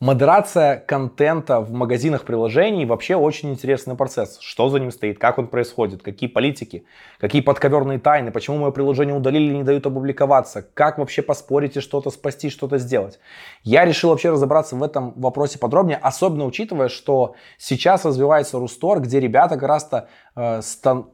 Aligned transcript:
Модерация 0.00 0.78
контента 0.78 1.60
в 1.60 1.72
магазинах 1.72 2.24
приложений 2.24 2.86
вообще 2.86 3.16
очень 3.16 3.50
интересный 3.50 3.96
процесс. 3.96 4.38
Что 4.40 4.70
за 4.70 4.80
ним 4.80 4.90
стоит, 4.92 5.18
как 5.18 5.36
он 5.36 5.46
происходит, 5.46 6.02
какие 6.02 6.26
политики, 6.26 6.86
какие 7.18 7.42
подковерные 7.42 7.98
тайны, 7.98 8.30
почему 8.30 8.56
мое 8.56 8.70
приложение 8.70 9.14
удалили 9.14 9.52
и 9.52 9.58
не 9.58 9.62
дают 9.62 9.84
опубликоваться, 9.84 10.62
как 10.72 10.96
вообще 10.96 11.20
поспорить 11.20 11.76
и 11.76 11.80
что-то 11.80 12.08
спасти, 12.08 12.48
что-то 12.48 12.78
сделать. 12.78 13.18
Я 13.62 13.84
решил 13.84 14.08
вообще 14.08 14.30
разобраться 14.30 14.74
в 14.74 14.82
этом 14.82 15.12
вопросе 15.20 15.58
подробнее, 15.58 15.98
особенно 15.98 16.46
учитывая, 16.46 16.88
что 16.88 17.34
сейчас 17.58 18.06
развивается 18.06 18.58
Рустор, 18.58 19.00
где 19.00 19.20
ребята 19.20 19.56
как 19.56 19.68
раз-то 19.68 20.08
э, 20.34 20.62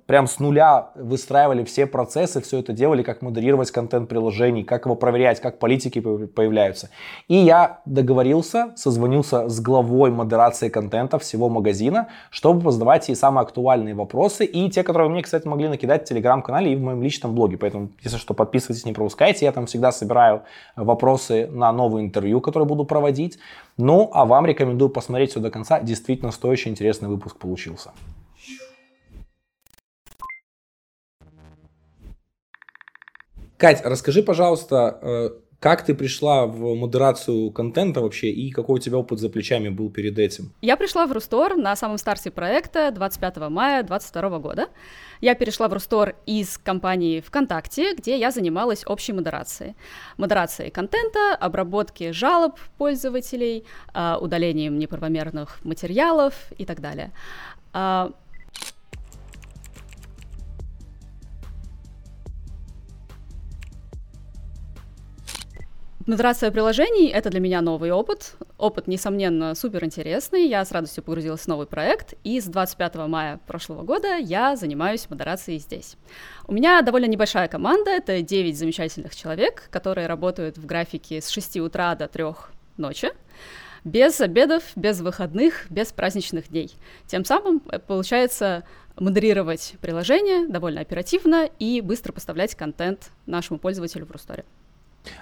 прям 0.06 0.28
с 0.28 0.38
нуля 0.38 0.92
выстраивали 0.94 1.64
все 1.64 1.86
процессы, 1.86 2.40
все 2.40 2.60
это 2.60 2.72
делали, 2.72 3.02
как 3.02 3.20
модерировать 3.20 3.72
контент 3.72 4.08
приложений, 4.08 4.62
как 4.62 4.84
его 4.84 4.94
проверять, 4.94 5.40
как 5.40 5.58
политики 5.58 5.98
появляются. 5.98 6.90
И 7.26 7.34
я 7.34 7.80
договорился 7.84 8.74
созвонился 8.76 9.48
с 9.48 9.60
главой 9.60 10.10
модерации 10.10 10.68
контента 10.68 11.18
всего 11.18 11.48
магазина, 11.48 12.08
чтобы 12.30 12.70
задавать 12.70 13.08
ей 13.08 13.14
самые 13.16 13.42
актуальные 13.42 13.94
вопросы 13.94 14.44
и 14.44 14.70
те, 14.70 14.82
которые 14.82 15.08
мне, 15.08 15.22
кстати, 15.22 15.48
могли 15.48 15.68
накидать 15.68 16.02
в 16.02 16.08
телеграм-канале 16.08 16.72
и 16.72 16.76
в 16.76 16.80
моем 16.80 17.02
личном 17.02 17.34
блоге. 17.34 17.56
Поэтому, 17.56 17.90
если 18.02 18.18
что, 18.18 18.34
подписывайтесь, 18.34 18.84
не 18.84 18.92
пропускайте. 18.92 19.46
Я 19.46 19.52
там 19.52 19.66
всегда 19.66 19.90
собираю 19.90 20.42
вопросы 20.76 21.48
на 21.50 21.72
новые 21.72 22.04
интервью, 22.04 22.40
которые 22.40 22.68
буду 22.68 22.84
проводить. 22.84 23.38
Ну, 23.78 24.10
а 24.12 24.24
вам 24.24 24.46
рекомендую 24.46 24.90
посмотреть 24.90 25.30
все 25.30 25.40
до 25.40 25.50
конца. 25.50 25.80
Действительно 25.80 26.30
стоящий, 26.30 26.70
интересный 26.70 27.08
выпуск 27.08 27.36
получился. 27.36 27.92
Кать, 33.56 33.80
расскажи, 33.84 34.22
пожалуйста, 34.22 34.98
э, 35.00 35.30
как 35.66 35.82
ты 35.82 35.94
пришла 35.94 36.46
в 36.46 36.76
модерацию 36.76 37.50
контента 37.50 38.00
вообще 38.00 38.30
и 38.30 38.52
какой 38.52 38.76
у 38.76 38.78
тебя 38.78 38.98
опыт 38.98 39.18
за 39.18 39.28
плечами 39.28 39.68
был 39.68 39.90
перед 39.90 40.16
этим? 40.16 40.52
Я 40.62 40.76
пришла 40.76 41.06
в 41.06 41.12
Рустор 41.12 41.56
на 41.56 41.74
самом 41.74 41.98
старте 41.98 42.30
проекта 42.30 42.92
25 42.92 43.36
мая 43.50 43.82
2022 43.82 44.38
года. 44.38 44.68
Я 45.20 45.34
перешла 45.34 45.66
в 45.66 45.72
Рустор 45.72 46.14
из 46.24 46.56
компании 46.56 47.20
ВКонтакте, 47.20 47.96
где 47.96 48.16
я 48.16 48.30
занималась 48.30 48.84
общей 48.86 49.12
модерацией. 49.12 49.74
Модерацией 50.18 50.70
контента, 50.70 51.34
обработки 51.34 52.12
жалоб 52.12 52.60
пользователей, 52.78 53.64
а, 53.92 54.18
удалением 54.20 54.78
неправомерных 54.78 55.64
материалов 55.64 56.34
и 56.58 56.64
так 56.64 56.80
далее. 56.80 57.10
Модерация 66.06 66.52
приложений— 66.52 67.08
это 67.14 67.30
для 67.30 67.40
меня 67.40 67.60
новый 67.60 67.90
опыт. 67.90 68.36
Опыт, 68.58 68.86
несомненно, 68.86 69.56
супер 69.56 69.84
интересный. 69.84 70.46
Я 70.46 70.64
с 70.64 70.70
радостью 70.70 71.02
погрузилась 71.02 71.40
в 71.40 71.48
новый 71.48 71.66
проект, 71.66 72.14
и 72.22 72.40
с 72.40 72.44
25 72.44 72.94
мая 73.08 73.40
прошлого 73.44 73.82
года 73.82 74.16
я 74.16 74.54
занимаюсь 74.54 75.10
модерацией 75.10 75.58
здесь. 75.58 75.96
У 76.46 76.52
меня 76.52 76.80
довольно 76.82 77.06
небольшая 77.06 77.48
команда, 77.48 77.90
это 77.90 78.22
9 78.22 78.56
замечательных 78.56 79.16
человек, 79.16 79.64
которые 79.72 80.06
работают 80.06 80.58
в 80.58 80.64
графике 80.64 81.20
с 81.20 81.28
6 81.28 81.56
утра 81.56 81.96
до 81.96 82.06
3 82.06 82.24
ночи 82.76 83.08
без 83.82 84.20
обедов, 84.20 84.62
без 84.76 85.00
выходных, 85.00 85.66
без 85.70 85.92
праздничных 85.92 86.50
дней. 86.50 86.70
Тем 87.08 87.24
самым 87.24 87.62
э, 87.70 87.80
получается 87.80 88.64
модерировать 88.96 89.74
приложение 89.80 90.46
довольно 90.46 90.80
оперативно 90.80 91.48
и 91.58 91.80
быстро 91.80 92.12
поставлять 92.12 92.54
контент 92.54 93.10
нашему 93.26 93.58
пользователю 93.58 94.06
в 94.06 94.12
Русторе. 94.12 94.44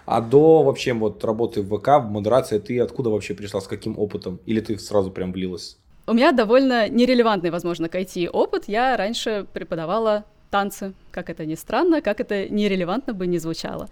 А 0.06 0.20
до 0.20 0.62
вообще 0.62 0.92
вот 0.92 1.24
работы 1.24 1.62
в 1.62 1.78
ВК, 1.78 1.88
в 2.00 2.10
модерации, 2.10 2.58
ты 2.58 2.80
откуда 2.80 3.10
вообще 3.10 3.34
пришла, 3.34 3.60
с 3.60 3.66
каким 3.66 3.98
опытом? 3.98 4.40
Или 4.46 4.60
ты 4.60 4.78
сразу 4.78 5.10
прям 5.10 5.32
влилась? 5.32 5.78
У 6.06 6.12
меня 6.12 6.32
довольно 6.32 6.88
нерелевантный, 6.88 7.50
возможно, 7.50 7.88
к 7.88 7.94
IT 7.94 8.28
опыт. 8.28 8.64
Я 8.66 8.96
раньше 8.96 9.46
преподавала 9.52 10.24
танцы, 10.54 10.92
как 11.10 11.30
это 11.30 11.46
ни 11.46 11.56
странно, 11.56 12.00
как 12.00 12.20
это 12.20 12.48
нерелевантно 12.48 13.12
бы 13.12 13.26
не 13.26 13.40
звучало. 13.40 13.88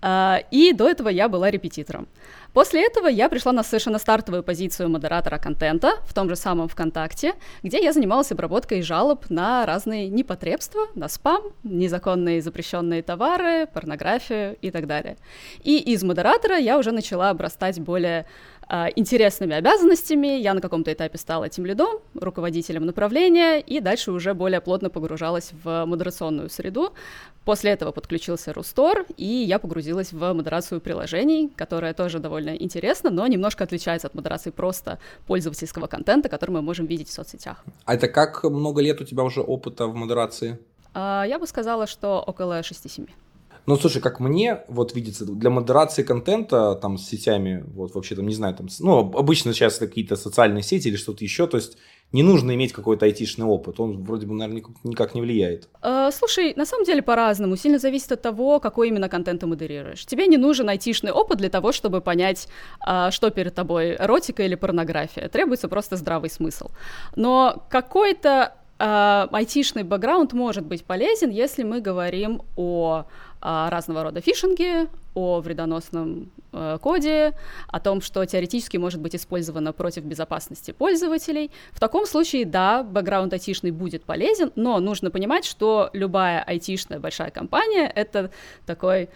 А, 0.00 0.38
и 0.52 0.72
до 0.72 0.88
этого 0.88 1.08
я 1.08 1.28
была 1.28 1.50
репетитором. 1.50 2.06
После 2.52 2.86
этого 2.86 3.08
я 3.08 3.28
пришла 3.28 3.52
на 3.52 3.64
совершенно 3.64 3.98
стартовую 3.98 4.44
позицию 4.44 4.88
модератора 4.88 5.38
контента 5.38 5.96
в 6.06 6.14
том 6.14 6.28
же 6.28 6.36
самом 6.36 6.68
ВКонтакте, 6.68 7.34
где 7.64 7.82
я 7.82 7.92
занималась 7.92 8.30
обработкой 8.32 8.82
жалоб 8.82 9.28
на 9.30 9.66
разные 9.66 10.08
непотребства, 10.08 10.86
на 10.94 11.08
спам, 11.08 11.42
незаконные 11.64 12.40
запрещенные 12.40 13.02
товары, 13.02 13.66
порнографию 13.66 14.56
и 14.62 14.70
так 14.70 14.86
далее. 14.86 15.16
И 15.64 15.76
из 15.92 16.04
модератора 16.04 16.56
я 16.56 16.78
уже 16.78 16.92
начала 16.92 17.30
обрастать 17.30 17.80
более 17.80 18.26
а, 18.68 18.88
интересными 18.96 19.54
обязанностями. 19.54 20.26
Я 20.38 20.52
на 20.54 20.60
каком-то 20.60 20.92
этапе 20.92 21.18
стала 21.18 21.44
этим 21.44 21.66
лидом, 21.66 22.00
руководителем 22.14 22.84
направления, 22.84 23.60
и 23.60 23.80
дальше 23.80 24.10
уже 24.10 24.34
более 24.34 24.60
плотно 24.60 24.90
погружалась 24.90 25.52
в 25.62 25.84
модерационную 25.86 26.50
среду. 26.50 26.92
После 27.44 27.70
этого 27.70 27.92
подключился 27.92 28.52
Рустор, 28.52 29.06
и 29.16 29.24
я 29.24 29.60
погрузилась 29.60 30.12
в 30.12 30.32
модерацию 30.32 30.80
приложений, 30.80 31.52
которая 31.54 31.94
тоже 31.94 32.18
довольно 32.18 32.56
интересна, 32.56 33.10
но 33.10 33.24
немножко 33.28 33.62
отличается 33.62 34.08
от 34.08 34.14
модерации 34.14 34.50
просто 34.50 34.98
пользовательского 35.28 35.86
контента, 35.86 36.28
который 36.28 36.50
мы 36.50 36.62
можем 36.62 36.86
видеть 36.86 37.08
в 37.08 37.12
соцсетях. 37.12 37.64
А 37.84 37.94
это 37.94 38.08
как 38.08 38.42
много 38.42 38.82
лет 38.82 39.00
у 39.00 39.04
тебя 39.04 39.22
уже 39.22 39.42
опыта 39.42 39.86
в 39.86 39.94
модерации? 39.94 40.58
А, 40.92 41.24
я 41.28 41.38
бы 41.38 41.46
сказала, 41.46 41.86
что 41.86 42.20
около 42.26 42.60
6-7. 42.60 43.08
Ну, 43.66 43.76
слушай, 43.76 44.00
как 44.00 44.20
мне 44.20 44.62
вот 44.68 44.94
видится, 44.94 45.24
для 45.24 45.50
модерации 45.50 46.04
контента 46.04 46.76
там 46.76 46.98
с 46.98 47.08
сетями, 47.08 47.64
вот 47.74 47.94
вообще 47.94 48.14
там, 48.14 48.26
не 48.26 48.34
знаю, 48.34 48.54
там, 48.54 48.68
ну, 48.78 49.12
обычно 49.16 49.52
сейчас 49.52 49.78
какие-то 49.78 50.16
социальные 50.16 50.62
сети 50.62 50.88
или 50.88 50.96
что-то 50.96 51.24
еще, 51.24 51.46
то 51.46 51.56
есть 51.56 51.76
не 52.12 52.22
нужно 52.22 52.54
иметь 52.54 52.72
какой-то 52.72 53.04
айтишный 53.06 53.44
опыт, 53.44 53.80
он 53.80 54.04
вроде 54.04 54.26
бы, 54.26 54.34
наверное, 54.34 54.62
никак 54.84 55.14
не 55.14 55.20
влияет. 55.20 55.68
Э, 55.82 56.10
слушай, 56.12 56.54
на 56.56 56.64
самом 56.64 56.84
деле 56.84 57.02
по-разному, 57.02 57.56
сильно 57.56 57.78
зависит 57.78 58.12
от 58.12 58.22
того, 58.22 58.60
какой 58.60 58.88
именно 58.88 59.08
контент 59.08 59.40
ты 59.40 59.46
модерируешь. 59.46 60.06
Тебе 60.06 60.28
не 60.28 60.36
нужен 60.36 60.68
айтишный 60.68 61.10
опыт 61.10 61.38
для 61.38 61.48
того, 61.48 61.72
чтобы 61.72 62.00
понять, 62.00 62.48
э, 62.86 63.10
что 63.10 63.30
перед 63.30 63.54
тобой, 63.54 63.96
эротика 63.96 64.44
или 64.44 64.54
порнография. 64.54 65.28
Требуется 65.28 65.68
просто 65.68 65.96
здравый 65.96 66.30
смысл. 66.30 66.70
Но 67.16 67.64
какой-то 67.68 68.54
э, 68.78 69.26
айтишный 69.32 69.82
бэкграунд 69.82 70.32
может 70.32 70.64
быть 70.64 70.84
полезен, 70.84 71.30
если 71.30 71.64
мы 71.64 71.80
говорим 71.80 72.42
о 72.56 73.06
а, 73.40 73.70
разного 73.70 74.02
рода 74.02 74.20
фишинги, 74.20 74.88
о 75.16 75.40
вредоносном 75.40 76.30
э, 76.52 76.78
коде, 76.80 77.32
о 77.68 77.80
том, 77.80 78.02
что 78.02 78.24
теоретически 78.26 78.76
может 78.76 79.00
быть 79.00 79.16
использовано 79.16 79.72
против 79.72 80.04
безопасности 80.04 80.72
пользователей. 80.72 81.50
В 81.72 81.80
таком 81.80 82.04
случае, 82.04 82.44
да, 82.44 82.82
бэкграунд 82.82 83.32
айтишный 83.32 83.70
будет 83.70 84.04
полезен, 84.04 84.52
но 84.56 84.78
нужно 84.78 85.10
понимать, 85.10 85.46
что 85.46 85.88
любая 85.94 86.42
айтишная 86.42 87.00
большая 87.00 87.30
компания— 87.30 87.90
это 87.94 88.30
такой 88.66 89.08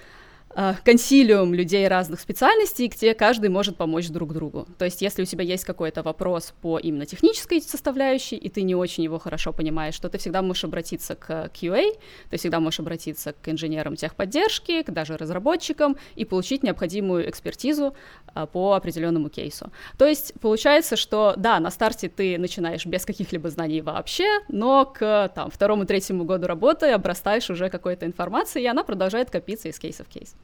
консилиум 0.85 1.55
людей 1.55 1.87
разных 1.87 2.21
специальностей, 2.21 2.89
где 2.89 3.15
каждый 3.15 3.51
может 3.51 3.77
помочь 3.77 4.09
друг 4.09 4.33
другу. 4.33 4.67
То 4.79 4.85
есть, 4.85 5.01
если 5.01 5.23
у 5.23 5.25
тебя 5.25 5.45
есть 5.45 5.65
какой-то 5.65 6.03
вопрос 6.03 6.53
по 6.61 6.79
именно 6.79 7.07
технической 7.07 7.63
составляющей, 7.63 8.37
и 8.37 8.49
ты 8.49 8.63
не 8.63 8.75
очень 8.75 9.05
его 9.05 9.19
хорошо 9.19 9.53
понимаешь, 9.53 9.99
то 9.99 10.09
ты 10.09 10.19
всегда 10.19 10.43
можешь 10.43 10.65
обратиться 10.65 11.15
к 11.15 11.51
QA, 11.55 11.97
ты 12.31 12.37
всегда 12.37 12.59
можешь 12.59 12.81
обратиться 12.81 13.33
к 13.33 13.49
инженерам 13.49 13.95
техподдержки, 13.97 14.83
к 14.83 14.91
даже 14.91 15.17
разработчикам 15.17 15.97
и 16.17 16.25
получить 16.25 16.63
необходимую 16.63 17.29
экспертизу 17.29 17.95
а, 18.35 18.47
по 18.47 18.75
определенному 18.75 19.29
кейсу. 19.29 19.71
То 19.99 20.07
есть, 20.07 20.35
получается, 20.41 20.97
что 20.97 21.35
да, 21.37 21.61
на 21.61 21.71
старте 21.71 22.09
ты 22.09 22.39
начинаешь 22.39 22.87
без 22.87 23.05
каких-либо 23.05 23.51
знаний 23.51 23.83
вообще, 23.83 24.41
но 24.49 24.85
к 24.85 25.31
там, 25.35 25.51
второму-третьему 25.51 26.25
году 26.25 26.49
работы 26.49 26.87
обрастаешь 26.91 27.51
уже 27.51 27.69
какой-то 27.69 28.05
информацией, 28.07 28.65
и 28.65 28.69
она 28.69 28.83
продолжает 28.83 29.31
копиться 29.31 29.69
из 29.69 29.79
кейса 29.79 30.03
в 30.05 30.09
кейс. 30.09 30.35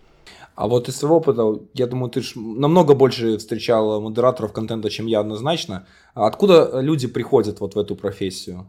А 0.54 0.66
вот 0.68 0.88
из 0.88 0.96
своего 0.96 1.16
опыта, 1.16 1.42
я 1.74 1.86
думаю, 1.86 2.10
ты 2.10 2.22
намного 2.34 2.94
больше 2.94 3.36
встречал 3.38 4.00
модераторов 4.00 4.52
контента, 4.52 4.88
чем 4.90 5.06
я 5.06 5.20
однозначно. 5.20 5.86
Откуда 6.14 6.80
люди 6.80 7.08
приходят 7.08 7.60
вот 7.60 7.74
в 7.74 7.78
эту 7.78 7.94
профессию? 7.96 8.66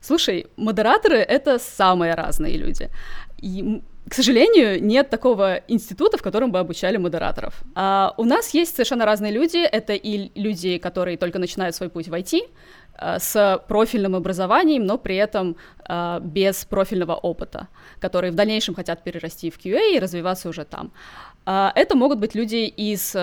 Слушай, 0.00 0.46
модераторы— 0.56 1.16
это 1.18 1.58
самые 1.60 2.14
разные 2.14 2.56
люди. 2.56 2.90
И, 3.40 3.82
к 4.12 4.14
сожалению, 4.14 4.84
нет 4.84 5.08
такого 5.08 5.62
института, 5.68 6.18
в 6.18 6.22
котором 6.22 6.52
бы 6.52 6.58
обучали 6.58 6.98
модераторов. 6.98 7.62
А 7.74 8.12
у 8.18 8.24
нас 8.24 8.52
есть 8.52 8.74
совершенно 8.74 9.06
разные 9.06 9.32
люди. 9.32 9.56
Это 9.56 9.94
и 9.94 10.30
люди, 10.38 10.76
которые 10.76 11.16
только 11.16 11.38
начинают 11.38 11.74
свой 11.74 11.88
путь 11.88 12.08
в 12.08 12.12
IT, 12.12 12.42
Э, 12.98 13.18
с 13.18 13.62
профильным 13.68 14.14
образованием, 14.14 14.84
но 14.84 14.98
при 14.98 15.16
этом 15.16 15.56
э, 15.88 16.20
без 16.22 16.64
профильного 16.64 17.14
опыта, 17.14 17.68
которые 18.00 18.30
в 18.30 18.34
дальнейшем 18.34 18.74
хотят 18.74 19.02
перерасти 19.02 19.50
в 19.50 19.58
QA 19.58 19.94
и 19.94 19.98
развиваться 19.98 20.48
уже 20.48 20.64
там. 20.64 20.92
Э, 21.46 21.70
это 21.74 21.96
могут 21.96 22.18
быть 22.18 22.34
люди 22.34 22.66
из 22.66 23.16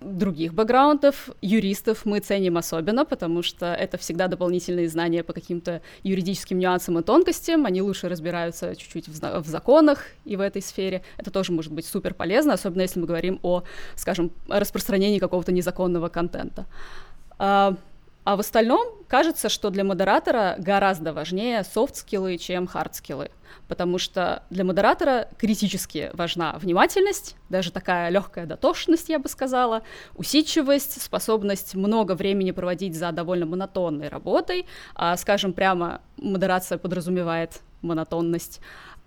других 0.00 0.54
бэкграундов, 0.54 1.30
юристов 1.42 2.04
мы 2.04 2.20
ценим 2.20 2.56
особенно, 2.56 3.04
потому 3.04 3.42
что 3.42 3.74
это 3.74 3.98
всегда 3.98 4.28
дополнительные 4.28 4.88
знания 4.88 5.22
по 5.22 5.32
каким-то 5.32 5.82
юридическим 6.02 6.58
нюансам 6.58 6.98
и 6.98 7.02
тонкостям, 7.02 7.66
они 7.66 7.82
лучше 7.82 8.08
разбираются 8.08 8.76
чуть-чуть 8.76 9.08
в, 9.08 9.42
в 9.42 9.46
законах 9.46 10.04
и 10.24 10.36
в 10.36 10.40
этой 10.40 10.62
сфере. 10.62 11.02
Это 11.16 11.30
тоже 11.30 11.52
может 11.52 11.72
быть 11.72 11.86
супер 11.86 12.14
полезно, 12.14 12.54
особенно 12.54 12.82
если 12.82 13.00
мы 13.00 13.06
говорим 13.06 13.40
о, 13.42 13.64
скажем, 13.96 14.30
распространении 14.48 15.18
какого-то 15.18 15.52
незаконного 15.52 16.08
контента. 16.08 16.66
А, 18.28 18.36
в 18.36 18.40
остальном 18.40 18.86
кажется, 19.08 19.48
что 19.48 19.70
для 19.70 19.84
модератора 19.84 20.56
гораздо 20.58 21.14
важнее 21.14 21.64
софт-скиллы, 21.64 22.36
чем 22.36 22.66
хард-скиллы, 22.66 23.30
потому 23.68 23.96
что 23.96 24.42
для 24.50 24.64
модератора 24.64 25.28
критически 25.38 26.10
важна 26.12 26.58
внимательность, 26.58 27.36
даже 27.48 27.72
такая 27.72 28.10
легкая 28.10 28.44
дотошность, 28.44 29.08
я 29.08 29.18
бы 29.18 29.30
сказала, 29.30 29.82
усидчивость, 30.14 31.00
способность 31.00 31.74
много 31.74 32.12
времени 32.12 32.50
проводить 32.50 32.94
за 32.94 33.12
довольно 33.12 33.46
монотонной 33.46 34.08
работой, 34.08 34.66
а, 34.94 35.16
скажем 35.16 35.54
прямо, 35.54 36.02
модерация 36.18 36.76
подразумевает 36.76 37.62
монотонность, 37.80 38.60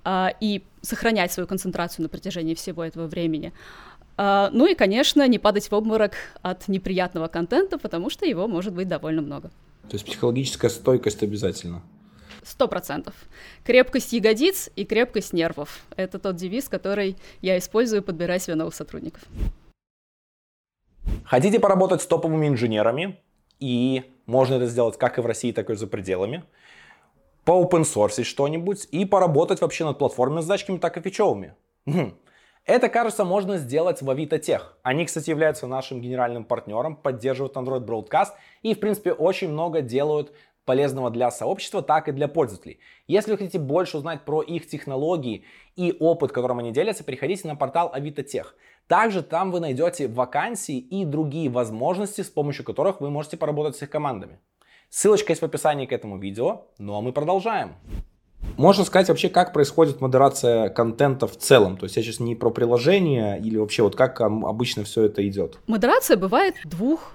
а, 0.04 0.34
и 0.40 0.64
сохранять 0.82 1.32
свою 1.32 1.46
концентрацию 1.46 2.04
на 2.04 2.10
протяжении 2.10 2.56
всего 2.56 2.84
этого 2.84 3.06
времени. 3.06 3.54
А, 4.18 4.50
ну 4.52 4.66
и, 4.66 4.76
конечно, 4.76 5.28
не 5.28 5.40
падать 5.40 5.70
в 5.70 5.74
обморок 5.74 6.14
от 6.42 6.68
неприятного 6.68 7.28
контента, 7.28 7.78
потому 7.78 8.10
что 8.10 8.26
его 8.26 8.48
может 8.48 8.74
быть 8.74 8.88
довольно 8.88 9.22
много. 9.22 9.50
То 9.88 9.96
есть 9.96 10.06
психологическая 10.06 10.70
стойкость 10.70 11.24
обязательно? 11.24 11.82
Сто 12.44 12.68
процентов. 12.68 13.14
Крепкость 13.64 14.14
ягодиц 14.14 14.70
и 14.76 14.86
крепкость 14.86 15.34
нервов. 15.34 15.86
Это 15.96 16.18
тот 16.18 16.36
девиз, 16.36 16.70
который 16.70 17.16
я 17.42 17.58
использую, 17.58 18.02
подбирая 18.02 18.40
себе 18.40 18.56
новых 18.56 18.74
сотрудников. 18.74 19.22
Хотите 21.24 21.60
поработать 21.60 22.02
с 22.02 22.08
топовыми 22.08 22.48
инженерами, 22.48 23.20
и 23.60 24.04
можно 24.26 24.56
это 24.56 24.68
сделать 24.68 24.98
как 24.98 25.18
и 25.18 25.22
в 25.22 25.26
России, 25.26 25.52
так 25.52 25.70
и 25.70 25.76
за 25.76 25.88
пределами, 25.88 26.44
по 27.44 27.64
open 27.64 27.84
source 27.84 28.24
что-нибудь 28.24 28.88
и 28.92 29.06
поработать 29.06 29.62
вообще 29.62 29.86
над 29.86 29.98
платформенными 29.98 30.42
задачками, 30.42 30.78
так 30.78 30.98
и 30.98 31.02
фичевыми. 31.02 31.56
Это, 32.66 32.90
кажется, 32.90 33.26
можно 33.26 33.58
сделать 33.58 34.02
в 34.02 34.40
Тех. 34.40 34.78
Они, 34.84 35.06
кстати, 35.06 35.30
являются 35.30 35.68
нашим 35.68 36.00
генеральным 36.00 36.46
партнером, 36.46 36.96
поддерживают 36.96 37.56
Android 37.56 37.86
Broadcast 37.86 38.34
и, 38.62 38.76
в 38.76 38.80
принципе, 38.80 39.14
очень 39.14 39.50
много 39.50 39.82
делают 39.82 40.32
полезного 40.66 41.10
для 41.10 41.32
сообщества, 41.32 41.82
так 41.82 42.08
и 42.08 42.12
для 42.12 42.28
пользователей. 42.28 42.80
Если 43.08 43.32
вы 43.32 43.38
хотите 43.38 43.58
больше 43.58 43.98
узнать 43.98 44.26
про 44.26 44.42
их 44.42 44.68
технологии 44.68 45.44
и 45.76 45.96
опыт, 46.00 46.32
которым 46.32 46.60
они 46.60 46.72
делятся, 46.72 47.04
приходите 47.04 47.48
на 47.48 47.56
портал 47.56 47.90
Авито 47.92 48.22
Тех. 48.24 48.56
Также 48.88 49.24
там 49.24 49.52
вы 49.52 49.60
найдете 49.60 50.08
вакансии 50.08 50.78
и 50.78 51.04
другие 51.04 51.50
возможности, 51.50 52.22
с 52.22 52.30
помощью 52.30 52.64
которых 52.64 53.02
вы 53.02 53.10
можете 53.10 53.38
поработать 53.38 53.76
с 53.76 53.82
их 53.82 53.90
командами. 53.90 54.40
Ссылочка 54.90 55.32
есть 55.32 55.42
в 55.42 55.46
описании 55.46 55.86
к 55.86 55.94
этому 55.94 56.18
видео, 56.18 56.66
ну 56.78 56.96
а 56.96 57.02
мы 57.02 57.12
продолжаем. 57.12 57.76
Можно 58.58 58.86
сказать 58.86 59.10
вообще, 59.10 59.30
как 59.30 59.54
происходит 59.54 60.02
модерация 60.02 60.70
контента 60.70 61.28
в 61.28 61.38
целом. 61.38 61.78
То 61.78 61.86
есть 61.86 61.98
я 61.98 62.04
сейчас 62.04 62.20
не 62.20 62.36
про 62.36 62.50
приложение 62.50 63.40
или 63.40 63.58
вообще 63.58 63.84
вот 63.84 63.96
как 63.96 64.22
обычно 64.22 64.84
все 64.84 65.04
это 65.04 65.28
идет. 65.28 65.58
Модерация 65.68 66.18
бывает 66.18 66.56
двух 66.66 67.14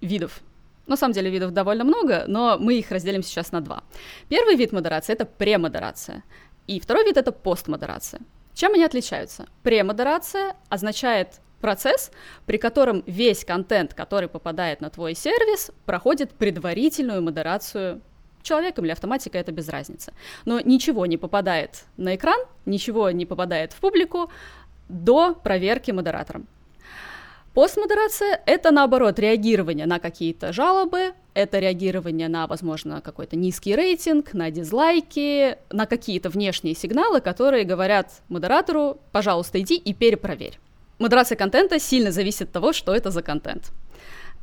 видов. 0.00 0.40
На 0.86 0.96
самом 0.96 1.14
деле 1.14 1.30
видов 1.30 1.52
довольно 1.52 1.84
много, 1.84 2.24
но 2.26 2.56
мы 2.58 2.74
их 2.74 2.90
разделим 2.90 3.22
сейчас 3.22 3.52
на 3.52 3.60
два. 3.60 3.84
Первый 4.28 4.56
вид 4.56 4.72
модерации— 4.72 5.12
это 5.14 5.24
премодерация, 5.24 6.24
и 6.66 6.80
второй 6.80 7.04
вид— 7.04 7.16
это 7.18 7.30
постмодерация. 7.30 8.20
Чем 8.54 8.74
они 8.74 8.82
отличаются? 8.82 9.46
Премодерация 9.62 10.56
означает 10.68 11.40
процесс, 11.60 12.10
при 12.46 12.56
котором 12.56 13.04
весь 13.06 13.44
контент, 13.44 13.94
который 13.94 14.28
попадает 14.28 14.80
на 14.80 14.90
твой 14.90 15.14
сервис, 15.14 15.70
проходит 15.86 16.32
предварительную 16.32 17.22
модерацию 17.22 18.00
человеком 18.42 18.84
или 18.84 18.92
автоматикой, 18.92 19.40
это 19.40 19.52
без 19.52 19.68
разницы. 19.68 20.12
Но 20.44 20.60
ничего 20.60 21.06
не 21.06 21.16
попадает 21.16 21.84
на 21.96 22.14
экран, 22.14 22.40
ничего 22.66 23.10
не 23.10 23.26
попадает 23.26 23.72
в 23.72 23.80
публику 23.80 24.30
до 24.88 25.34
проверки 25.34 25.90
модератором. 25.90 26.46
Постмодерация— 27.54 28.40
это, 28.46 28.70
наоборот, 28.70 29.18
реагирование 29.18 29.86
на 29.86 29.98
какие-то 29.98 30.52
жалобы, 30.52 31.14
это 31.34 31.58
реагирование 31.58 32.28
на, 32.28 32.46
возможно, 32.46 33.00
какой-то 33.00 33.34
низкий 33.34 33.74
рейтинг, 33.74 34.34
на 34.34 34.50
дизлайки, 34.52 35.58
на 35.70 35.86
какие-то 35.86 36.28
внешние 36.28 36.76
сигналы, 36.76 37.20
которые 37.20 37.64
говорят 37.64 38.22
модератору, 38.28 38.98
пожалуйста, 39.10 39.60
иди 39.60 39.74
и 39.76 39.92
перепроверь. 39.92 40.60
Модерация 41.00 41.34
контента 41.34 41.80
сильно 41.80 42.12
зависит 42.12 42.42
от 42.42 42.52
того, 42.52 42.72
что 42.72 42.94
это 42.94 43.10
за 43.10 43.22
контент. 43.22 43.72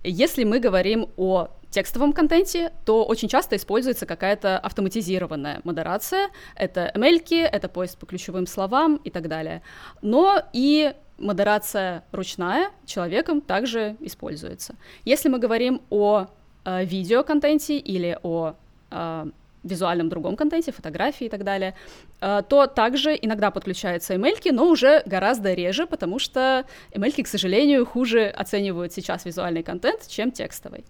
Если 0.04 0.44
мы 0.44 0.60
говорим 0.60 1.10
о 1.16 1.50
текстовом 1.70 2.14
контенте, 2.14 2.72
то 2.86 3.06
очень 3.06 3.28
часто 3.28 3.56
используется 3.56 4.06
какая-то 4.06 4.58
автоматизированная 4.60 5.62
модерация. 5.64 6.30
Это 6.56 6.92
ML, 6.96 7.44
это 7.44 7.70
поиск 7.70 7.98
по 8.00 8.06
ключевым 8.06 8.48
словам 8.48 8.98
и 9.04 9.10
так 9.10 9.28
далее. 9.28 9.62
Но 10.02 10.42
и 10.54 10.94
модерация 11.18 12.04
ручная 12.12 12.70
человеком 12.86 13.42
также 13.42 13.98
используется. 14.00 14.76
Если 15.06 15.30
мы 15.30 15.40
говорим 15.40 15.82
о 15.90 16.28
э, 16.64 16.86
видеоконтенте 16.86 17.78
или 17.78 18.18
о 18.24 18.54
э, 18.92 19.26
визуальном 19.64 20.10
другом 20.10 20.36
контенте, 20.36 20.72
фотографии 20.72 21.26
и 21.26 21.30
так 21.30 21.44
далее, 21.44 21.74
э, 22.22 22.44
то 22.48 22.68
также 22.68 23.18
иногда 23.20 23.52
подключаются 23.52 24.16
ML, 24.16 24.52
но 24.52 24.70
уже 24.70 25.04
гораздо 25.06 25.54
реже, 25.54 25.86
потому 25.88 26.20
что 26.20 26.66
ML, 26.94 27.24
к 27.24 27.28
сожалению, 27.28 27.86
хуже 27.86 28.28
оценивают 28.28 28.94
сейчас 28.94 29.26
визуальный 29.26 29.64
контент, 29.64 30.08
чем 30.08 30.32
текстовый. 30.32 30.86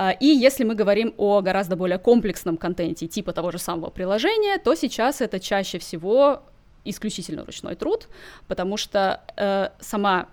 Э, 0.00 0.14
и 0.18 0.26
если 0.26 0.64
мы 0.64 0.74
говорим 0.74 1.14
о 1.18 1.42
гораздо 1.42 1.76
более 1.76 1.98
комплексном 1.98 2.56
контенте, 2.56 3.06
типа 3.06 3.32
того 3.32 3.50
же 3.50 3.58
самого 3.58 3.90
приложения, 3.90 4.58
то 4.58 4.74
сейчас 4.74 5.20
это 5.20 5.38
чаще 5.38 5.78
всего 5.78 6.42
исключительно 6.84 7.44
ручной 7.44 7.76
труд, 7.76 8.08
потому 8.48 8.78
что 8.78 9.20
э, 9.36 9.68
сама 9.80 10.28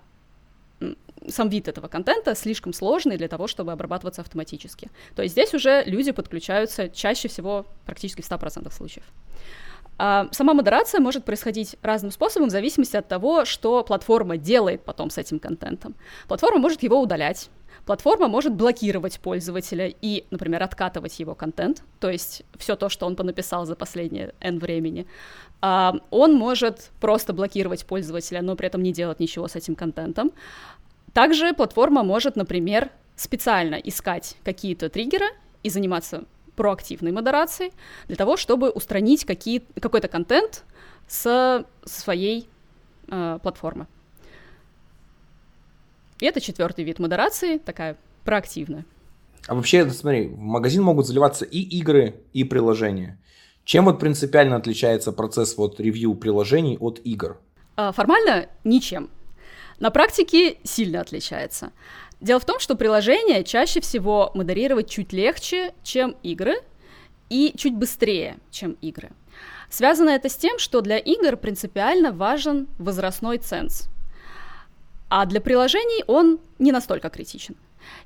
сам 1.28 1.48
вид 1.48 1.68
этого 1.68 1.88
контента 1.88 2.34
слишком 2.34 2.72
сложный 2.72 3.18
для 3.18 3.28
того, 3.28 3.48
чтобы 3.48 3.72
обрабатываться 3.72 4.22
автоматически. 4.22 4.88
То 5.16 5.22
есть 5.22 5.32
здесь 5.32 5.52
уже 5.52 5.82
люди 5.84 6.12
подключаются 6.12 6.88
чаще 6.88 7.28
всего 7.28 7.66
практически 7.84 8.22
в 8.22 8.30
100% 8.30 8.72
случаев. 8.72 9.04
А 9.98 10.28
сама 10.30 10.54
модерация 10.54 11.00
может 11.00 11.24
происходить 11.24 11.76
разным 11.82 12.12
способом 12.12 12.48
в 12.48 12.52
зависимости 12.52 12.96
от 12.96 13.08
того, 13.08 13.44
что 13.44 13.82
платформа 13.82 14.36
делает 14.36 14.84
потом 14.84 15.10
с 15.10 15.18
этим 15.18 15.38
контентом. 15.38 15.94
Платформа 16.28 16.58
может 16.58 16.82
его 16.82 17.00
удалять, 17.00 17.50
Платформа 17.88 18.28
может 18.28 18.52
блокировать 18.52 19.18
пользователя 19.18 19.90
и, 20.02 20.26
например, 20.30 20.62
откатывать 20.62 21.18
его 21.20 21.34
контент, 21.34 21.82
то 22.00 22.10
есть 22.10 22.42
все 22.58 22.76
то, 22.76 22.90
что 22.90 23.06
он 23.06 23.16
понаписал 23.16 23.64
за 23.64 23.76
последнее 23.76 24.34
N 24.40 24.58
времени. 24.58 25.06
А, 25.62 25.94
он 26.10 26.34
может 26.34 26.90
просто 27.00 27.32
блокировать 27.32 27.86
пользователя, 27.86 28.42
но 28.42 28.56
при 28.56 28.66
этом 28.66 28.82
не 28.82 28.92
делать 28.92 29.20
ничего 29.20 29.48
с 29.48 29.56
этим 29.56 29.74
контентом. 29.74 30.32
Также 31.14 31.54
платформа 31.54 32.02
может, 32.02 32.36
например, 32.36 32.90
специально 33.16 33.76
искать 33.76 34.36
какие-то 34.44 34.90
триггеры 34.90 35.26
и 35.62 35.70
заниматься 35.70 36.24
проактивной 36.58 37.12
модерацией 37.12 37.72
для 38.08 38.16
того, 38.16 38.36
чтобы 38.36 38.70
устранить 38.70 39.24
какие, 39.24 39.62
какой-то 39.80 40.08
контент 40.08 40.64
с 41.06 41.64
своей 41.84 42.48
э, 43.06 43.38
платформы. 43.40 43.86
И 46.18 46.26
это 46.26 46.40
четвертый 46.40 46.84
вид 46.84 46.98
модерации, 46.98 47.58
такая 47.58 47.96
проактивная. 48.24 48.84
А 49.46 49.54
вообще, 49.54 49.88
смотри, 49.88 50.26
в 50.26 50.40
магазин 50.40 50.82
могут 50.82 51.06
заливаться 51.06 51.44
и 51.44 51.60
игры, 51.60 52.16
и 52.32 52.42
приложения. 52.42 53.20
Чем 53.64 53.84
вот 53.84 54.00
принципиально 54.00 54.56
отличается 54.56 55.12
процесс 55.12 55.56
вот 55.56 55.78
ревью 55.78 56.16
приложений 56.16 56.78
от 56.80 57.00
игр? 57.04 57.38
А, 57.76 57.92
формально 57.92 58.48
ничем. 58.64 59.10
На 59.78 59.90
практике 59.90 60.56
сильно 60.64 61.00
отличается. 61.02 61.70
Дело 62.20 62.40
в 62.40 62.44
том, 62.44 62.58
что 62.58 62.74
приложение 62.74 63.44
чаще 63.44 63.80
всего 63.80 64.30
модерировать 64.34 64.90
чуть 64.90 65.12
легче, 65.12 65.72
чем 65.82 66.16
игры, 66.22 66.56
и 67.30 67.52
чуть 67.56 67.74
быстрее, 67.74 68.38
чем 68.50 68.72
игры. 68.80 69.10
Связано 69.70 70.10
это 70.10 70.28
с 70.28 70.36
тем, 70.36 70.58
что 70.58 70.80
для 70.80 70.98
игр 70.98 71.36
принципиально 71.36 72.10
важен 72.10 72.68
возрастной 72.78 73.38
ценз. 73.38 73.88
А 75.10 75.26
для 75.26 75.40
приложений 75.40 76.04
он 76.06 76.40
не 76.58 76.72
настолько 76.72 77.10
критичен. 77.10 77.56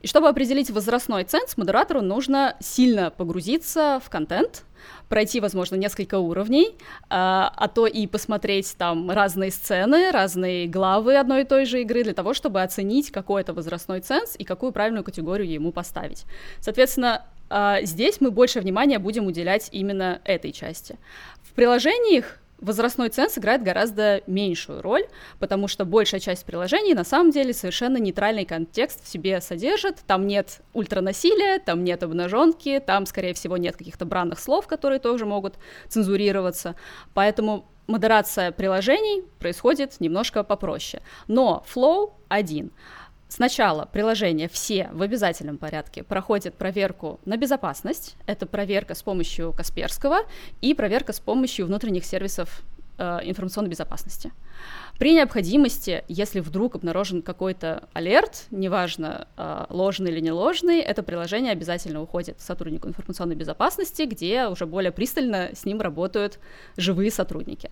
И 0.00 0.06
чтобы 0.06 0.28
определить 0.28 0.70
возрастной 0.70 1.24
ценз, 1.24 1.56
модератору 1.56 2.02
нужно 2.02 2.56
сильно 2.60 3.10
погрузиться 3.10 4.00
в 4.04 4.10
контент, 4.10 4.64
пройти, 5.08 5.40
возможно, 5.40 5.76
несколько 5.76 6.18
уровней, 6.18 6.76
а, 7.08 7.52
а 7.56 7.68
то 7.68 7.86
и 7.86 8.06
посмотреть 8.06 8.74
там 8.76 9.10
разные 9.10 9.50
сцены, 9.50 10.10
разные 10.10 10.66
главы 10.66 11.16
одной 11.16 11.42
и 11.42 11.44
той 11.44 11.64
же 11.64 11.82
игры 11.82 12.02
для 12.04 12.14
того, 12.14 12.34
чтобы 12.34 12.62
оценить, 12.62 13.10
какой 13.10 13.42
это 13.42 13.52
возрастной 13.52 14.00
ценз 14.00 14.36
и 14.38 14.44
какую 14.44 14.72
правильную 14.72 15.04
категорию 15.04 15.50
ему 15.50 15.72
поставить. 15.72 16.24
Соответственно, 16.60 17.24
а, 17.50 17.82
здесь 17.82 18.20
мы 18.20 18.30
больше 18.30 18.60
внимания 18.60 18.98
будем 18.98 19.26
уделять 19.26 19.68
именно 19.72 20.20
этой 20.24 20.52
части. 20.52 20.98
В 21.42 21.52
приложениях 21.52 22.38
возрастной 22.62 23.10
ценз 23.10 23.36
играет 23.36 23.62
гораздо 23.62 24.22
меньшую 24.26 24.80
роль, 24.80 25.04
потому 25.38 25.68
что 25.68 25.84
большая 25.84 26.20
часть 26.20 26.46
приложений 26.46 26.94
на 26.94 27.04
самом 27.04 27.30
деле 27.30 27.52
совершенно 27.52 27.98
нейтральный 27.98 28.44
контекст 28.44 29.04
в 29.04 29.08
себе 29.08 29.40
содержит. 29.40 29.98
Там 30.06 30.26
нет 30.26 30.60
ультранасилия, 30.72 31.58
там 31.58 31.84
нет 31.84 32.02
обнаженки, 32.02 32.82
там, 32.84 33.04
скорее 33.04 33.34
всего, 33.34 33.56
нет 33.56 33.76
каких-то 33.76 34.06
бранных 34.06 34.38
слов, 34.38 34.66
которые 34.66 35.00
тоже 35.00 35.26
могут 35.26 35.56
цензурироваться. 35.88 36.76
Поэтому 37.12 37.66
модерация 37.86 38.52
приложений 38.52 39.24
происходит 39.38 40.00
немножко 40.00 40.44
попроще. 40.44 41.02
Но 41.26 41.64
Flow 41.72 42.12
один. 42.28 42.70
Сначала 43.34 43.86
приложения 43.86 44.46
все 44.46 44.90
в 44.92 45.00
обязательном 45.00 45.56
порядке 45.56 46.02
проходят 46.02 46.54
проверку 46.54 47.18
на 47.24 47.38
безопасность. 47.38 48.14
Это 48.26 48.44
проверка 48.44 48.94
с 48.94 49.02
помощью 49.02 49.54
Касперского 49.54 50.24
и 50.60 50.74
проверка 50.74 51.14
с 51.14 51.20
помощью 51.20 51.64
внутренних 51.64 52.04
сервисов 52.04 52.60
э, 52.98 53.20
информационной 53.24 53.70
безопасности. 53.70 54.32
При 54.98 55.14
необходимости, 55.14 56.04
если 56.08 56.40
вдруг 56.40 56.74
обнаружен 56.74 57.22
какой-то 57.22 57.88
алерт, 57.94 58.48
неважно, 58.50 59.26
э, 59.38 59.64
ложный 59.70 60.10
или 60.10 60.20
не 60.20 60.30
ложный, 60.30 60.80
это 60.80 61.02
приложение 61.02 61.52
обязательно 61.52 62.02
уходит 62.02 62.38
сотруднику 62.38 62.86
информационной 62.86 63.34
безопасности, 63.34 64.02
где 64.02 64.46
уже 64.48 64.66
более 64.66 64.92
пристально 64.92 65.52
с 65.54 65.64
ним 65.64 65.80
работают 65.80 66.38
живые 66.76 67.10
сотрудники. 67.10 67.70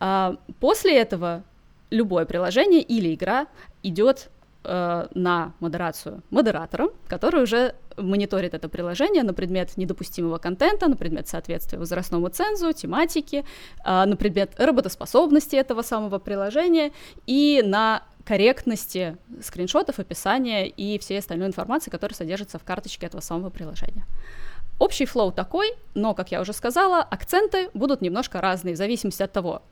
А 0.00 0.36
после 0.60 0.98
этого 0.98 1.44
любое 1.90 2.24
приложение 2.24 2.80
или 2.80 3.14
игра 3.14 3.48
идет 3.82 4.30
э, 4.64 5.06
на 5.14 5.52
модерацию 5.60 6.22
модератором, 6.30 6.90
который 7.08 7.42
уже 7.42 7.74
мониторит 7.96 8.54
это 8.54 8.68
приложение 8.68 9.22
на 9.22 9.34
предмет 9.34 9.76
недопустимого 9.76 10.38
контента, 10.38 10.88
на 10.88 10.96
предмет 10.96 11.28
соответствия 11.28 11.78
возрастному 11.78 12.28
цензу, 12.28 12.72
тематике, 12.72 13.44
э, 13.84 14.04
на 14.04 14.16
предмет 14.16 14.52
работоспособности 14.58 15.56
этого 15.56 15.82
самого 15.82 16.18
приложения 16.18 16.92
и 17.26 17.62
на 17.64 18.02
корректности 18.24 19.16
скриншотов, 19.42 19.98
описания 19.98 20.68
и 20.68 20.98
всей 20.98 21.18
остальной 21.18 21.48
информации, 21.48 21.90
которая 21.90 22.14
содержится 22.14 22.58
в 22.58 22.64
карточке 22.64 23.06
этого 23.06 23.22
самого 23.22 23.48
приложения. 23.48 24.04
Общий 24.78 25.06
флоу 25.06 25.32
такой, 25.32 25.72
но, 25.94 26.14
как 26.14 26.30
я 26.30 26.40
уже 26.40 26.52
сказала, 26.52 27.02
акценты 27.02 27.70
будут 27.74 28.00
немножко 28.00 28.40
разные 28.40 28.74
в 28.74 28.76
зависимости 28.76 29.22
от 29.22 29.32
того, 29.32 29.62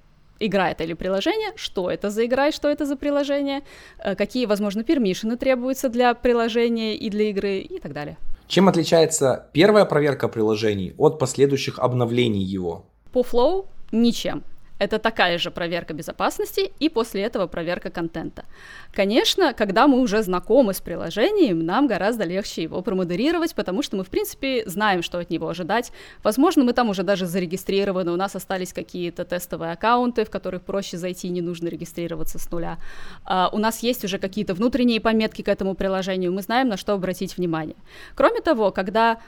игра 0.41 0.71
это 0.71 0.85
или 0.85 0.95
приложение, 0.95 1.53
что 1.57 1.91
это 1.91 2.11
за 2.11 2.25
игра 2.27 2.49
и 2.49 2.53
что 2.53 2.69
это 2.69 2.87
за 2.87 2.97
приложение, 2.97 3.63
э, 3.99 4.15
какие, 4.15 4.47
возможно, 4.47 4.85
пермишины 4.85 5.37
требуются 5.37 5.89
для 5.89 6.15
приложения 6.15 6.97
и 6.97 7.11
для 7.11 7.31
игры 7.31 7.59
и 7.59 7.79
так 7.79 7.93
далее. 7.93 8.17
Чем 8.49 8.69
отличается 8.69 9.49
первая 9.53 9.85
проверка 9.85 10.29
приложений 10.29 10.95
от 10.99 11.19
последующих 11.19 11.79
обновлений 11.79 12.45
его? 12.45 12.87
По 13.13 13.21
Flow 13.21 13.67
ничем. 13.93 14.45
Это 14.79 14.99
такая 14.99 15.39
же 15.39 15.51
проверка 15.51 15.95
безопасности 15.95 16.73
и 16.79 16.89
после 16.89 17.23
этого 17.23 17.47
проверка 17.47 17.91
контента. 17.91 18.45
Конечно, 18.93 19.55
когда 19.55 19.87
мы 19.87 20.01
уже 20.01 20.23
знакомы 20.23 20.75
с 20.75 20.81
приложением, 20.81 21.65
нам 21.65 21.87
гораздо 21.87 22.25
легче 22.25 22.63
его 22.63 22.83
промодерировать, 22.83 23.55
потому 23.55 23.83
что 23.83 23.97
мы, 23.97 24.05
в 24.05 24.09
принципе, 24.09 24.65
знаем, 24.67 25.03
что 25.03 25.19
от 25.19 25.31
него 25.31 25.49
ожидать. 25.49 25.93
Возможно, 26.23 26.65
мы 26.65 26.75
там 26.75 26.91
уже 26.91 27.03
даже 27.05 27.27
зарегистрированы, 27.27 28.13
у 28.13 28.17
нас 28.17 28.37
остались 28.37 28.73
какие-то 28.73 29.25
тестовые 29.25 29.73
аккаунты, 29.73 30.25
в 30.25 30.31
которых 30.31 30.63
проще 30.63 30.99
зайти, 30.99 31.31
не 31.31 31.41
нужно 31.41 31.69
регистрироваться 31.69 32.39
с 32.39 32.51
нуля. 32.51 32.79
Uh, 33.27 33.49
у 33.53 33.59
нас 33.59 33.83
есть 33.83 34.05
уже 34.05 34.19
какие-то 34.19 34.55
внутренние 34.55 35.01
пометки 35.01 35.43
к 35.43 35.49
этому 35.49 35.75
приложению, 35.75 36.33
мы 36.33 36.43
знаем, 36.43 36.69
на 36.69 36.77
что 36.77 36.93
обратить 36.93 37.37
внимание. 37.37 37.77
Кроме 38.15 38.41
того, 38.41 38.71
когда 38.71 39.19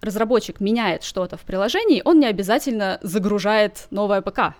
разработчик 0.00 0.60
меняет 0.60 1.04
что-то 1.04 1.36
в 1.36 1.42
приложении, 1.42 2.02
он 2.04 2.18
не 2.18 2.26
обязательно 2.26 2.98
загружает 3.02 3.86
новое 3.90 4.20
ПК 4.20 4.54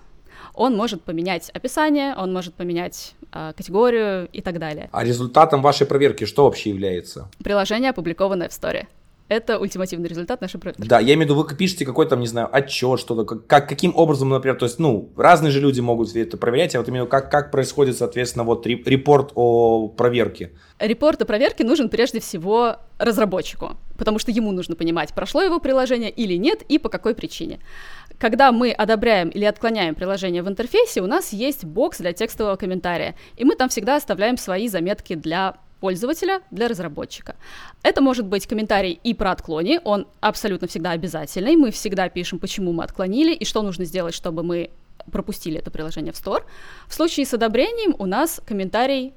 он 0.54 0.76
может 0.76 1.02
поменять 1.02 1.50
описание, 1.50 2.14
он 2.16 2.32
может 2.32 2.54
поменять 2.54 3.14
э, 3.32 3.52
категорию 3.56 4.28
и 4.32 4.40
так 4.42 4.58
далее. 4.58 4.88
А 4.92 5.04
результатом 5.04 5.62
вашей 5.62 5.86
проверки 5.86 6.24
что 6.24 6.44
вообще 6.44 6.70
является? 6.70 7.28
Приложение, 7.42 7.90
опубликованное 7.90 8.48
в 8.48 8.52
сторе. 8.52 8.88
Это 9.28 9.58
ультимативный 9.58 10.10
результат 10.10 10.42
нашей 10.42 10.60
проверки. 10.60 10.86
Да, 10.86 11.00
я 11.00 11.14
имею 11.14 11.20
в 11.20 11.30
виду, 11.30 11.34
вы 11.36 11.56
пишете 11.56 11.86
какой-то, 11.86 12.10
там, 12.10 12.20
не 12.20 12.26
знаю, 12.26 12.50
отчет, 12.52 13.00
что-то, 13.00 13.24
как, 13.24 13.66
каким 13.66 13.96
образом, 13.96 14.28
например, 14.28 14.58
то 14.58 14.66
есть, 14.66 14.78
ну, 14.78 15.08
разные 15.16 15.50
же 15.50 15.60
люди 15.60 15.80
могут 15.80 16.14
это 16.14 16.36
проверять, 16.36 16.74
а 16.74 16.80
вот 16.80 16.88
именно 16.88 17.06
как, 17.06 17.30
как 17.30 17.50
происходит, 17.50 17.96
соответственно, 17.96 18.44
вот 18.44 18.66
репорт 18.66 19.32
о 19.34 19.88
проверке. 19.88 20.52
Репорт 20.78 21.22
о 21.22 21.24
проверке 21.24 21.64
нужен 21.64 21.88
прежде 21.88 22.20
всего 22.20 22.76
разработчику, 22.98 23.76
потому 23.96 24.18
что 24.18 24.30
ему 24.30 24.52
нужно 24.52 24.76
понимать, 24.76 25.14
прошло 25.14 25.40
его 25.40 25.60
приложение 25.60 26.10
или 26.10 26.34
нет 26.34 26.60
и 26.68 26.78
по 26.78 26.90
какой 26.90 27.14
причине. 27.14 27.60
Когда 28.22 28.52
мы 28.52 28.70
одобряем 28.70 29.30
или 29.30 29.44
отклоняем 29.44 29.96
приложение 29.96 30.44
в 30.44 30.48
интерфейсе, 30.48 31.00
у 31.00 31.08
нас 31.08 31.32
есть 31.32 31.64
бокс 31.64 31.98
для 31.98 32.12
текстового 32.12 32.54
комментария, 32.54 33.16
и 33.36 33.44
мы 33.44 33.56
там 33.56 33.68
всегда 33.68 33.96
оставляем 33.96 34.36
свои 34.36 34.68
заметки 34.68 35.16
для 35.16 35.56
пользователя, 35.80 36.40
для 36.52 36.68
разработчика. 36.68 37.34
Это 37.82 38.00
может 38.00 38.24
быть 38.24 38.46
комментарий 38.46 38.92
и 38.92 39.12
про 39.12 39.32
отклоне, 39.32 39.80
он 39.80 40.06
абсолютно 40.20 40.68
всегда 40.68 40.92
обязательный, 40.92 41.56
мы 41.56 41.72
всегда 41.72 42.08
пишем, 42.08 42.38
почему 42.38 42.72
мы 42.72 42.84
отклонили 42.84 43.34
и 43.34 43.44
что 43.44 43.60
нужно 43.60 43.84
сделать, 43.84 44.14
чтобы 44.14 44.44
мы 44.44 44.70
пропустили 45.10 45.58
это 45.58 45.72
приложение 45.72 46.12
в 46.12 46.16
стор. 46.16 46.46
В 46.86 46.94
случае 46.94 47.26
с 47.26 47.34
одобрением 47.34 47.96
у 47.98 48.06
нас 48.06 48.40
комментарий 48.46 49.14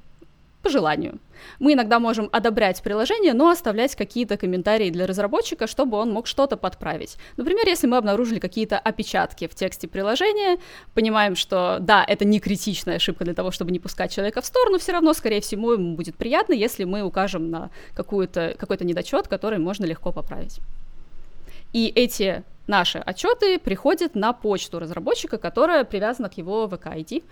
по 0.66 0.72
желанию. 0.72 1.20
Мы 1.60 1.74
иногда 1.74 2.00
можем 2.00 2.28
одобрять 2.32 2.82
приложение, 2.82 3.34
но 3.34 3.50
оставлять 3.52 3.96
какие-то 3.96 4.36
комментарии 4.36 4.90
для 4.90 5.06
разработчика, 5.06 5.68
чтобы 5.68 5.98
он 5.98 6.12
мог 6.12 6.26
что-то 6.26 6.58
подправить. 6.58 7.18
Например, 7.38 7.68
если 7.68 7.86
мы 7.86 7.98
обнаружили 7.98 8.40
какие-то 8.40 8.80
опечатки 8.80 9.48
в 9.48 9.54
тексте 9.54 9.88
приложения, 9.88 10.58
понимаем, 10.96 11.36
что 11.36 11.78
да, 11.80 12.04
это 12.04 12.26
не 12.26 12.40
критичная 12.40 12.96
ошибка 12.96 13.26
для 13.26 13.36
того, 13.36 13.52
чтобы 13.52 13.72
не 13.72 13.78
пускать 13.78 14.12
человека 14.12 14.42
в 14.42 14.46
сторону, 14.48 14.80
все 14.80 14.94
равно, 14.94 15.14
скорее 15.14 15.40
всего, 15.40 15.74
ему 15.74 15.96
будет 15.96 16.16
приятно, 16.16 16.54
если 16.54 16.84
мы 16.84 17.04
укажем 17.04 17.52
на 17.52 17.70
какую-то, 17.94 18.56
какой-то 18.58 18.84
недочет, 18.86 19.28
который 19.28 19.60
можно 19.60 19.86
легко 19.86 20.12
поправить. 20.12 20.60
И 21.74 21.92
эти 21.96 22.44
наши 22.66 22.98
отчеты 22.98 23.60
приходят 23.60 24.16
на 24.16 24.34
почту 24.34 24.80
разработчика, 24.80 25.38
которая 25.38 25.84
привязана 25.84 26.28
к 26.28 26.40
его 26.40 26.66
VK-ID 26.66 27.24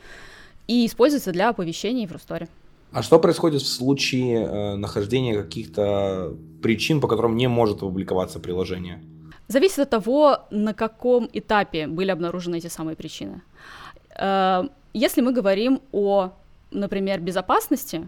и 0.68 0.86
используется 0.86 1.32
для 1.32 1.50
оповещений 1.50 2.06
в 2.06 2.12
Русторе. 2.12 2.48
А 2.94 3.02
что 3.02 3.20
происходит 3.20 3.64
в 3.64 3.68
случае 3.68 4.46
э, 4.46 4.76
нахождения 4.76 5.42
каких-то 5.42 6.36
причин, 6.62 7.02
по 7.02 7.08
которым 7.08 7.36
не 7.36 7.48
может 7.48 7.78
опубликоваться 7.78 8.40
приложение? 8.40 9.02
Зависит 9.48 9.80
от 9.80 9.90
того, 9.90 10.38
на 10.52 10.74
каком 10.74 11.28
этапе 11.34 11.88
были 11.88 12.12
обнаружены 12.12 12.58
эти 12.58 12.68
самые 12.68 12.96
причины. 12.96 13.42
Э, 14.16 14.64
если 14.94 15.22
мы 15.22 15.34
говорим 15.34 15.82
о, 15.92 16.34
например, 16.70 17.20
безопасности, 17.20 18.08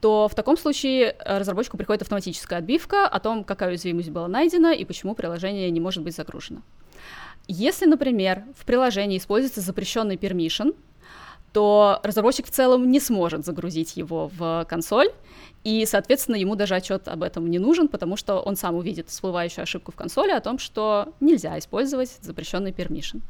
то 0.00 0.28
в 0.28 0.34
таком 0.34 0.56
случае 0.56 1.14
разработчику 1.24 1.76
приходит 1.76 2.02
автоматическая 2.02 2.58
отбивка 2.58 3.06
о 3.06 3.20
том, 3.20 3.44
какая 3.44 3.70
уязвимость 3.70 4.10
была 4.10 4.26
найдена 4.26 4.74
и 4.74 4.84
почему 4.84 5.14
приложение 5.14 5.70
не 5.70 5.80
может 5.80 6.02
быть 6.02 6.16
загружено. 6.16 6.62
Если, 7.46 7.86
например, 7.86 8.42
в 8.56 8.64
приложении 8.64 9.18
используется 9.18 9.60
запрещенный 9.60 10.16
permission, 10.16 10.74
то 11.54 12.00
разработчик 12.02 12.46
в 12.46 12.50
целом 12.50 12.90
не 12.90 13.00
сможет 13.00 13.46
загрузить 13.46 13.96
его 13.96 14.28
в 14.36 14.66
консоль, 14.68 15.08
и, 15.62 15.86
соответственно, 15.86 16.36
ему 16.36 16.56
даже 16.56 16.74
отчет 16.74 17.08
об 17.08 17.22
этом 17.22 17.48
не 17.48 17.58
нужен, 17.58 17.88
потому 17.88 18.16
что 18.16 18.40
он 18.40 18.56
сам 18.56 18.74
увидит 18.74 19.08
всплывающую 19.08 19.62
ошибку 19.62 19.92
в 19.92 19.94
консоли 19.94 20.32
о 20.32 20.40
том, 20.40 20.58
что 20.58 21.14
нельзя 21.20 21.56
использовать 21.58 22.10
запрещенный 22.20 22.72
permission. 22.72 23.22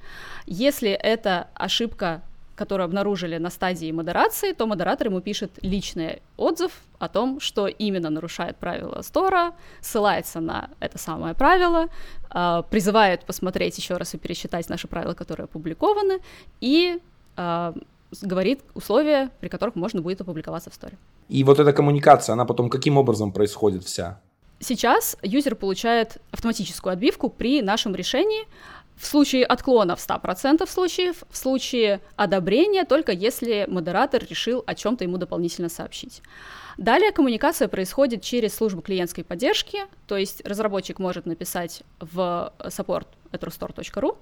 Если 0.46 0.90
это 0.90 1.48
ошибка 1.54 2.22
которую 2.56 2.84
обнаружили 2.84 3.36
на 3.38 3.50
стадии 3.50 3.90
модерации, 3.90 4.52
то 4.52 4.66
модератор 4.66 5.08
ему 5.08 5.20
пишет 5.20 5.50
личный 5.62 6.22
отзыв 6.36 6.70
о 7.00 7.08
том, 7.08 7.40
что 7.40 7.66
именно 7.66 8.10
нарушает 8.10 8.56
правила 8.58 9.02
стора, 9.02 9.54
ссылается 9.80 10.38
на 10.38 10.70
это 10.78 10.96
самое 10.96 11.34
правило, 11.34 11.88
э, 12.32 12.62
призывает 12.70 13.24
посмотреть 13.24 13.76
еще 13.78 13.96
раз 13.96 14.14
и 14.14 14.18
пересчитать 14.18 14.68
наши 14.68 14.86
правила, 14.86 15.14
которые 15.14 15.46
опубликованы, 15.46 16.20
и 16.60 17.00
э, 17.36 17.72
говорит 18.22 18.60
условия, 18.74 19.30
при 19.40 19.48
которых 19.48 19.74
можно 19.74 20.02
будет 20.02 20.20
опубликоваться 20.20 20.70
в 20.70 20.74
сторе. 20.74 20.96
И 21.28 21.44
вот 21.44 21.58
эта 21.58 21.72
коммуникация, 21.72 22.34
она 22.34 22.44
потом 22.44 22.70
каким 22.70 22.96
образом 22.96 23.32
происходит 23.32 23.84
вся? 23.84 24.20
Сейчас 24.60 25.16
юзер 25.22 25.56
получает 25.56 26.18
автоматическую 26.30 26.92
отбивку 26.92 27.28
при 27.28 27.60
нашем 27.60 27.94
решении 27.94 28.46
в 28.96 29.06
случае 29.06 29.44
отклона 29.44 29.96
в 29.96 29.98
100% 29.98 30.68
случаев, 30.70 31.24
в 31.28 31.36
случае 31.36 32.00
одобрения 32.16 32.84
только 32.84 33.12
если 33.12 33.66
модератор 33.68 34.24
решил 34.24 34.62
о 34.66 34.74
чем-то 34.74 35.04
ему 35.04 35.18
дополнительно 35.18 35.68
сообщить. 35.68 36.22
Далее 36.78 37.12
коммуникация 37.12 37.68
происходит 37.68 38.22
через 38.22 38.54
службу 38.54 38.82
клиентской 38.82 39.24
поддержки, 39.24 39.80
то 40.06 40.16
есть 40.16 40.44
разработчик 40.46 40.98
может 40.98 41.26
написать 41.26 41.82
в 42.00 42.52
саппорт 42.68 43.08
etrustore.ru 43.34 44.16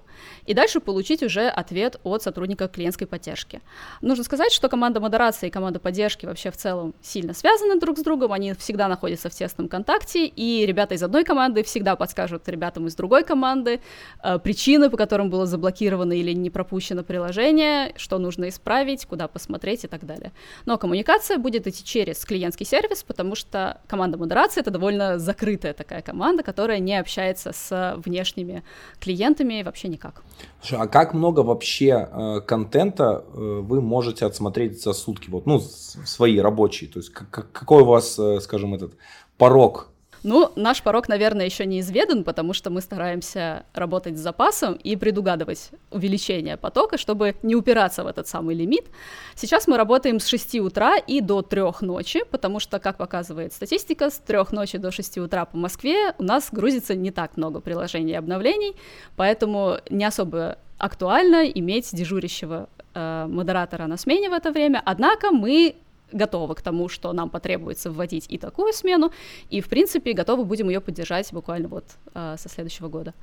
и 0.47 0.55
дальше 0.55 0.81
получить 0.81 1.23
уже 1.23 1.49
ответ 1.49 2.01
от 2.05 2.23
сотрудника 2.23 2.69
клиентской 2.69 3.07
поддержки. 3.07 3.61
Нужно 4.01 4.25
сказать, 4.25 4.53
что 4.53 4.69
команда 4.69 5.01
модерации 5.01 5.49
и 5.49 5.51
команда 5.51 5.79
поддержки 5.79 6.27
вообще 6.27 6.51
в 6.51 6.57
целом 6.57 6.95
сильно 7.03 7.35
связаны 7.35 7.79
друг 7.79 7.99
с 7.99 8.03
другом, 8.03 8.33
они 8.33 8.55
всегда 8.55 8.89
находятся 8.89 9.29
в 9.29 9.35
тесном 9.35 9.69
контакте, 9.69 10.27
и 10.27 10.67
ребята 10.67 10.95
из 10.95 11.03
одной 11.03 11.25
команды 11.25 11.63
всегда 11.63 11.97
подскажут 11.97 12.49
ребятам 12.49 12.87
из 12.87 12.95
другой 12.95 13.25
команды 13.25 13.81
э, 14.23 14.39
причины, 14.39 14.91
по 14.91 14.97
которым 14.97 15.31
было 15.31 15.47
заблокировано 15.47 16.13
или 16.13 16.33
не 16.33 16.51
пропущено 16.51 17.03
приложение, 17.03 17.93
что 17.97 18.19
нужно 18.19 18.49
исправить, 18.49 19.07
куда 19.07 19.29
посмотреть 19.29 19.85
и 19.85 19.89
так 19.89 20.05
далее. 20.05 20.33
Но 20.67 20.79
коммуникация 20.79 21.39
будет 21.39 21.67
идти 21.67 21.85
через 21.85 22.25
клиентский 22.25 22.67
сервис, 22.67 23.03
потому 23.03 23.35
что 23.35 23.81
команда 23.87 24.19
модерации— 24.19 24.61
это 24.63 24.71
довольно 24.71 25.19
закрытая 25.19 25.73
такая 25.73 26.03
команда, 26.03 26.43
которая 26.43 26.79
не 26.79 26.99
общается 26.99 27.53
с 27.53 27.95
внешними 28.05 28.63
клиентами 29.03 29.63
вообще 29.63 29.89
никак. 29.89 30.23
Слушай, 30.61 30.79
а 30.83 30.87
как 30.87 31.15
много 31.15 31.41
вообще 31.41 32.09
э, 32.11 32.41
контента 32.47 33.25
э, 33.35 33.61
вы 33.63 33.81
можете 33.81 34.27
отсмотреть 34.27 34.83
за 34.83 34.93
сутки? 34.93 35.31
Вот, 35.31 35.47
ну, 35.47 35.61
свои 35.61 36.39
рабочие. 36.39 36.91
То 36.91 37.01
есть, 37.01 37.11
как, 37.11 37.51
какой 37.53 37.83
у 37.83 37.87
вас, 37.87 38.19
э, 38.19 38.41
скажем, 38.41 38.75
этот 38.75 38.93
порог 39.37 39.92
ну, 40.23 40.53
наш 40.57 40.83
порог, 40.83 41.09
наверное, 41.09 41.47
еще 41.47 41.67
не 41.67 41.81
изведан, 41.81 42.25
потому 42.25 42.53
что 42.53 42.71
мы 42.71 42.81
стараемся 42.81 43.65
работать 43.75 44.17
с 44.17 44.21
запасом 44.21 44.75
и 44.75 44.97
предугадывать 44.97 45.71
увеличение 45.91 46.57
потока, 46.57 46.97
чтобы 46.97 47.35
не 47.43 47.57
упираться 47.57 48.05
в 48.05 48.07
этот 48.07 48.29
самый 48.29 48.55
лимит. 48.55 48.87
Сейчас 49.35 49.67
мы 49.67 49.77
работаем 49.77 50.21
с 50.21 50.27
6 50.27 50.61
утра 50.61 50.97
и 50.97 51.21
до 51.21 51.43
3 51.43 51.63
ночи, 51.81 52.25
потому 52.31 52.61
что, 52.61 52.79
как 52.79 52.97
показывает 52.97 53.53
статистика, 53.53 54.11
с 54.11 54.19
3 54.19 54.39
ночи 54.53 54.79
до 54.79 54.91
6 54.91 55.19
утра 55.19 55.45
по 55.45 55.57
Москве 55.57 56.15
у 56.19 56.23
нас 56.23 56.49
грузится 56.53 56.95
не 56.95 57.11
так 57.11 57.37
много 57.37 57.61
приложений 57.61 58.13
и 58.13 58.17
обновлений, 58.17 58.77
поэтому 59.17 59.79
не 59.91 60.05
особо 60.05 60.59
актуально 60.79 61.47
иметь 61.47 61.91
дежурящего 61.93 62.69
э, 62.95 63.27
модератора 63.29 63.87
на 63.87 63.97
смене 63.97 64.31
в 64.31 64.33
это 64.33 64.51
время. 64.51 64.83
Однако 64.85 65.31
мы 65.31 65.77
готовы 66.13 66.55
к 66.55 66.63
тому, 66.63 66.89
что 66.89 67.13
нам 67.13 67.31
потребуется 67.31 67.91
вводить 67.91 68.27
и 68.29 68.39
такую 68.39 68.73
смену, 68.73 69.13
и, 69.51 69.61
в 69.61 69.69
принципе, 69.69 70.13
готовы 70.13 70.45
будем 70.45 70.69
ее 70.69 70.81
поддержать 70.81 71.33
буквально 71.33 71.69
вот 71.69 71.85
э, 72.15 72.37
со 72.39 72.49
следующего 72.49 72.89
года. 72.89 73.15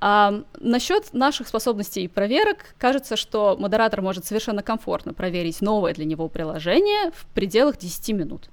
А 0.00 0.42
насчет 0.60 1.12
наших 1.12 1.48
способностей 1.48 2.04
и 2.04 2.08
проверок, 2.08 2.74
кажется, 2.78 3.16
что 3.16 3.56
модератор 3.58 4.00
может 4.00 4.24
совершенно 4.24 4.62
комфортно 4.62 5.12
проверить 5.12 5.60
новое 5.60 5.92
для 5.92 6.04
него 6.04 6.28
приложение 6.28 7.10
в 7.10 7.26
пределах 7.34 7.78
10 7.78 8.10
минут. 8.10 8.48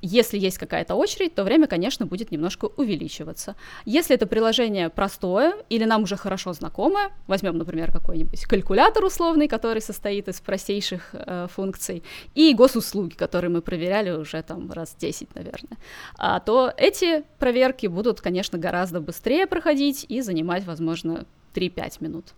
Если 0.00 0.38
есть 0.38 0.58
какая-то 0.58 0.94
очередь, 0.94 1.34
то 1.34 1.42
время, 1.42 1.66
конечно, 1.66 2.06
будет 2.06 2.30
немножко 2.30 2.66
увеличиваться. 2.76 3.56
Если 3.84 4.14
это 4.14 4.26
приложение 4.26 4.90
простое 4.90 5.54
или 5.68 5.84
нам 5.84 6.04
уже 6.04 6.16
хорошо 6.16 6.52
знакомое, 6.52 7.10
возьмем, 7.26 7.58
например, 7.58 7.90
какой-нибудь 7.90 8.44
калькулятор 8.44 9.04
условный, 9.04 9.48
который 9.48 9.82
состоит 9.82 10.28
из 10.28 10.40
простейших 10.40 11.10
э, 11.12 11.48
функций, 11.50 12.04
и 12.36 12.54
госуслуги, 12.54 13.14
которые 13.14 13.50
мы 13.50 13.60
проверяли 13.60 14.10
уже 14.10 14.40
там 14.42 14.70
раз 14.70 14.94
10, 14.98 15.34
наверное, 15.34 15.78
а, 16.16 16.38
то 16.38 16.72
эти 16.76 17.24
проверки 17.38 17.88
будут, 17.88 18.20
конечно, 18.20 18.56
гораздо 18.56 19.00
быстрее 19.00 19.48
проходить 19.48 20.06
и 20.08 20.20
занимать, 20.20 20.64
возможно, 20.64 21.26
3-5 21.54 21.96
минут. 22.00 22.34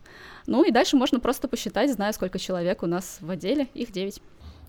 Ну 0.46 0.64
и 0.64 0.70
дальше 0.70 0.96
можно 0.96 1.20
просто 1.20 1.46
посчитать, 1.46 1.92
зная, 1.92 2.12
сколько 2.12 2.38
человек 2.38 2.82
у 2.82 2.86
нас 2.86 3.18
в 3.20 3.30
отделе, 3.30 3.68
их 3.74 3.92
9. 3.92 4.22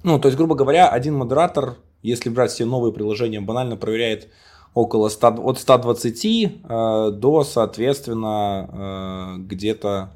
Ну, 0.03 0.19
то 0.19 0.27
есть, 0.27 0.37
грубо 0.37 0.55
говоря, 0.55 0.89
один 0.89 1.15
модератор 1.15 1.77
если 2.01 2.29
брать 2.29 2.51
все 2.51 2.65
новые 2.65 2.93
приложения, 2.93 3.41
банально 3.41 3.77
проверяет 3.77 4.29
около 4.73 5.09
100, 5.09 5.27
от 5.43 5.59
120 5.59 6.25
э, 6.25 7.11
до, 7.13 7.43
соответственно, 7.43 8.69
э, 8.71 9.41
где-то 9.41 10.11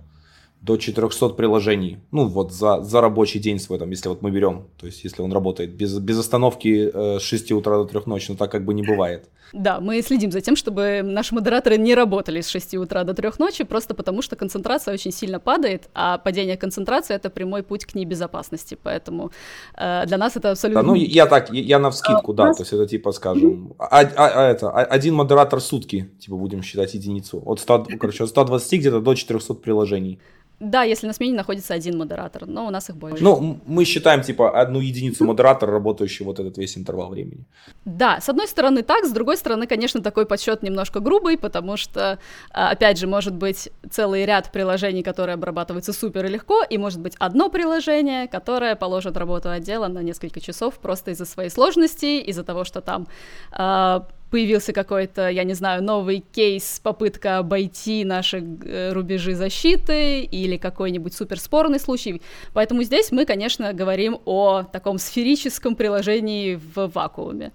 до 0.65 0.77
400 0.77 1.29
приложений. 1.29 1.97
Ну, 2.11 2.27
вот 2.27 2.51
за, 2.51 2.81
за 2.81 3.01
рабочий 3.01 3.39
день 3.39 3.59
свой, 3.59 3.77
там, 3.77 3.91
если 3.91 4.09
вот 4.09 4.23
мы 4.23 4.31
берем, 4.31 4.63
то 4.77 4.87
есть 4.87 5.03
если 5.03 5.21
он 5.21 5.31
работает 5.31 5.75
без, 5.75 5.99
без 5.99 6.19
остановки 6.19 6.91
э, 6.93 7.19
с 7.19 7.21
6 7.21 7.51
утра 7.51 7.77
до 7.77 7.85
3 7.85 8.01
ночи, 8.05 8.31
но 8.31 8.37
так 8.37 8.51
как 8.51 8.65
бы 8.65 8.73
не 8.73 8.81
бывает. 8.81 9.29
Да, 9.53 9.79
мы 9.79 10.01
следим 10.01 10.31
за 10.31 10.41
тем, 10.41 10.55
чтобы 10.55 11.01
наши 11.03 11.35
модераторы 11.35 11.77
не 11.77 11.95
работали 11.95 12.41
с 12.41 12.49
6 12.49 12.75
утра 12.75 13.03
до 13.03 13.13
3 13.13 13.29
ночи, 13.37 13.63
просто 13.63 13.93
потому 13.93 14.23
что 14.23 14.35
концентрация 14.35 14.93
очень 14.93 15.11
сильно 15.11 15.39
падает, 15.39 15.89
а 15.93 16.17
падение 16.17 16.57
концентрации— 16.57 17.15
это 17.15 17.29
прямой 17.29 17.61
путь 17.61 17.85
к 17.85 17.95
небезопасности, 17.95 18.77
поэтому 18.81 19.31
э, 19.77 20.05
для 20.07 20.17
нас 20.17 20.35
это 20.35 20.51
абсолютно... 20.51 20.81
Да, 20.81 20.87
ну, 20.87 20.95
я 20.95 21.27
так, 21.27 21.53
я, 21.53 21.61
я 21.61 21.79
на 21.79 21.89
вскидку, 21.89 22.31
а, 22.31 22.35
да, 22.35 22.45
нас... 22.45 22.57
то 22.57 22.63
есть 22.63 22.73
это 22.73 22.87
типа, 22.87 23.11
скажем, 23.11 23.73
а, 23.77 23.99
а, 23.99 24.05
а, 24.17 24.51
это, 24.51 24.69
а, 24.69 24.83
один 24.95 25.13
модератор 25.13 25.59
в 25.59 25.63
сутки, 25.63 26.09
типа, 26.19 26.35
будем 26.37 26.63
считать 26.63 26.95
единицу, 26.95 27.41
от 27.45 27.59
100, 27.59 27.85
короче, 27.99 28.23
от 28.23 28.29
120 28.29 28.79
где-то 28.79 28.99
до 28.99 29.13
400 29.13 29.53
приложений. 29.53 30.19
Да, 30.59 30.83
если 30.83 31.07
на 31.07 31.13
смене 31.13 31.35
находится 31.35 31.73
один 31.73 31.97
модератор, 31.97 32.45
но 32.47 32.65
у 32.65 32.69
нас 32.69 32.89
их 32.89 32.95
больше. 32.95 33.23
Ну, 33.23 33.59
мы 33.65 33.83
считаем, 33.83 34.21
типа, 34.21 34.61
одну 34.61 34.79
единицу 34.79 35.25
модератора, 35.25 35.71
работающий 35.73 36.25
вот 36.25 36.39
этот 36.39 36.57
весь 36.57 36.77
интервал 36.77 37.09
времени. 37.09 37.45
Да, 37.83 38.21
с 38.21 38.29
одной 38.29 38.47
стороны 38.47 38.81
так, 38.81 39.05
с 39.05 39.11
другой 39.11 39.37
стороны, 39.37 39.67
конечно, 39.67 40.01
такой 40.01 40.25
подсчет 40.25 40.63
немножко 40.63 41.01
грубый, 41.01 41.37
потому 41.37 41.75
что, 41.75 42.19
а, 42.51 42.71
опять 42.71 42.97
же, 42.97 43.07
может 43.07 43.33
быть 43.35 43.69
целый 43.89 44.25
ряд 44.25 44.51
приложений, 44.51 45.03
которые 45.03 45.33
обрабатываются 45.33 45.91
супер 45.91 46.25
легко, 46.25 46.63
и 46.63 46.77
может 46.77 47.01
быть 47.01 47.15
одно 47.19 47.49
приложение, 47.49 48.27
которое 48.27 48.75
положит 48.75 49.17
работу 49.17 49.49
отдела 49.49 49.87
на 49.87 49.99
несколько 49.99 50.39
часов 50.39 50.75
просто 50.75 51.11
из-за 51.11 51.25
своей 51.25 51.49
сложности, 51.49 52.19
из-за 52.21 52.43
того, 52.43 52.63
что 52.63 52.81
там 52.81 53.07
а, 53.51 54.07
появился 54.35 54.73
какой-то, 54.73 55.29
я 55.29 55.45
не 55.45 55.53
знаю, 55.53 55.81
новый 55.81 56.19
кейс, 56.19 56.81
попытка 56.83 57.37
обойти 57.37 58.03
наши 58.03 58.43
э, 58.65 58.91
рубежи 58.91 59.33
защиты 59.33 60.23
или 60.23 60.57
какой-нибудь 60.57 61.13
суперспорный 61.13 61.79
случай. 61.79 62.21
Поэтому 62.53 62.83
здесь 62.83 63.13
мы, 63.13 63.25
конечно, 63.25 63.71
говорим 63.71 64.19
о 64.25 64.63
таком 64.63 64.97
сферическом 64.97 65.77
приложении 65.77 66.55
в 66.55 66.91
вакууме 66.93 67.53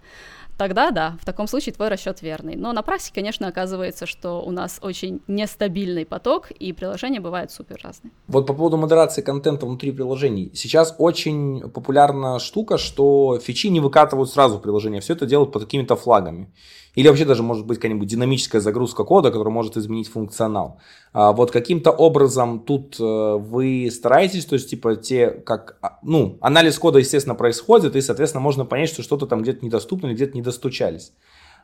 тогда 0.60 0.90
да, 0.90 1.16
в 1.22 1.24
таком 1.24 1.46
случае 1.46 1.72
твой 1.72 1.88
расчет 1.88 2.20
верный. 2.20 2.54
Но 2.54 2.74
на 2.74 2.82
практике, 2.82 3.14
конечно, 3.14 3.48
оказывается, 3.48 4.04
что 4.04 4.42
у 4.42 4.50
нас 4.50 4.78
очень 4.82 5.22
нестабильный 5.26 6.04
поток, 6.04 6.50
и 6.50 6.74
приложения 6.74 7.18
бывают 7.18 7.50
супер 7.50 7.80
разные. 7.82 8.12
Вот 8.28 8.46
по 8.46 8.52
поводу 8.52 8.76
модерации 8.76 9.22
контента 9.22 9.64
внутри 9.64 9.90
приложений. 9.90 10.50
Сейчас 10.54 10.94
очень 10.98 11.70
популярна 11.70 12.38
штука, 12.38 12.76
что 12.76 13.38
фичи 13.38 13.68
не 13.68 13.80
выкатывают 13.80 14.30
сразу 14.30 14.58
в 14.58 14.60
приложение, 14.60 15.00
все 15.00 15.14
это 15.14 15.24
делают 15.24 15.50
под 15.50 15.62
какими-то 15.62 15.96
флагами. 15.96 16.52
Или 16.94 17.08
вообще 17.08 17.24
даже 17.24 17.42
может 17.42 17.66
быть 17.66 17.78
какая-нибудь 17.78 18.08
динамическая 18.08 18.60
загрузка 18.60 19.04
кода, 19.04 19.30
которая 19.30 19.54
может 19.54 19.76
изменить 19.76 20.08
функционал. 20.08 20.80
А 21.12 21.32
вот 21.32 21.50
каким-то 21.50 21.92
образом 21.92 22.60
тут 22.60 22.96
э, 22.98 23.02
вы 23.38 23.88
стараетесь, 23.92 24.44
то 24.44 24.54
есть 24.54 24.70
типа 24.70 24.96
те, 24.96 25.30
как, 25.30 25.78
а, 25.82 25.98
ну, 26.02 26.38
анализ 26.40 26.78
кода, 26.78 26.98
естественно, 26.98 27.34
происходит, 27.34 27.94
и, 27.94 28.00
соответственно, 28.00 28.42
можно 28.42 28.64
понять, 28.64 28.88
что 28.88 29.02
что-то 29.02 29.26
там 29.26 29.42
где-то 29.42 29.64
недоступно 29.64 30.08
или 30.08 30.14
где-то 30.14 30.34
не 30.34 30.42
достучались. 30.42 31.12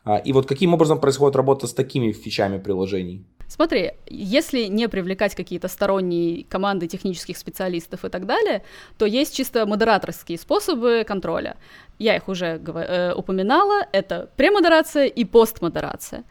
А, 0.05 0.19
и 0.19 0.33
вот 0.33 0.47
каким 0.47 0.75
образом 0.75 1.01
происходит 1.01 1.35
работа 1.35 1.67
с 1.67 1.75
такими 1.75 2.13
фичами 2.13 2.59
приложений? 2.59 3.27
Смотри, 3.49 3.93
если 4.07 4.65
не 4.65 4.89
привлекать 4.89 5.35
какие-то 5.35 5.69
сторонние 5.69 6.45
команды 6.45 6.89
технических 6.89 7.37
специалистов 7.37 8.05
и 8.05 8.09
так 8.09 8.27
далее, 8.27 8.63
то 8.99 9.07
есть 9.07 9.37
чисто 9.37 9.67
модераторские 9.67 10.39
способы 10.39 11.05
контроля. 11.07 11.57
Я 11.99 12.17
их 12.17 12.29
уже 12.29 12.61
э, 12.65 13.15
упоминала, 13.15 13.87
это 13.93 14.29
премодерация 14.37 15.07
и 15.07 15.25
постмодерация. 15.25 16.25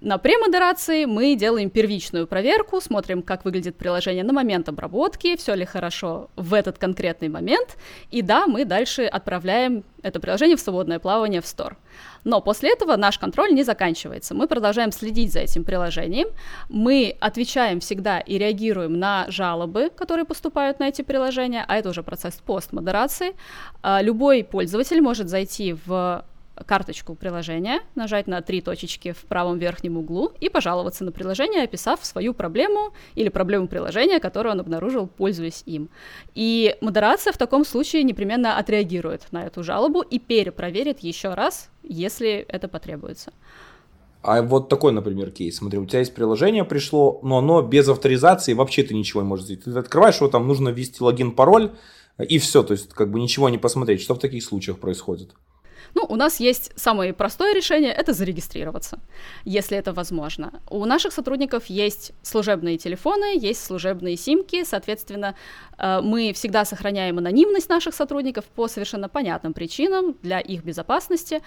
На 0.00 0.16
премодерации 0.16 1.04
мы 1.04 1.34
делаем 1.34 1.68
первичную 1.68 2.26
проверку, 2.26 2.80
смотрим, 2.80 3.20
как 3.22 3.44
выглядит 3.44 3.76
приложение 3.76 4.24
на 4.24 4.32
момент 4.32 4.66
обработки, 4.70 5.36
все 5.36 5.54
ли 5.54 5.66
хорошо 5.66 6.30
в 6.36 6.54
этот 6.54 6.78
конкретный 6.78 7.28
момент, 7.28 7.76
и 8.10 8.22
да, 8.22 8.46
мы 8.46 8.64
дальше 8.64 9.02
отправляем 9.02 9.84
это 10.02 10.18
приложение 10.18 10.56
в 10.56 10.60
свободное 10.60 10.98
плавание 10.98 11.42
в 11.42 11.46
стор. 11.46 11.76
Но 12.24 12.40
после 12.40 12.72
этого 12.72 12.96
наш 12.96 13.18
контроль 13.18 13.52
не 13.52 13.62
заканчивается. 13.62 14.34
Мы 14.34 14.48
продолжаем 14.48 14.90
следить 14.90 15.34
за 15.34 15.40
этим 15.40 15.64
приложением, 15.64 16.28
мы 16.70 17.18
отвечаем 17.20 17.80
всегда 17.80 18.20
и 18.20 18.38
реагируем 18.38 18.98
на 18.98 19.26
жалобы, 19.28 19.90
которые 19.94 20.24
поступают 20.24 20.78
на 20.78 20.88
эти 20.88 21.02
приложения, 21.02 21.62
а 21.68 21.76
это 21.76 21.90
уже 21.90 22.02
процесс 22.02 22.36
постмодерации. 22.36 23.36
А, 23.82 24.00
любой 24.00 24.44
пользователь 24.44 25.02
может 25.02 25.28
зайти 25.28 25.76
в 25.84 26.24
карточку 26.66 27.14
приложения, 27.14 27.80
нажать 27.94 28.26
на 28.26 28.40
три 28.42 28.60
точечки 28.60 29.12
в 29.12 29.24
правом 29.24 29.58
верхнем 29.58 29.96
углу 29.96 30.32
и 30.40 30.48
пожаловаться 30.48 31.04
на 31.04 31.12
приложение, 31.12 31.62
описав 31.62 32.04
свою 32.04 32.34
проблему 32.34 32.92
или 33.14 33.28
проблему 33.28 33.68
приложения, 33.68 34.20
которую 34.20 34.52
он 34.52 34.60
обнаружил, 34.60 35.06
пользуясь 35.06 35.62
им. 35.66 35.88
И 36.34 36.76
модерация 36.80 37.32
в 37.32 37.38
таком 37.38 37.64
случае 37.64 38.02
непременно 38.02 38.58
отреагирует 38.58 39.26
на 39.32 39.44
эту 39.44 39.62
жалобу 39.62 40.02
и 40.02 40.18
перепроверит 40.18 41.00
еще 41.00 41.34
раз, 41.34 41.70
если 41.82 42.44
это 42.48 42.68
потребуется. 42.68 43.32
А 44.22 44.42
вот 44.42 44.68
такой, 44.68 44.92
например, 44.92 45.30
кейс. 45.30 45.56
Смотри, 45.56 45.78
у 45.78 45.86
тебя 45.86 46.00
есть 46.00 46.14
приложение 46.14 46.64
пришло, 46.64 47.20
но 47.22 47.38
оно 47.38 47.62
без 47.62 47.88
авторизации 47.88 48.52
вообще 48.52 48.82
ты 48.82 48.94
ничего 48.94 49.22
не 49.22 49.28
можешь 49.28 49.46
сделать. 49.46 49.64
Ты 49.64 49.70
открываешь 49.78 50.16
его, 50.16 50.28
там 50.28 50.46
нужно 50.46 50.68
ввести 50.68 51.02
логин, 51.02 51.32
пароль, 51.32 51.72
и 52.18 52.38
все, 52.38 52.62
то 52.62 52.72
есть 52.72 52.90
как 52.90 53.10
бы 53.10 53.18
ничего 53.18 53.48
не 53.48 53.56
посмотреть. 53.56 54.02
Что 54.02 54.14
в 54.14 54.18
таких 54.18 54.44
случаях 54.44 54.78
происходит? 54.78 55.30
Ну, 55.94 56.04
у 56.08 56.16
нас 56.16 56.40
есть 56.40 56.72
самое 56.76 57.12
простое 57.12 57.54
решение— 57.54 57.92
это 58.00 58.12
зарегистрироваться, 58.12 58.98
если 59.44 59.76
это 59.76 59.92
возможно. 59.92 60.60
У 60.68 60.84
наших 60.84 61.12
сотрудников 61.12 61.66
есть 61.66 62.12
служебные 62.22 62.78
телефоны, 62.78 63.38
есть 63.38 63.64
служебные 63.64 64.16
симки, 64.16 64.64
соответственно, 64.64 65.34
э, 65.78 66.00
мы 66.02 66.32
всегда 66.32 66.64
сохраняем 66.64 67.18
анонимность 67.18 67.68
наших 67.68 67.94
сотрудников 67.94 68.44
по 68.44 68.68
совершенно 68.68 69.08
понятным 69.08 69.52
причинам 69.52 70.16
для 70.22 70.40
их 70.40 70.64
безопасности, 70.64 71.40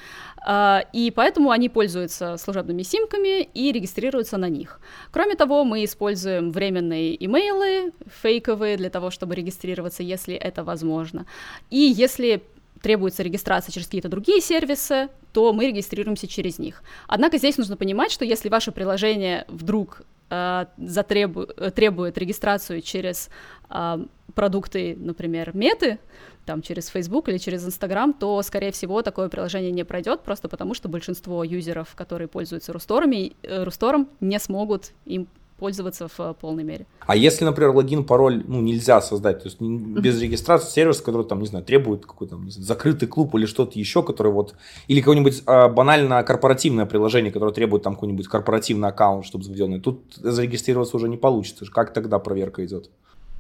э, 0.48 0.80
и 0.94 1.12
поэтому 1.12 1.52
они 1.52 1.70
пользуются 1.70 2.38
служебными 2.38 2.84
симками 2.84 3.44
и 3.44 3.72
регистрируются 3.72 4.38
на 4.38 4.50
них. 4.50 4.80
Кроме 5.12 5.36
того, 5.36 5.64
мы 5.64 5.84
используем 5.84 6.52
временные 6.52 7.24
имейлы, 7.26 7.94
фейковые, 8.22 8.78
для 8.78 8.90
того, 8.90 9.12
чтобы 9.12 9.36
регистрироваться, 9.36 10.04
если 10.04 10.36
это 10.36 10.64
возможно. 10.64 11.26
И 11.70 11.78
если 11.78 12.44
требуется 12.84 13.24
регистрация 13.24 13.72
через 13.72 13.88
какие-то 13.88 14.10
другие 14.10 14.42
сервисы, 14.42 15.08
то 15.32 15.54
мы 15.54 15.68
регистрируемся 15.68 16.28
через 16.28 16.60
них. 16.60 16.84
Однако 17.08 17.38
здесь 17.38 17.58
нужно 17.58 17.78
понимать, 17.78 18.12
что 18.12 18.26
если 18.26 18.50
ваше 18.50 18.74
приложение 18.74 19.46
вдруг 19.48 20.02
э, 20.30 20.66
затребу, 20.78 21.46
требует 21.74 22.18
регистрацию 22.18 22.82
через 22.82 23.30
э, 23.70 24.06
продукты, 24.36 24.98
например, 25.00 25.56
меты, 25.56 25.98
там 26.46 26.62
через 26.62 26.88
Facebook 26.88 27.30
или 27.30 27.38
через 27.38 27.66
Instagram, 27.66 28.14
то, 28.14 28.42
скорее 28.42 28.74
всего, 28.74 29.02
такое 29.02 29.30
приложение 29.30 29.72
не 29.72 29.86
пройдет, 29.86 30.20
просто 30.22 30.50
потому 30.50 30.74
что 30.74 30.90
большинство 30.90 31.46
юзеров, 31.46 31.96
которые 31.96 32.28
пользуются 32.28 32.74
Русторами, 32.74 33.32
э, 33.44 33.64
Рустором, 33.64 34.10
не 34.20 34.40
смогут 34.40 34.92
им 35.06 35.30
пользоваться 35.64 36.10
в 36.10 36.20
э, 36.20 36.34
полной 36.42 36.66
мере. 36.66 36.86
А 37.08 37.16
если, 37.16 37.46
например, 37.46 37.72
логин, 37.72 38.04
пароль 38.04 38.44
ну, 38.46 38.60
нельзя 38.60 39.00
создать, 39.00 39.44
то 39.44 39.46
есть 39.48 39.62
без 39.62 40.22
регистрации 40.22 40.70
сервис, 40.70 41.00
который 41.00 41.26
там, 41.26 41.40
не 41.40 41.48
знаю, 41.48 41.64
требует 41.64 42.06
какой-то 42.06 42.38
закрытый 42.50 43.08
клуб 43.08 43.34
или 43.36 43.46
что-то 43.46 43.80
еще, 43.80 44.04
который 44.04 44.34
вот, 44.34 44.56
или 44.90 45.00
какое-нибудь 45.00 45.44
а, 45.46 45.70
банально 45.70 46.22
корпоративное 46.24 46.86
приложение, 46.86 47.32
которое 47.32 47.54
требует 47.54 47.82
там 47.82 47.94
какой-нибудь 47.94 48.28
корпоративный 48.28 48.90
аккаунт, 48.90 49.26
чтобы 49.26 49.46
заведенный, 49.46 49.80
тут 49.80 50.02
зарегистрироваться 50.16 50.98
уже 50.98 51.08
не 51.08 51.16
получится. 51.16 51.66
Как 51.72 51.94
тогда 51.94 52.20
проверка 52.20 52.66
идет? 52.66 52.90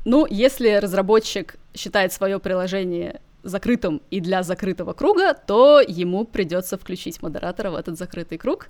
Ну, 0.06 0.26
если 0.30 0.76
разработчик 0.76 1.58
считает 1.76 2.14
свое 2.14 2.40
приложение 2.40 3.20
закрытым 3.44 4.02
и 4.10 4.20
для 4.20 4.44
закрытого 4.44 4.94
круга, 4.94 5.34
то 5.34 5.82
ему 5.82 6.26
придется 6.26 6.78
включить 6.78 7.22
модератора 7.22 7.72
в 7.72 7.76
этот 7.76 7.98
закрытый 7.98 8.38
круг, 8.38 8.68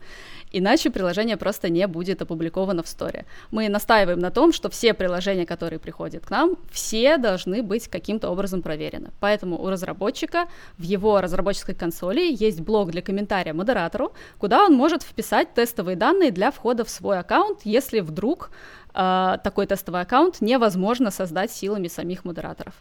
иначе 0.52 0.90
приложение 0.90 1.38
просто 1.38 1.70
не 1.70 1.88
будет 1.88 2.22
опубликовано 2.22 2.84
в 2.84 2.88
сторе. 2.88 3.26
Мы 3.52 3.70
настаиваем 3.70 4.20
на 4.20 4.32
том, 4.32 4.52
что 4.52 4.70
все 4.70 4.94
приложения, 4.94 5.46
которые 5.46 5.80
приходят 5.80 6.26
к 6.26 6.30
нам, 6.30 6.58
все 6.72 7.18
должны 7.18 7.62
быть 7.64 7.88
каким-то 7.88 8.30
образом 8.30 8.62
проверены. 8.62 9.12
Поэтому 9.20 9.62
у 9.62 9.70
разработчика 9.70 10.48
в 10.78 10.84
его 10.84 11.22
разработческой 11.22 11.76
консоли 11.76 12.22
есть 12.22 12.62
блок 12.62 12.92
для 12.92 13.02
комментария 13.02 13.54
модератору, 13.54 14.14
куда 14.40 14.66
он 14.66 14.74
может 14.74 15.04
вписать 15.04 15.54
тестовые 15.54 15.96
данные 15.96 16.32
для 16.32 16.52
входа 16.52 16.84
в 16.84 16.90
свой 16.90 17.20
аккаунт, 17.20 17.60
если 17.64 18.00
вдруг 18.00 18.50
э, 18.94 19.38
такой 19.44 19.68
тестовый 19.68 20.02
аккаунт 20.02 20.42
невозможно 20.42 21.12
создать 21.12 21.52
силами 21.52 21.88
самих 21.88 22.26
модераторов. 22.26 22.74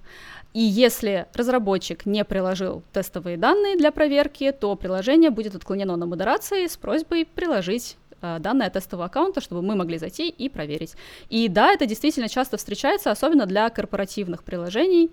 И 0.54 0.60
если 0.60 1.26
разработчик 1.34 2.04
не 2.04 2.24
приложил 2.24 2.82
тестовые 2.92 3.36
данные 3.38 3.76
для 3.76 3.90
проверки, 3.90 4.52
то 4.52 4.74
приложение 4.76 5.30
будет 5.30 5.54
отклонено 5.54 5.96
на 5.96 6.04
модерации 6.04 6.66
с 6.66 6.76
просьбой 6.76 7.24
приложить 7.24 7.96
э, 8.20 8.38
данные 8.38 8.68
тестового 8.68 9.06
аккаунта, 9.06 9.40
чтобы 9.40 9.62
мы 9.62 9.76
могли 9.76 9.96
зайти 9.96 10.28
и 10.28 10.50
проверить. 10.50 10.94
И 11.30 11.48
да, 11.48 11.72
это 11.72 11.86
действительно 11.86 12.28
часто 12.28 12.58
встречается, 12.58 13.10
особенно 13.10 13.46
для 13.46 13.70
корпоративных 13.70 14.44
приложений. 14.44 15.10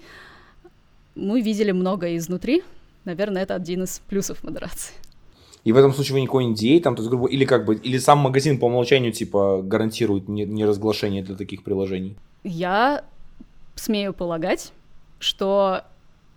Мы 1.16 1.40
видели 1.42 1.72
многое 1.72 2.18
изнутри. 2.18 2.64
Наверное, 3.06 3.44
это 3.44 3.56
один 3.56 3.84
из 3.84 4.02
плюсов 4.10 4.44
модерации. 4.44 4.94
И 5.64 5.72
в 5.72 5.78
этом 5.78 5.94
случае 5.94 6.16
вы 6.16 6.22
никакой 6.22 6.46
NDA, 6.48 6.82
там, 6.82 6.96
то 6.96 7.02
есть, 7.02 7.10
грубо, 7.10 7.28
или 7.28 7.46
как 7.46 7.66
бы, 7.66 7.76
или 7.76 7.98
сам 7.98 8.20
магазин 8.20 8.60
по 8.60 8.66
умолчанию, 8.66 9.12
типа, 9.12 9.62
гарантирует 9.64 10.28
неразглашение 10.28 11.22
не 11.22 11.26
для 11.26 11.36
таких 11.36 11.64
приложений? 11.64 12.16
Я 12.44 13.04
смею 13.76 14.14
полагать, 14.14 14.72
что 15.20 15.84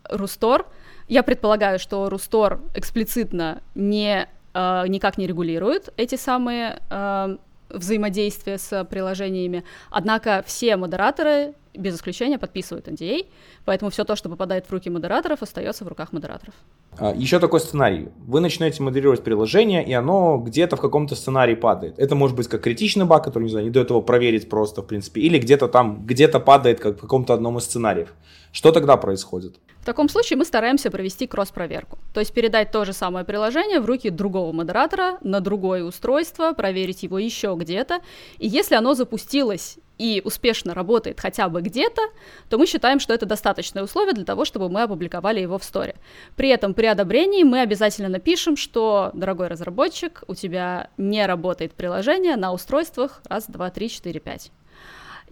Рустор, 0.08 0.66
я 1.08 1.22
предполагаю, 1.22 1.78
что 1.78 2.08
Рустор 2.08 2.60
эксплицитно 2.74 3.62
не, 3.74 4.28
э, 4.54 4.84
никак 4.88 5.18
не 5.18 5.26
регулирует 5.26 5.92
эти 5.96 6.16
самые 6.16 6.80
э, 6.90 7.36
взаимодействия 7.70 8.58
с 8.58 8.84
приложениями, 8.84 9.64
однако 9.90 10.44
все 10.46 10.76
модераторы 10.76 11.54
без 11.74 11.96
исключения 11.96 12.38
подписывают 12.38 12.88
NDA, 12.88 13.26
поэтому 13.64 13.90
все 13.90 14.04
то, 14.04 14.16
что 14.16 14.28
попадает 14.28 14.66
в 14.66 14.72
руки 14.72 14.90
модераторов, 14.90 15.42
остается 15.42 15.84
в 15.84 15.88
руках 15.88 16.12
модераторов. 16.12 16.54
А, 16.98 17.14
Еще 17.14 17.38
такой 17.38 17.60
сценарий. 17.60 18.08
Вы 18.26 18.40
начинаете 18.40 18.82
модерировать 18.82 19.24
приложение, 19.24 19.84
и 19.84 19.92
оно 19.92 20.36
где-то 20.38 20.76
в 20.76 20.80
каком-то 20.80 21.14
сценарии 21.14 21.54
падает. 21.54 21.98
Это 21.98 22.14
может 22.14 22.36
быть 22.36 22.48
как 22.48 22.60
критичный 22.62 23.06
баг, 23.06 23.24
который, 23.24 23.44
не 23.44 23.50
знаю, 23.50 23.64
не 23.64 23.70
дает 23.70 23.88
его 23.90 24.02
проверить 24.02 24.48
просто, 24.48 24.82
в 24.82 24.86
принципе, 24.86 25.22
или 25.22 25.38
где-то 25.38 25.68
там, 25.68 26.04
где-то 26.04 26.40
падает 26.40 26.80
как 26.80 26.98
в 26.98 27.00
каком-то 27.00 27.32
одном 27.32 27.58
из 27.58 27.64
сценариев. 27.64 28.12
Что 28.52 28.70
тогда 28.70 28.96
происходит? 28.96 29.56
В 29.80 29.84
таком 29.84 30.08
случае 30.08 30.36
мы 30.36 30.44
стараемся 30.44 30.92
провести 30.92 31.26
кросс-проверку, 31.26 31.98
то 32.14 32.20
есть 32.20 32.32
передать 32.32 32.70
то 32.70 32.84
же 32.84 32.92
самое 32.92 33.24
приложение 33.24 33.80
в 33.80 33.86
руки 33.86 34.10
другого 34.10 34.52
модератора 34.52 35.18
на 35.22 35.40
другое 35.40 35.82
устройство, 35.82 36.52
проверить 36.52 37.02
его 37.02 37.18
еще 37.18 37.56
где-то, 37.58 38.00
и 38.38 38.46
если 38.46 38.76
оно 38.76 38.94
запустилось 38.94 39.78
и 39.98 40.22
успешно 40.24 40.74
работает 40.74 41.18
хотя 41.18 41.48
бы 41.48 41.62
где-то, 41.62 42.02
то 42.48 42.58
мы 42.58 42.66
считаем, 42.66 43.00
что 43.00 43.12
это 43.12 43.26
достаточное 43.26 43.82
условие 43.82 44.14
для 44.14 44.24
того, 44.24 44.44
чтобы 44.44 44.68
мы 44.68 44.82
опубликовали 44.82 45.40
его 45.40 45.58
в 45.58 45.64
сторе. 45.64 45.96
При 46.36 46.48
этом 46.48 46.74
при 46.74 46.86
одобрении 46.86 47.42
мы 47.42 47.60
обязательно 47.60 48.08
напишем, 48.08 48.56
что, 48.56 49.10
дорогой 49.14 49.48
разработчик, 49.48 50.22
у 50.28 50.34
тебя 50.34 50.90
не 50.96 51.26
работает 51.26 51.72
приложение 51.72 52.36
на 52.36 52.52
устройствах 52.52 53.20
раз, 53.28 53.46
два, 53.48 53.70
три, 53.70 53.88
четыре, 53.88 54.20
пять. 54.20 54.52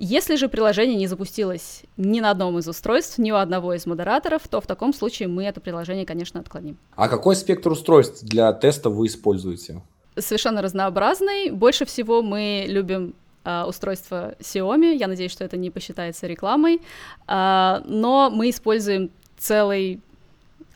Если 0.03 0.37
же 0.37 0.49
приложение 0.49 0.97
не 0.97 1.07
запустилось 1.07 1.83
ни 1.99 2.21
на 2.21 2.31
одном 2.31 2.59
из 2.59 2.67
устройств, 2.67 3.19
ни 3.19 3.31
у 3.33 3.37
одного 3.37 3.75
из 3.75 3.85
модераторов, 3.85 4.49
то 4.49 4.63
в 4.63 4.67
таком 4.67 4.95
случае 4.95 5.29
мы 5.29 5.45
это 5.45 5.61
приложение, 5.61 6.07
конечно, 6.07 6.41
отклоним. 6.41 6.79
А 6.97 7.07
какой 7.07 7.37
спектр 7.37 7.71
устройств 7.71 8.25
для 8.25 8.51
теста 8.55 8.89
вы 8.89 9.09
используете? 9.09 9.83
Совершенно 10.17 10.63
разнообразный. 10.63 11.51
Больше 11.51 11.85
всего 11.85 12.23
мы 12.23 12.65
любим 12.67 13.15
Uh, 13.43 13.67
устройство 13.67 14.35
Xiaomi. 14.39 14.97
Я 14.97 15.09
надеюсь, 15.09 15.33
что 15.33 15.45
это 15.45 15.57
не 15.57 15.71
посчитается 15.71 16.27
рекламой. 16.27 16.83
Uh, 17.27 17.83
но 17.87 18.29
мы 18.29 18.51
используем 18.51 19.11
целый 19.39 20.03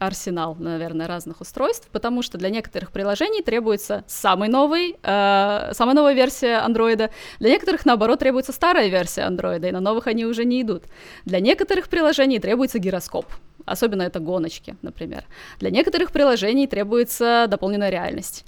арсенал, 0.06 0.56
наверное, 0.58 1.06
разных 1.06 1.40
устройств, 1.40 1.88
потому 1.92 2.22
что 2.22 2.38
для 2.38 2.50
некоторых 2.50 2.92
приложений 2.92 3.42
требуется 3.42 4.04
самый 4.06 4.48
новый, 4.48 4.96
э, 5.02 5.70
самая 5.72 5.94
новая 5.94 6.14
версия 6.14 6.56
андроида, 6.56 7.10
для 7.38 7.50
некоторых, 7.50 7.84
наоборот, 7.86 8.18
требуется 8.18 8.52
старая 8.52 8.88
версия 8.88 9.22
андроида, 9.22 9.68
и 9.68 9.72
на 9.72 9.80
новых 9.80 10.06
они 10.06 10.24
уже 10.24 10.44
не 10.44 10.62
идут. 10.62 10.84
Для 11.24 11.40
некоторых 11.40 11.88
приложений 11.88 12.40
требуется 12.40 12.78
гироскоп, 12.78 13.26
особенно 13.64 14.02
это 14.02 14.20
гоночки, 14.20 14.76
например. 14.82 15.24
Для 15.60 15.70
некоторых 15.70 16.12
приложений 16.12 16.66
требуется 16.68 17.46
дополненная 17.48 17.90
реальность. 17.90 18.44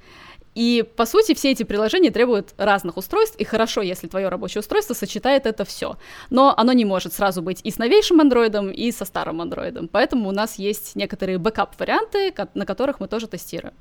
И, 0.56 0.82
по 0.96 1.04
сути, 1.04 1.34
все 1.34 1.52
эти 1.52 1.64
приложения 1.64 2.10
требуют 2.10 2.54
разных 2.56 2.96
устройств, 2.96 3.36
и 3.36 3.44
хорошо, 3.44 3.82
если 3.82 4.08
твое 4.08 4.28
рабочее 4.28 4.60
устройство 4.60 4.94
сочетает 4.94 5.44
это 5.44 5.66
все. 5.66 5.98
Но 6.30 6.54
оно 6.56 6.72
не 6.72 6.86
может 6.86 7.12
сразу 7.12 7.42
быть 7.42 7.60
и 7.62 7.70
с 7.70 7.76
новейшим 7.76 8.22
андроидом, 8.22 8.70
и 8.70 8.90
со 8.90 9.04
старым 9.04 9.42
андроидом. 9.42 9.86
Поэтому 9.86 10.30
у 10.30 10.32
нас 10.32 10.58
есть 10.58 10.96
некоторые 10.96 11.36
бэкап-варианты, 11.36 12.34
на 12.54 12.64
которых 12.64 13.00
мы 13.00 13.06
тоже 13.06 13.26
тестируем. 13.26 13.74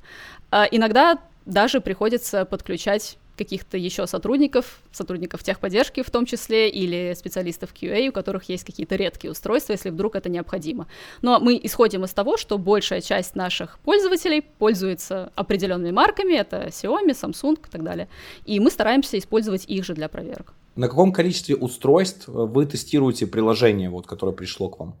А, 0.50 0.66
иногда 0.70 1.18
даже 1.46 1.80
приходится 1.80 2.44
подключать 2.44 3.16
каких-то 3.36 3.76
еще 3.76 4.06
сотрудников, 4.06 4.80
сотрудников 4.92 5.42
техподдержки 5.42 6.02
в 6.02 6.10
том 6.10 6.26
числе, 6.26 6.68
или 6.68 7.14
специалистов 7.14 7.72
QA, 7.72 8.08
у 8.08 8.12
которых 8.12 8.48
есть 8.48 8.64
какие-то 8.64 8.96
редкие 8.96 9.30
устройства, 9.30 9.72
если 9.72 9.90
вдруг 9.90 10.16
это 10.16 10.28
необходимо. 10.28 10.86
Но 11.22 11.38
мы 11.40 11.60
исходим 11.62 12.04
из 12.04 12.12
того, 12.12 12.36
что 12.36 12.58
большая 12.58 13.00
часть 13.00 13.34
наших 13.36 13.78
пользователей 13.80 14.42
пользуется 14.42 15.32
определенными 15.34 15.92
марками, 15.92 16.34
это 16.34 16.68
Xiaomi, 16.68 17.10
Samsung 17.10 17.58
и 17.66 17.70
так 17.70 17.82
далее, 17.82 18.08
и 18.44 18.60
мы 18.60 18.70
стараемся 18.70 19.18
использовать 19.18 19.64
их 19.66 19.84
же 19.84 19.94
для 19.94 20.08
проверок. 20.08 20.54
На 20.76 20.88
каком 20.88 21.12
количестве 21.12 21.56
устройств 21.56 22.28
вы 22.28 22.66
тестируете 22.66 23.26
приложение, 23.26 23.88
вот, 23.88 24.06
которое 24.06 24.32
пришло 24.32 24.68
к 24.68 24.78
вам? 24.78 24.96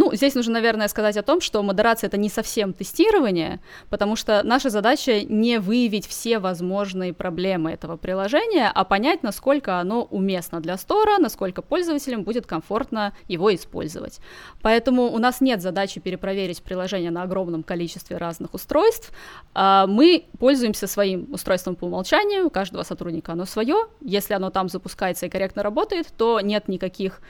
Ну, 0.00 0.14
здесь 0.14 0.36
нужно, 0.36 0.52
наверное, 0.52 0.86
сказать 0.86 1.16
о 1.16 1.24
том, 1.24 1.40
что 1.40 1.60
модерация 1.60 2.06
это 2.06 2.16
не 2.16 2.28
совсем 2.28 2.72
тестирование, 2.72 3.58
потому 3.90 4.14
что 4.14 4.42
наша 4.44 4.70
задача 4.70 5.24
не 5.24 5.58
выявить 5.58 6.06
все 6.06 6.38
возможные 6.38 7.12
проблемы 7.12 7.72
этого 7.72 7.96
приложения, 7.96 8.70
а 8.72 8.84
понять, 8.84 9.24
насколько 9.24 9.80
оно 9.80 10.04
уместно 10.04 10.60
для 10.60 10.76
стора, 10.76 11.18
насколько 11.18 11.62
пользователям 11.62 12.22
будет 12.22 12.46
комфортно 12.46 13.12
его 13.26 13.52
использовать. 13.52 14.20
Поэтому 14.62 15.12
у 15.12 15.18
нас 15.18 15.40
нет 15.40 15.62
задачи 15.62 15.98
перепроверить 15.98 16.62
приложение 16.62 17.10
на 17.10 17.24
огромном 17.24 17.64
количестве 17.64 18.18
разных 18.18 18.54
устройств. 18.54 19.10
А, 19.52 19.88
мы 19.88 20.26
пользуемся 20.38 20.86
своим 20.86 21.26
устройством 21.32 21.74
по 21.74 21.86
умолчанию, 21.86 22.46
у 22.46 22.50
каждого 22.50 22.84
сотрудника 22.84 23.32
оно 23.32 23.46
свое. 23.46 23.88
Если 24.00 24.32
оно 24.32 24.50
там 24.50 24.68
запускается 24.68 25.26
и 25.26 25.28
корректно 25.28 25.64
работает, 25.64 26.06
то 26.16 26.38
нет 26.40 26.68
никаких 26.68 27.20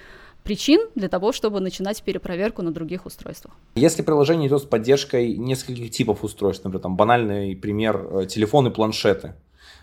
причин 0.48 0.80
для 0.94 1.10
того, 1.10 1.32
чтобы 1.32 1.60
начинать 1.60 2.02
перепроверку 2.02 2.62
на 2.62 2.72
других 2.72 3.04
устройствах. 3.04 3.52
Если 3.74 4.00
приложение 4.00 4.48
идет 4.48 4.62
с 4.62 4.64
поддержкой 4.64 5.36
нескольких 5.36 5.90
типов 5.90 6.24
устройств, 6.24 6.64
например, 6.64 6.82
там 6.82 6.96
банальный 6.96 7.54
пример 7.54 8.08
э, 8.10 8.26
телефоны, 8.26 8.70
планшеты, 8.70 9.34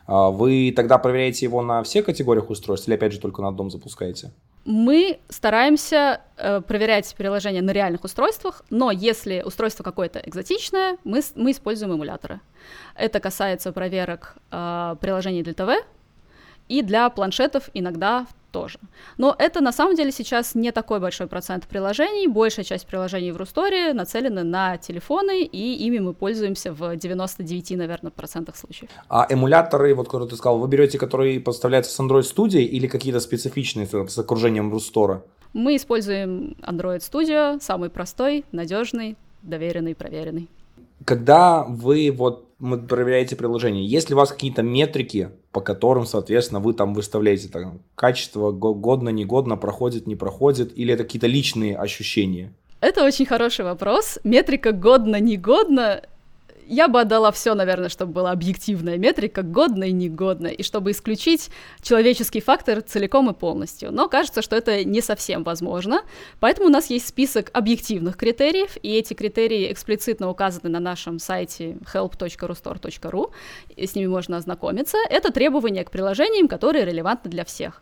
а 0.08 0.32
вы 0.32 0.74
тогда 0.76 0.98
проверяете 0.98 1.46
его 1.46 1.62
на 1.62 1.84
всех 1.84 2.06
категориях 2.06 2.50
устройств 2.50 2.88
или 2.88 2.96
опять 2.96 3.14
же 3.14 3.20
только 3.20 3.44
на 3.44 3.50
одном 3.50 3.70
запускаете? 3.70 4.32
Мы 4.66 5.20
стараемся 5.30 6.22
э, 6.36 6.62
проверять 6.62 7.14
приложение 7.16 7.62
на 7.62 7.70
реальных 7.70 8.04
устройствах, 8.04 8.64
но 8.72 8.90
если 8.90 9.44
устройство 9.46 9.84
какое-то 9.84 10.18
экзотичное, 10.18 10.98
мы, 11.04 11.22
мы 11.36 11.52
используем 11.52 11.94
эмуляторы. 11.94 12.40
Это 12.96 13.20
касается 13.20 13.72
проверок 13.72 14.36
э, 14.50 14.96
приложений 15.00 15.44
для 15.44 15.54
ТВ 15.54 15.86
и 16.70 16.82
для 16.82 17.08
планшетов 17.12 17.70
иногда 17.76 18.26
тоже. 18.56 18.80
Но 19.18 19.36
это 19.38 19.60
на 19.60 19.74
самом 19.74 19.96
деле 19.96 20.12
сейчас 20.12 20.56
не 20.56 20.72
такой 20.72 21.02
большой 21.02 21.28
процент 21.28 21.68
приложений. 21.68 22.28
Большая 22.28 22.64
часть 22.64 22.88
приложений 22.88 23.34
в 23.34 23.38
Русторе 23.38 23.94
нацелены 23.94 24.44
на 24.44 24.78
телефоны, 24.78 25.44
и 25.44 25.86
ими 25.86 26.00
мы 26.00 26.14
пользуемся 26.14 26.72
в 26.72 26.96
99, 26.96 27.72
наверное, 27.72 28.12
процентах 28.12 28.56
случаев. 28.56 28.90
А 29.10 29.28
эмуляторы, 29.30 29.94
вот 29.94 30.06
которые 30.06 30.30
ты 30.30 30.38
сказал, 30.38 30.60
вы 30.60 30.70
берете, 30.70 30.98
которые 30.98 31.42
поставляются 31.42 31.92
с 31.92 32.00
Android 32.00 32.22
Studio 32.22 32.62
или 32.62 32.88
какие-то 32.88 33.20
специфичные 33.20 33.88
с 33.88 34.18
окружением 34.18 34.72
Рустора? 34.72 35.22
Мы 35.52 35.76
используем 35.76 36.56
Android 36.62 37.00
Studio, 37.00 37.60
самый 37.62 37.90
простой, 37.90 38.46
надежный, 38.54 39.18
доверенный, 39.42 39.96
проверенный. 39.96 40.48
Когда 41.04 41.66
вы 41.68 42.10
вот 42.10 42.45
проверяете 42.60 43.36
приложение, 43.36 43.86
есть 43.86 44.10
ли 44.10 44.16
у 44.16 44.18
вас 44.18 44.32
какие-то 44.32 44.64
метрики, 44.64 45.30
по 45.52 45.62
которым, 45.62 46.06
соответственно, 46.06 46.60
вы 46.60 46.74
там 46.74 46.94
выставляете 46.94 47.50
там, 47.50 47.82
качество, 47.96 48.52
годно, 48.52 49.10
негодно, 49.10 49.58
проходит, 49.58 50.08
не 50.08 50.16
проходит, 50.16 50.78
или 50.78 50.94
это 50.94 51.04
какие-то 51.04 51.28
личные 51.28 51.78
ощущения? 51.78 52.54
Это 52.82 53.04
очень 53.04 53.26
хороший 53.26 53.66
вопрос. 53.66 54.20
Метрика 54.24 54.72
годно-негодно 54.72 56.04
я 56.68 56.88
бы 56.88 57.02
отдала 57.02 57.32
все, 57.32 57.54
наверное, 57.54 57.90
чтобы 57.90 58.14
была 58.14 58.32
объективная 58.32 58.98
метрика, 58.98 59.42
годно 59.42 59.86
и 59.86 59.92
негодно, 59.92 60.48
и 60.48 60.64
чтобы 60.64 60.92
исключить 60.92 61.50
человеческий 61.82 62.42
фактор 62.42 62.82
целиком 62.82 63.30
и 63.30 63.34
полностью. 63.34 63.92
Но 63.92 64.10
кажется, 64.10 64.42
что 64.42 64.56
это 64.56 64.84
не 64.84 65.02
совсем 65.02 65.44
возможно, 65.44 66.02
поэтому 66.40 66.68
у 66.68 66.72
нас 66.72 66.90
есть 66.90 67.08
список 67.08 67.50
объективных 67.54 68.18
критериев, 68.18 68.78
и 68.82 68.96
эти 68.96 69.14
критерии 69.14 69.72
эксплицитно 69.72 70.30
указаны 70.30 70.70
на 70.70 70.80
нашем 70.80 71.20
сайте 71.20 71.78
help.rustore.ru, 71.94 73.32
и 73.76 73.88
с 73.88 73.96
ними 73.96 74.08
можно 74.08 74.38
ознакомиться. 74.38 74.98
Это 75.10 75.32
требования 75.32 75.84
к 75.84 75.92
приложениям, 75.92 76.48
которые 76.48 76.86
релевантны 76.86 77.30
для 77.30 77.46
всех. 77.46 77.82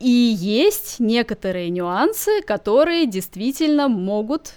И 0.00 0.08
есть 0.08 0.96
некоторые 0.98 1.70
нюансы, 1.70 2.42
которые 2.42 3.06
действительно 3.06 3.88
могут 3.88 4.54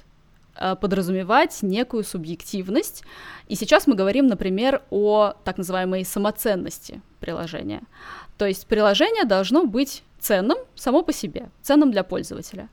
подразумевать 0.82 1.58
некую 1.62 2.04
субъективность. 2.04 3.04
И 3.48 3.56
сейчас 3.56 3.88
мы 3.88 3.96
говорим, 3.96 4.28
например, 4.28 4.82
о 4.90 5.34
так 5.44 5.58
называемой 5.58 6.06
самоценности 6.06 7.02
приложения. 7.20 7.82
То 8.38 8.46
есть 8.46 8.68
приложение 8.68 9.26
должно 9.26 9.66
быть 9.66 10.04
ценным 10.20 10.58
само 10.76 11.04
по 11.04 11.14
себе, 11.14 11.50
ценным 11.62 11.92
для 11.92 12.04
пользователя. 12.04 12.70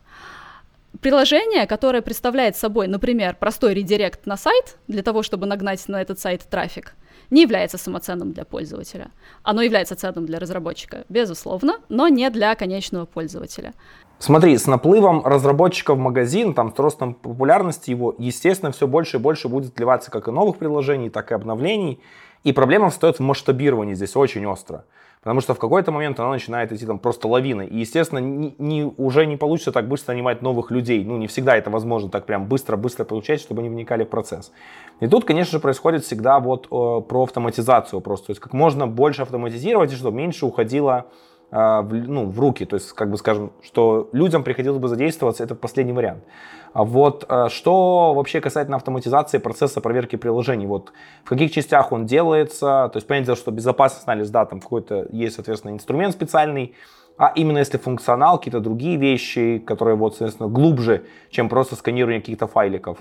Приложение, 1.01 1.66
которое 1.66 2.03
представляет 2.03 2.57
собой, 2.57 2.87
например, 2.87 3.37
простой 3.38 3.75
редирект 3.75 4.27
на 4.27 4.37
сайт 4.37 4.77
для 4.87 5.03
того, 5.03 5.23
чтобы 5.23 5.47
нагнать 5.47 5.87
на 5.88 6.01
этот 6.01 6.20
сайт 6.20 6.42
трафик, 6.49 6.94
не 7.31 7.42
является 7.42 7.79
самоценным 7.79 8.33
для 8.33 8.44
пользователя. 8.44 9.11
Оно 9.42 9.62
является 9.62 9.97
ценным 9.97 10.25
для 10.25 10.38
разработчика, 10.38 11.05
безусловно, 11.09 11.81
но 11.88 12.09
не 12.09 12.31
для 12.31 12.55
конечного 12.55 13.07
пользователя. 13.07 13.75
Смотри, 14.18 14.57
с 14.57 14.66
наплывом 14.66 15.24
разработчиков 15.24 15.98
в 15.98 16.00
магазин, 16.00 16.55
там, 16.55 16.74
с 16.74 16.79
ростом 16.79 17.14
популярности 17.14 17.90
его, 17.90 18.14
естественно, 18.18 18.72
все 18.72 18.87
больше 18.87 19.18
и 19.18 19.20
больше 19.20 19.48
будет 19.48 19.77
вливаться 19.77 20.11
как 20.11 20.29
и 20.29 20.31
новых 20.31 20.57
приложений, 20.57 21.11
так 21.11 21.31
и 21.31 21.35
обновлений. 21.35 22.00
И 22.44 22.53
проблема 22.53 22.90
встает 22.90 23.18
в 23.18 23.22
масштабировании 23.22 23.94
здесь 23.94 24.16
очень 24.16 24.46
остро. 24.46 24.85
Потому 25.24 25.40
что 25.40 25.55
в 25.55 25.59
какой-то 25.59 25.90
момент 25.90 26.20
она 26.20 26.29
начинает 26.29 26.70
идти 26.70 26.85
там 26.85 26.98
просто 26.98 27.29
лавиной. 27.29 27.66
И, 27.66 27.79
естественно, 27.79 28.18
не, 28.18 28.55
не, 28.59 28.85
уже 28.85 29.24
не 29.24 29.38
получится 29.38 29.72
так 29.72 29.88
быстро 29.88 30.12
нанимать 30.12 30.42
новых 30.42 30.70
людей. 30.70 31.03
Ну, 31.03 31.16
не 31.16 31.29
всегда 31.29 31.57
это 31.57 31.70
возможно 31.70 32.11
так 32.11 32.27
прям 32.27 32.46
быстро-быстро 32.46 33.05
получать, 33.05 33.40
чтобы 33.40 33.61
они 33.61 33.70
вникали 33.70 34.05
в 34.05 34.11
процесс. 34.11 34.53
И 35.00 35.07
тут, 35.07 35.24
конечно 35.24 35.53
же, 35.53 35.61
происходит 35.61 36.05
всегда 36.05 36.40
вот 36.40 36.66
э, 36.66 36.68
про 36.68 37.22
автоматизацию 37.22 38.03
просто. 38.03 38.27
То 38.27 38.31
есть 38.33 38.40
как 38.40 38.53
можно 38.53 38.87
больше 38.87 39.22
автоматизировать, 39.22 39.94
и 39.94 39.96
чтобы 39.96 40.18
меньше 40.18 40.44
уходило 40.44 41.07
в, 41.54 41.94
ну, 41.94 42.26
в 42.26 42.40
руки, 42.40 42.64
то 42.64 42.74
есть, 42.74 42.92
как 42.92 43.10
бы 43.10 43.16
скажем, 43.16 43.52
что 43.62 44.08
людям 44.12 44.42
приходилось 44.42 44.80
бы 44.80 44.88
задействоваться, 44.88 45.44
это 45.44 45.54
последний 45.54 45.92
вариант. 45.92 46.24
А 46.72 46.82
вот 46.82 47.24
а, 47.28 47.48
что 47.48 48.12
вообще 48.12 48.40
касательно 48.40 48.76
автоматизации 48.76 49.38
процесса 49.38 49.80
проверки 49.80 50.16
приложений, 50.16 50.66
вот 50.66 50.92
в 51.22 51.28
каких 51.28 51.52
частях 51.52 51.92
он 51.92 52.06
делается, 52.06 52.90
то 52.92 52.96
есть, 52.96 53.06
понятно, 53.06 53.36
что 53.36 53.52
безопасность 53.52 54.08
анализ, 54.08 54.30
да, 54.30 54.44
там 54.44 54.60
какой-то 54.60 55.06
есть, 55.12 55.36
соответственно, 55.36 55.70
инструмент 55.70 56.12
специальный, 56.12 56.74
а 57.16 57.32
именно 57.36 57.58
если 57.58 57.78
функционал, 57.78 58.38
какие-то 58.38 58.58
другие 58.58 58.96
вещи, 58.96 59.62
которые 59.64 59.94
вот, 59.94 60.16
соответственно, 60.16 60.48
глубже, 60.48 61.04
чем 61.30 61.48
просто 61.48 61.76
сканирование 61.76 62.20
каких-то 62.20 62.48
файликов. 62.48 62.98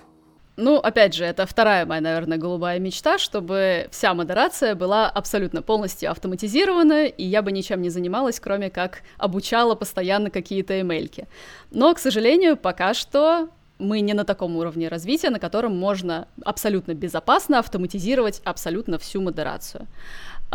Ну, 0.56 0.78
опять 0.78 1.16
же, 1.16 1.26
это 1.26 1.48
вторая 1.48 1.86
моя, 1.86 2.00
наверное, 2.00 2.38
голубая 2.38 2.78
мечта, 2.78 3.18
чтобы 3.18 3.88
вся 3.90 4.14
модерация 4.14 4.76
была 4.76 5.10
абсолютно 5.10 5.64
полностью 5.64 6.12
автоматизирована, 6.12 7.08
и 7.08 7.24
я 7.24 7.42
бы 7.42 7.52
ничем 7.52 7.82
не 7.82 7.90
занималась, 7.90 8.40
кроме 8.40 8.70
как 8.70 9.02
обучала 9.18 9.74
постоянно 9.74 10.30
какие-то 10.30 10.80
эмейльки. 10.80 11.28
Но, 11.72 11.92
к 11.96 12.00
сожалению, 12.00 12.56
пока 12.56 12.94
что 12.94 13.50
мы 13.80 14.02
не 14.02 14.14
на 14.14 14.24
таком 14.26 14.56
уровне 14.56 14.88
развития, 14.88 15.32
на 15.32 15.40
котором 15.40 15.76
можно 15.76 16.28
абсолютно 16.46 16.94
безопасно 16.94 17.58
автоматизировать 17.58 18.42
абсолютно 18.46 19.00
всю 19.00 19.22
модерацию. 19.22 19.88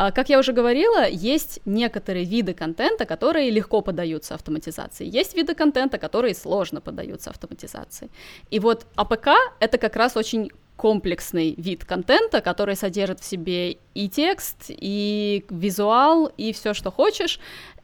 А, 0.01 0.13
как 0.13 0.29
я 0.29 0.39
уже 0.39 0.53
говорила, 0.53 1.09
есть 1.09 1.59
некоторые 1.65 2.25
виды 2.25 2.55
контента, 2.55 3.05
которые 3.05 3.51
легко 3.51 3.81
поддаются 3.81 4.35
автоматизации. 4.35 5.05
Есть 5.05 5.35
виды 5.35 5.57
контента, 5.57 5.99
которые 5.99 6.37
сложно 6.37 6.81
поддаются 6.81 7.31
автоматизации. 7.31 8.09
И 8.49 8.61
вот 8.61 8.87
APK— 8.95 9.31
это 9.59 9.77
как 9.77 9.97
раз 9.97 10.17
очень 10.17 10.53
комплексный 10.77 11.57
вид 11.59 11.85
контента, 11.85 12.41
который 12.41 12.77
содержит 12.77 13.19
в 13.19 13.25
себе 13.25 13.79
и 13.95 14.09
текст, 14.09 14.67
и 14.69 15.45
визуал, 15.51 16.27
и 16.27 16.53
все, 16.53 16.75
что 16.75 16.93
хочешь. 16.93 17.41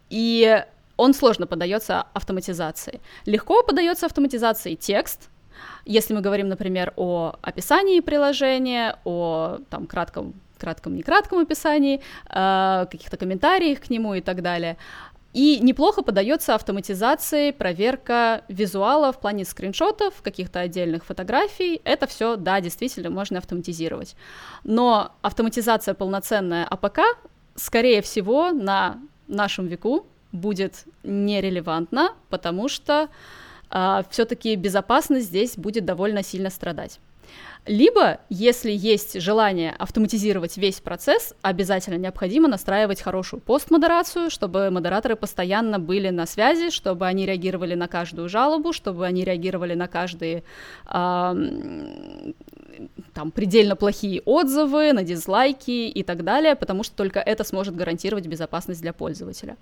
И 0.08 0.64
он 0.96 1.14
сложно 1.14 1.48
поддается 1.48 2.02
автоматизации. 2.12 3.00
Легко 3.26 3.64
поддается 3.64 4.06
автоматизации 4.06 4.76
текст, 4.76 5.30
если 5.84 6.14
мы 6.14 6.20
говорим, 6.20 6.46
например, 6.46 6.92
о 6.94 7.34
описании 7.42 7.98
приложения, 7.98 9.00
о 9.04 9.58
там, 9.68 9.88
кратком 9.88 10.34
кратком, 10.64 10.96
некратком 10.96 11.38
описании, 11.38 12.00
э, 12.30 12.86
каких-то 12.90 13.16
комментариях 13.16 13.80
к 13.80 13.90
нему 13.90 14.14
и 14.14 14.20
так 14.20 14.40
далее. 14.40 14.76
И 15.34 15.58
неплохо 15.60 16.02
подается 16.02 16.54
автоматизации, 16.54 17.50
проверка 17.50 18.44
визуала 18.48 19.12
в 19.12 19.20
плане 19.20 19.44
скриншотов, 19.44 20.22
каких-то 20.22 20.60
отдельных 20.60 21.04
фотографий. 21.04 21.80
Это 21.84 22.06
все, 22.06 22.36
да, 22.36 22.60
действительно 22.60 23.10
можно 23.10 23.38
автоматизировать. 23.38 24.16
Но 24.62 25.10
автоматизация 25.22 25.94
полноценная 25.94 26.64
APK, 26.64 27.00
скорее 27.56 28.00
всего, 28.00 28.52
на 28.52 28.98
нашем 29.26 29.66
веку 29.66 30.06
будет 30.30 30.84
нерелевантна, 31.02 32.12
потому 32.28 32.68
что 32.68 33.08
э, 33.70 34.02
все-таки 34.10 34.54
безопасность 34.56 35.26
здесь 35.26 35.56
будет 35.56 35.84
довольно 35.84 36.22
сильно 36.22 36.50
страдать. 36.50 37.00
Либо, 37.66 38.20
если 38.28 38.70
есть 38.70 39.18
желание 39.20 39.74
автоматизировать 39.78 40.58
весь 40.58 40.80
процесс, 40.80 41.34
обязательно 41.40 41.96
необходимо 41.96 42.46
настраивать 42.46 43.00
хорошую 43.00 43.40
постмодерацию, 43.40 44.28
чтобы 44.30 44.70
модераторы 44.70 45.16
постоянно 45.16 45.78
были 45.78 46.10
на 46.10 46.26
связи, 46.26 46.68
чтобы 46.68 47.06
они 47.06 47.24
реагировали 47.24 47.74
на 47.74 47.88
каждую 47.88 48.28
жалобу, 48.28 48.74
чтобы 48.74 49.06
они 49.06 49.24
реагировали 49.24 49.72
на 49.72 49.88
каждые 49.88 50.44
э, 50.86 51.34
там 53.14 53.30
предельно 53.30 53.76
плохие 53.76 54.20
отзывы, 54.26 54.92
на 54.92 55.02
дизлайки 55.02 55.88
и 55.88 56.02
так 56.02 56.22
далее, 56.22 56.56
потому 56.56 56.82
что 56.82 56.94
только 56.96 57.20
это 57.20 57.44
сможет 57.44 57.74
гарантировать 57.74 58.26
безопасность 58.26 58.82
для 58.82 58.92
пользователя. 58.92 59.56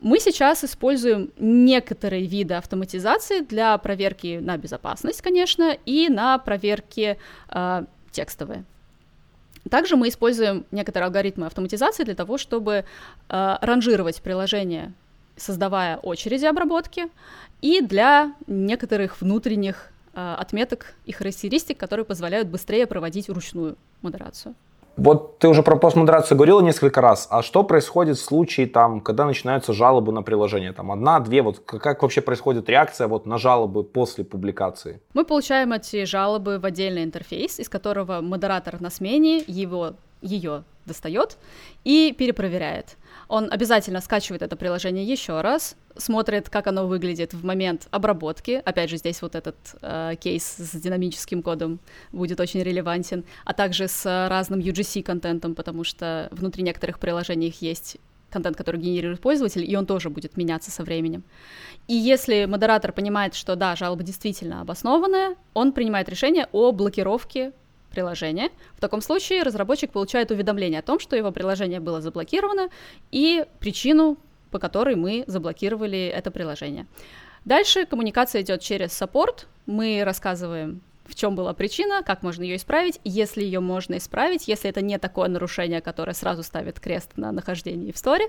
Мы 0.00 0.18
сейчас 0.18 0.64
используем 0.64 1.30
некоторые 1.38 2.26
виды 2.26 2.54
автоматизации 2.54 3.40
для 3.40 3.76
проверки 3.76 4.38
на 4.40 4.56
безопасность, 4.56 5.20
конечно, 5.20 5.76
и 5.84 6.08
на 6.08 6.38
проверки 6.38 7.18
э, 7.50 7.84
текстовые. 8.10 8.64
Также 9.68 9.96
мы 9.96 10.08
используем 10.08 10.64
некоторые 10.70 11.08
алгоритмы 11.08 11.44
автоматизации 11.46 12.04
для 12.04 12.14
того, 12.14 12.38
чтобы 12.38 12.84
э, 13.28 13.56
ранжировать 13.60 14.22
приложения, 14.22 14.94
создавая 15.36 15.98
очереди 15.98 16.46
обработки, 16.46 17.08
и 17.60 17.82
для 17.82 18.32
некоторых 18.46 19.20
внутренних 19.20 19.90
э, 20.14 20.34
отметок 20.38 20.94
и 21.04 21.12
характеристик, 21.12 21.76
которые 21.76 22.06
позволяют 22.06 22.48
быстрее 22.48 22.86
проводить 22.86 23.28
ручную 23.28 23.76
модерацию. 24.00 24.54
Вот 25.00 25.38
ты 25.38 25.48
уже 25.48 25.62
про 25.62 25.76
постмодерацию 25.76 26.36
говорил 26.36 26.60
несколько 26.60 27.00
раз. 27.00 27.26
А 27.30 27.42
что 27.42 27.64
происходит 27.64 28.18
в 28.18 28.22
случае, 28.22 28.66
там, 28.66 29.00
когда 29.00 29.24
начинаются 29.24 29.72
жалобы 29.72 30.12
на 30.12 30.20
приложение? 30.20 30.74
Там 30.74 30.92
одна, 30.92 31.20
две, 31.20 31.40
вот 31.40 31.60
как 31.60 32.02
вообще 32.02 32.20
происходит 32.20 32.68
реакция 32.68 33.08
вот 33.08 33.24
на 33.24 33.38
жалобы 33.38 33.82
после 33.82 34.24
публикации? 34.24 35.00
Мы 35.14 35.24
получаем 35.24 35.72
эти 35.72 36.04
жалобы 36.04 36.58
в 36.58 36.66
отдельный 36.66 37.02
интерфейс, 37.02 37.58
из 37.58 37.70
которого 37.70 38.20
модератор 38.20 38.78
на 38.82 38.90
смене 38.90 39.42
его 39.46 39.94
ее 40.20 40.64
достает 40.84 41.38
и 41.84 42.14
перепроверяет. 42.18 42.98
Он 43.30 43.46
обязательно 43.48 44.00
скачивает 44.00 44.42
это 44.42 44.56
приложение 44.56 45.04
еще 45.04 45.40
раз, 45.40 45.76
смотрит, 45.96 46.50
как 46.50 46.66
оно 46.66 46.88
выглядит 46.88 47.32
в 47.32 47.44
момент 47.44 47.86
обработки. 47.92 48.60
Опять 48.64 48.90
же, 48.90 48.96
здесь 48.96 49.22
вот 49.22 49.36
этот 49.36 49.54
э, 49.82 50.14
кейс 50.20 50.44
с 50.44 50.72
динамическим 50.74 51.40
кодом 51.40 51.78
будет 52.10 52.40
очень 52.40 52.60
релевантен, 52.60 53.24
а 53.44 53.52
также 53.52 53.86
с 53.86 54.04
разным 54.28 54.58
UGC-контентом, 54.58 55.54
потому 55.54 55.84
что 55.84 56.28
внутри 56.32 56.64
некоторых 56.64 56.98
приложений 56.98 57.54
есть 57.60 57.98
контент, 58.30 58.56
который 58.56 58.80
генерирует 58.80 59.20
пользователь, 59.20 59.64
и 59.64 59.76
он 59.76 59.86
тоже 59.86 60.10
будет 60.10 60.36
меняться 60.36 60.72
со 60.72 60.82
временем. 60.82 61.22
И 61.86 61.94
если 61.94 62.46
модератор 62.46 62.90
понимает, 62.92 63.36
что 63.36 63.54
да, 63.54 63.76
жалоба 63.76 64.02
действительно 64.02 64.60
обоснованная, 64.60 65.36
он 65.54 65.72
принимает 65.72 66.08
решение 66.08 66.48
о 66.50 66.72
блокировке 66.72 67.52
приложение. 67.90 68.50
В 68.76 68.80
таком 68.80 69.00
случае 69.00 69.42
разработчик 69.42 69.90
получает 69.90 70.30
уведомление 70.30 70.80
о 70.80 70.82
том, 70.82 70.98
что 70.98 71.16
его 71.16 71.32
приложение 71.32 71.80
было 71.80 72.00
заблокировано 72.00 72.70
и 73.10 73.44
причину, 73.58 74.16
по 74.50 74.58
которой 74.58 74.96
мы 74.96 75.24
заблокировали 75.26 76.06
это 76.06 76.30
приложение. 76.30 76.86
Дальше 77.44 77.86
коммуникация 77.86 78.42
идет 78.42 78.60
через 78.60 78.92
саппорт. 78.92 79.46
Мы 79.66 80.02
рассказываем, 80.04 80.82
в 81.06 81.14
чем 81.14 81.34
была 81.34 81.52
причина, 81.54 82.02
как 82.02 82.22
можно 82.22 82.42
ее 82.42 82.56
исправить, 82.56 83.00
если 83.04 83.42
ее 83.42 83.60
можно 83.60 83.96
исправить, 83.96 84.48
если 84.48 84.70
это 84.70 84.80
не 84.80 84.98
такое 84.98 85.28
нарушение, 85.28 85.80
которое 85.80 86.14
сразу 86.14 86.42
ставит 86.42 86.80
крест 86.80 87.12
на 87.16 87.32
нахождении 87.32 87.92
в 87.92 87.98
сторе. 87.98 88.26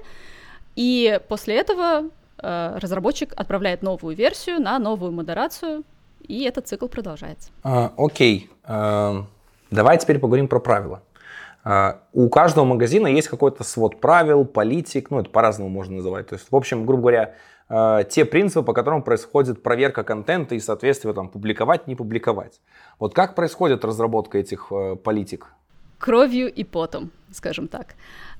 И 0.76 1.20
после 1.28 1.56
этого 1.56 2.10
э, 2.38 2.78
разработчик 2.80 3.34
отправляет 3.36 3.82
новую 3.82 4.16
версию 4.16 4.60
на 4.60 4.80
новую 4.80 5.12
модерацию, 5.12 5.84
и 6.28 6.44
этот 6.44 6.68
цикл 6.68 6.88
продолжается. 6.88 7.50
А, 7.64 7.94
окей. 7.98 8.50
Uh, 8.64 9.26
Давай 9.72 9.98
теперь 9.98 10.20
поговорим 10.20 10.48
про 10.50 10.60
правила. 10.60 11.02
А, 11.64 12.02
у 12.12 12.30
каждого 12.30 12.66
магазина 12.66 13.08
есть 13.08 13.30
какой-то 13.30 13.64
свод 13.64 14.02
правил, 14.02 14.46
политик, 14.46 15.10
ну 15.12 15.20
это 15.20 15.30
по-разному 15.30 15.70
можно 15.70 15.98
называть. 15.98 16.28
То 16.28 16.36
есть, 16.36 16.48
в 16.52 16.56
общем, 16.56 16.86
грубо 16.86 17.02
говоря, 17.02 17.36
а, 17.70 18.04
те 18.04 18.26
принципы, 18.26 18.64
по 18.64 18.74
которым 18.74 19.02
происходит 19.02 19.64
проверка 19.64 20.04
контента 20.04 20.56
и 20.56 20.60
соответствие 20.60 21.14
там 21.14 21.30
публиковать, 21.30 21.88
не 21.88 21.96
публиковать. 21.96 22.60
Вот 23.00 23.14
как 23.14 23.34
происходит 23.34 23.86
разработка 23.86 24.40
этих 24.40 24.68
а, 24.72 24.96
политик? 24.96 25.48
Кровью 26.00 26.52
и 26.52 26.64
потом, 26.64 27.12
скажем 27.32 27.68
так. 27.68 27.94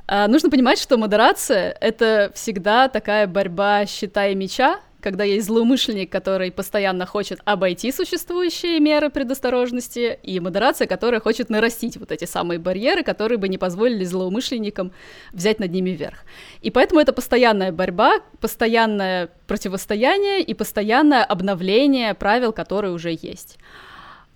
Нужно 0.10 0.50
понимать, 0.50 0.80
что 0.80 0.98
модерация— 0.98 1.78
это 1.80 2.32
всегда 2.34 2.90
такая 2.90 3.28
борьба 3.28 3.86
щита 3.86 4.28
и 4.28 4.36
меча, 4.36 4.80
когда 5.02 5.24
есть 5.24 5.48
злоумышленник, 5.48 6.12
который 6.12 6.52
постоянно 6.52 7.06
хочет 7.06 7.40
обойти 7.46 7.92
существующие 7.92 8.80
меры 8.80 9.10
предосторожности, 9.10 10.20
и 10.24 10.40
модерация, 10.40 10.88
которая 10.88 11.20
хочет 11.20 11.50
нарастить 11.50 11.98
вот 11.98 12.12
эти 12.12 12.26
самые 12.26 12.60
барьеры, 12.60 13.04
которые 13.04 13.38
бы 13.38 13.50
не 13.50 13.58
позволили 13.58 14.06
злоумышленникам 14.06 14.92
взять 15.34 15.60
над 15.60 15.72
ними 15.72 15.92
верх. 15.92 16.20
И 16.62 16.72
поэтому 16.72 17.02
это 17.02 17.14
постоянная 17.14 17.72
борьба, 17.72 18.20
постоянное 18.40 19.30
противостояние 19.48 20.42
и 20.42 20.54
постоянное 20.54 21.24
обновление 21.24 22.14
правил, 22.14 22.54
которые 22.54 22.94
уже 22.94 23.12
есть. 23.12 23.58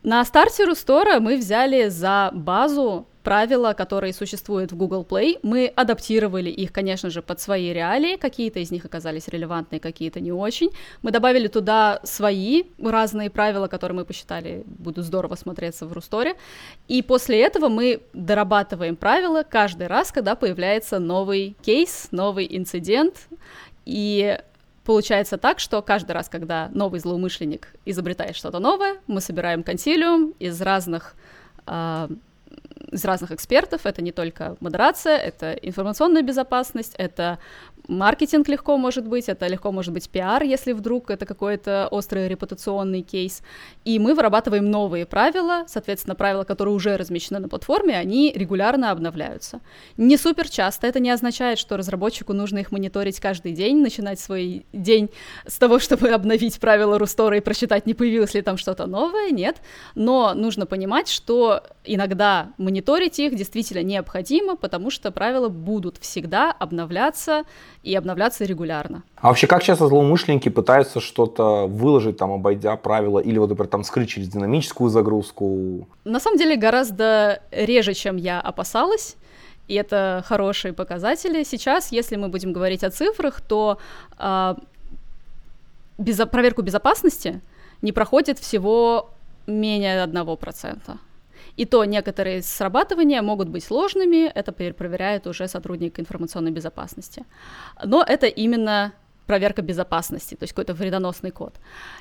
На 0.04 0.23
старте 0.25 0.65
Рустора 0.65 1.19
мы 1.19 1.38
взяли 1.38 1.89
за 1.89 2.30
базу 2.34 3.08
правила, 3.25 3.73
которые 3.73 4.13
существуют 4.13 4.71
в 4.71 4.77
Google 4.77 5.03
Play, 5.03 5.39
мы 5.41 5.73
адаптировали 5.75 6.51
их, 6.51 6.71
конечно 6.71 7.09
же, 7.09 7.21
под 7.21 7.41
свои 7.41 7.73
реалии, 7.73 8.17
какие-то 8.17 8.59
из 8.59 8.71
них 8.71 8.85
оказались 8.85 9.27
релевантны, 9.27 9.79
какие-то 9.79 10.19
не 10.19 10.31
очень. 10.31 10.69
Мы 11.01 11.11
добавили 11.11 11.47
туда 11.47 11.99
свои 12.03 12.63
разные 12.79 13.31
правила, 13.31 13.67
которые 13.67 13.97
мы 13.97 14.05
посчитали 14.05 14.63
будут 14.65 15.05
здорово 15.05 15.35
смотреться 15.35 15.88
в 15.88 15.93
Русторе, 15.93 16.35
и 16.88 17.01
после 17.01 17.41
этого 17.41 17.67
мы 17.67 18.01
дорабатываем 18.13 18.95
правила 18.95 19.43
каждый 19.43 19.88
раз, 19.88 20.11
когда 20.11 20.35
появляется 20.35 20.99
новый 20.99 21.57
кейс, 21.63 22.09
новый 22.11 22.47
инцидент, 22.49 23.27
и 23.85 24.38
Получается 24.83 25.39
так, 25.39 25.59
что 25.59 25.81
каждый 25.81 26.11
раз, 26.11 26.29
когда 26.29 26.69
новый 26.71 26.99
злоумышленник 26.99 27.69
изобретает 27.85 28.35
что-то 28.35 28.59
новое, 28.59 28.97
мы 29.07 29.19
собираем 29.19 29.63
консилиум 29.63 30.35
из 30.38 30.61
разных 30.61 31.15
э, 31.65 32.07
из 32.91 33.05
разных 33.05 33.31
экспертов. 33.31 33.85
Это 33.85 34.01
не 34.01 34.11
только 34.11 34.55
модерация, 34.59 35.17
это 35.17 35.53
информационная 35.53 36.21
безопасность, 36.21 36.95
это 36.97 37.39
маркетинг 37.87 38.47
легко 38.47 38.77
может 38.77 39.07
быть, 39.07 39.29
это 39.29 39.47
легко 39.47 39.71
может 39.71 39.93
быть 39.93 40.09
пиар, 40.09 40.43
если 40.43 40.73
вдруг 40.73 41.09
это 41.09 41.25
какой-то 41.25 41.87
острый 41.91 42.27
репутационный 42.27 43.01
кейс. 43.01 43.41
И 43.83 43.99
мы 43.99 44.13
вырабатываем 44.13 44.69
новые 44.69 45.05
правила, 45.05 45.63
соответственно, 45.67 46.15
правила, 46.15 46.43
которые 46.43 46.75
уже 46.75 46.97
размещены 46.97 47.39
на 47.39 47.49
платформе, 47.49 47.97
они 47.97 48.31
регулярно 48.35 48.91
обновляются. 48.91 49.61
Не 49.97 50.17
супер 50.17 50.49
часто, 50.49 50.87
это 50.87 50.99
не 50.99 51.09
означает, 51.09 51.59
что 51.59 51.77
разработчику 51.77 52.33
нужно 52.33 52.59
их 52.59 52.71
мониторить 52.71 53.19
каждый 53.19 53.53
день, 53.53 53.81
начинать 53.81 54.19
свой 54.19 54.65
день 54.73 55.09
с 55.47 55.57
того, 55.57 55.79
чтобы 55.85 56.09
обновить 56.09 56.59
правила 56.59 56.97
Рустора 56.97 57.37
и 57.37 57.41
просчитать, 57.41 57.85
не 57.85 57.93
появилось 57.93 58.33
ли 58.33 58.41
там 58.41 58.57
что-то 58.57 58.85
новое, 58.87 59.31
нет. 59.31 59.57
Но 59.95 60.33
нужно 60.33 60.65
понимать, 60.65 61.07
что 61.07 61.63
иногда 61.83 62.53
мониторить 62.57 63.19
их 63.19 63.35
действительно 63.35 63.83
необходимо, 63.83 64.55
потому 64.55 64.89
что 64.89 65.11
правила 65.11 65.49
будут 65.49 65.97
всегда 65.97 66.51
обновляться, 66.51 67.43
и 67.85 67.95
обновляться 67.95 68.45
регулярно. 68.45 69.03
А 69.15 69.27
вообще, 69.27 69.47
как 69.47 69.63
часто 69.63 69.87
злоумышленники 69.87 70.49
пытаются 70.49 70.99
что-то 70.99 71.67
выложить, 71.67 72.17
там, 72.17 72.31
обойдя 72.31 72.75
правила, 72.75 73.19
или 73.19 73.37
вот, 73.37 73.49
например, 73.49 73.69
там, 73.69 73.83
скрыть 73.83 74.09
через 74.09 74.27
динамическую 74.27 74.89
загрузку? 74.89 75.87
На 76.03 76.19
самом 76.19 76.37
деле, 76.37 76.55
гораздо 76.55 77.41
реже, 77.51 77.93
чем 77.93 78.17
я 78.17 78.41
опасалась. 78.41 79.15
И 79.67 79.75
это 79.75 80.23
хорошие 80.27 80.73
показатели. 80.73 81.43
Сейчас, 81.43 81.91
если 81.91 82.17
мы 82.17 82.27
будем 82.29 82.53
говорить 82.53 82.83
о 82.83 82.89
цифрах, 82.89 83.41
то 83.41 83.77
э, 84.17 84.55
безо- 85.97 86.27
проверку 86.27 86.61
безопасности 86.61 87.41
не 87.81 87.91
проходит 87.91 88.39
всего 88.39 89.09
менее 89.47 90.03
1%. 90.03 90.97
И 91.57 91.65
то 91.65 91.85
некоторые 91.85 92.41
срабатывания 92.41 93.21
могут 93.21 93.49
быть 93.49 93.63
сложными, 93.63 94.27
это 94.27 94.51
проверяет 94.51 95.27
уже 95.27 95.47
сотрудник 95.47 95.99
информационной 95.99 96.51
безопасности. 96.51 97.25
Но 97.83 98.03
это 98.03 98.27
именно 98.27 98.93
проверка 99.25 99.61
безопасности, 99.61 100.35
то 100.35 100.43
есть 100.43 100.53
какой-то 100.53 100.73
вредоносный 100.73 101.31
код. 101.31 101.55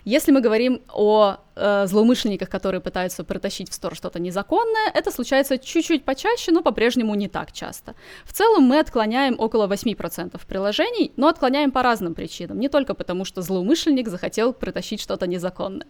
Если 0.04 0.32
мы 0.32 0.40
говорим 0.40 0.82
о 0.92 1.37
э, 1.56 1.87
злоумышленниках, 1.87 2.48
которые 2.48 2.80
пытаются 2.80 3.24
протащить 3.24 3.70
в 3.70 3.74
стор 3.74 3.94
что-то 3.94 4.20
незаконное, 4.20 4.90
это 4.92 5.10
случается 5.10 5.58
чуть-чуть 5.58 6.04
почаще, 6.04 6.52
но 6.52 6.62
по-прежнему 6.62 7.14
не 7.14 7.28
так 7.28 7.52
часто. 7.52 7.94
В 8.24 8.32
целом 8.32 8.64
мы 8.64 8.78
отклоняем 8.78 9.37
около 9.38 9.66
8% 9.66 10.40
приложений, 10.46 11.12
но 11.16 11.28
отклоняем 11.28 11.70
по 11.70 11.82
разным 11.82 12.14
причинам, 12.14 12.58
не 12.58 12.68
только 12.68 12.94
потому, 12.94 13.24
что 13.24 13.42
злоумышленник 13.42 14.08
захотел 14.08 14.52
протащить 14.52 15.00
что-то 15.00 15.26
незаконное. 15.26 15.87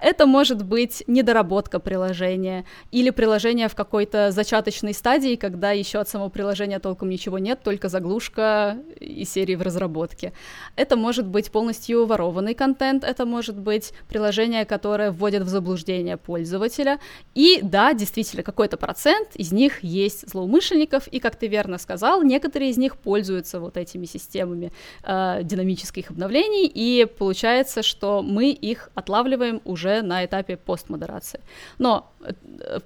Это 0.00 0.26
может 0.26 0.64
быть 0.64 1.04
недоработка 1.06 1.80
приложения 1.80 2.64
или 2.90 3.10
приложение 3.10 3.68
в 3.68 3.74
какой-то 3.74 4.30
зачаточной 4.30 4.94
стадии, 4.94 5.36
когда 5.36 5.72
еще 5.72 5.98
от 5.98 6.08
самого 6.08 6.30
приложения 6.30 6.78
толком 6.78 7.10
ничего 7.10 7.38
нет, 7.38 7.60
только 7.62 7.88
заглушка 7.88 8.78
и 9.00 9.24
серии 9.24 9.54
в 9.54 9.62
разработке. 9.62 10.32
Это 10.78 10.96
может 10.96 11.26
быть 11.26 11.50
полностью 11.50 12.06
ворованный 12.06 12.54
контент, 12.54 13.02
это 13.02 13.26
может 13.26 13.58
быть 13.58 13.92
приложение, 14.08 14.64
которое 14.64 15.10
вводит 15.10 15.42
в 15.42 15.48
заблуждение 15.48 16.16
пользователя. 16.16 17.00
И 17.34 17.58
да, 17.62 17.92
действительно, 17.94 18.44
какой-то 18.44 18.76
процент 18.76 19.34
из 19.34 19.50
них 19.50 19.82
есть 19.82 20.30
злоумышленников, 20.30 21.08
и, 21.08 21.18
как 21.18 21.34
ты 21.34 21.48
верно 21.48 21.78
сказал, 21.78 22.22
некоторые 22.22 22.70
из 22.70 22.78
них 22.78 22.96
пользуются 22.96 23.58
вот 23.58 23.76
этими 23.76 24.06
системами 24.06 24.72
э, 25.02 25.40
динамических 25.42 26.12
обновлений, 26.12 26.70
и 26.72 27.06
получается, 27.06 27.82
что 27.82 28.22
мы 28.22 28.50
их 28.52 28.90
отлавливаем 28.94 29.60
уже 29.64 30.02
на 30.02 30.24
этапе 30.24 30.56
постмодерации. 30.56 31.40
Но 31.78 32.12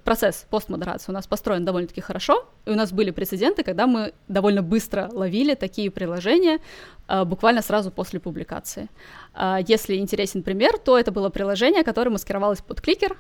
процесс 0.05 0.47
постмодерации 0.51 1.13
у 1.13 1.15
нас 1.15 1.27
построен 1.27 1.65
довольно-таки 1.65 2.01
хорошо, 2.01 2.47
и 2.67 2.71
у 2.71 2.75
нас 2.75 2.93
были 2.93 3.11
прецеденты, 3.11 3.63
когда 3.63 3.87
мы 3.87 4.13
довольно 4.29 4.63
быстро 4.63 5.09
ловили 5.13 5.55
такие 5.55 5.91
приложения, 5.91 6.61
э, 7.09 7.25
буквально 7.25 7.63
сразу 7.63 7.83
сразу 7.83 7.91
после 7.91 8.21
публикации. 8.21 8.89
А, 9.35 9.59
если 9.69 9.97
интересен 9.97 10.43
пример, 10.43 10.79
то 10.79 10.99
это 10.99 11.11
было 11.11 11.31
приложение, 11.31 11.85
которое 11.85 12.11
маскировалось 12.11 12.61
под 12.61 12.81
кликер, 12.81 13.17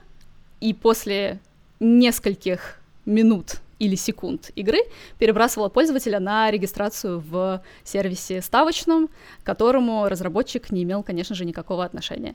и 0.61 0.75
после 0.75 1.39
нескольких 1.81 2.81
минут 3.07 3.61
или 3.81 3.97
секунд 3.97 4.51
игры 4.55 4.79
перебрасывала 5.19 5.69
пользователя 5.69 6.21
на 6.21 6.51
регистрацию 6.51 7.19
в 7.21 7.61
сервисе 7.83 8.41
ставочном, 8.41 9.09
к 9.09 9.47
которому 9.47 10.09
разработчик 10.09 10.71
не 10.71 10.83
имел, 10.85 11.03
конечно 11.03 11.35
же, 11.35 11.45
никакого 11.45 11.85
отношения. 11.85 12.35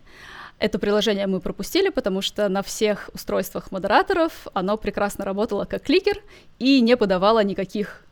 Это 0.60 0.80
приложение 0.80 1.28
мы 1.28 1.40
пропустили, 1.40 1.90
потому 1.90 2.22
что 2.22 2.50
на 2.50 2.64
всех 2.64 3.10
устройствах 3.14 3.72
модераторов 3.72 4.48
оно 4.54 4.78
прекрасно 4.78 5.24
работало 5.24 5.66
как 5.66 5.84
кликер 5.84 6.24
и 6.58 6.82
не 6.82 6.98
подавало 6.98 7.44
никаких 7.44 8.04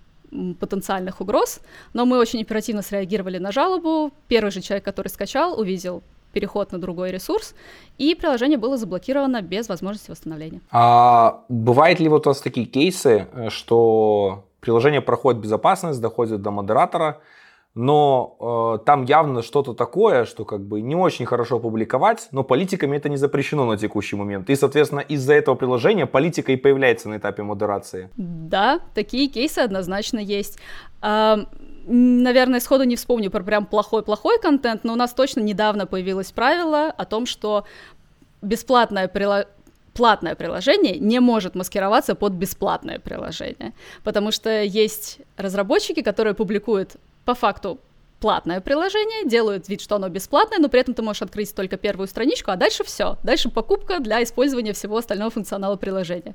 потенциальных 0.59 1.21
угроз, 1.21 1.59
но 1.93 2.05
мы 2.05 2.19
очень 2.19 2.41
оперативно 2.41 2.81
среагировали 2.81 3.37
на 3.37 3.51
жалобу. 3.51 4.11
Первый 4.27 4.51
же 4.51 4.61
человек, 4.61 4.83
который 4.83 5.07
скачал, 5.07 5.59
увидел 5.59 6.03
переход 6.33 6.71
на 6.73 6.79
другой 6.79 7.11
ресурс, 7.11 7.55
и 7.97 8.13
приложение 8.13 8.57
было 8.57 8.77
заблокировано 8.77 9.41
без 9.41 9.69
возможности 9.69 10.11
восстановления. 10.11 10.59
А 10.69 11.45
бывает 11.47 11.99
ли 12.01 12.09
вот 12.09 12.27
у 12.27 12.29
вас 12.29 12.41
такие 12.41 12.65
кейсы, 12.65 13.27
э, 13.31 13.49
что 13.49 14.43
приложение 14.59 15.01
проходит 15.01 15.41
безопасность, 15.41 16.01
доходит 16.01 16.41
до 16.41 16.51
модератора, 16.51 17.21
но 17.75 18.77
э, 18.79 18.85
там 18.85 19.03
явно 19.03 19.43
что-то 19.43 19.73
такое, 19.73 20.23
что 20.23 20.45
как 20.45 20.61
бы 20.61 20.79
не 20.79 20.95
очень 20.95 21.25
хорошо 21.25 21.59
публиковать, 21.59 22.29
но 22.31 22.43
политиками 22.43 22.95
это 22.95 23.09
не 23.09 23.17
запрещено 23.17 23.65
на 23.65 23.77
текущий 23.77 24.15
момент. 24.15 24.49
И, 24.49 24.55
соответственно, 24.55 25.01
из-за 25.01 25.33
этого 25.33 25.55
приложения 25.55 26.05
политика 26.05 26.53
и 26.53 26.55
появляется 26.55 27.09
на 27.09 27.17
этапе 27.17 27.43
модерации. 27.43 28.09
Да, 28.15 28.79
такие 28.93 29.27
кейсы 29.27 29.59
однозначно 29.59 30.19
есть. 30.19 30.57
Э, 31.01 31.35
наверное, 31.85 32.61
сходу 32.61 32.85
не 32.85 32.95
вспомню 32.95 33.29
про 33.29 33.43
прям 33.43 33.65
плохой-плохой 33.65 34.39
контент, 34.39 34.85
но 34.85 34.93
у 34.93 34.95
нас 34.95 35.13
точно 35.13 35.41
недавно 35.41 35.85
появилось 35.85 36.31
правило 36.31 36.87
о 36.87 37.03
том, 37.03 37.25
что 37.25 37.65
бесплатное 38.41 39.07
приложение 39.09 39.51
платное 39.93 40.35
приложение 40.35 40.99
не 40.99 41.21
может 41.21 41.55
маскироваться 41.55 42.15
под 42.15 42.33
бесплатное 42.33 42.99
приложение, 42.99 43.71
потому 44.03 44.31
что 44.31 44.61
есть 44.61 45.19
разработчики, 45.37 46.01
которые 46.01 46.33
публикуют 46.33 46.97
по 47.25 47.35
факту 47.35 47.79
платное 48.19 48.61
приложение, 48.61 49.27
делают 49.27 49.67
вид, 49.69 49.81
что 49.81 49.95
оно 49.97 50.09
бесплатное, 50.09 50.59
но 50.59 50.69
при 50.69 50.79
этом 50.79 50.93
ты 50.93 51.01
можешь 51.01 51.21
открыть 51.21 51.53
только 51.53 51.77
первую 51.77 52.07
страничку, 52.07 52.51
а 52.51 52.55
дальше 52.55 52.83
все. 52.83 53.17
Дальше 53.23 53.49
покупка 53.49 53.99
для 53.99 54.23
использования 54.23 54.73
всего 54.73 54.97
остального 54.97 55.31
функционала 55.31 55.75
приложения. 55.75 56.33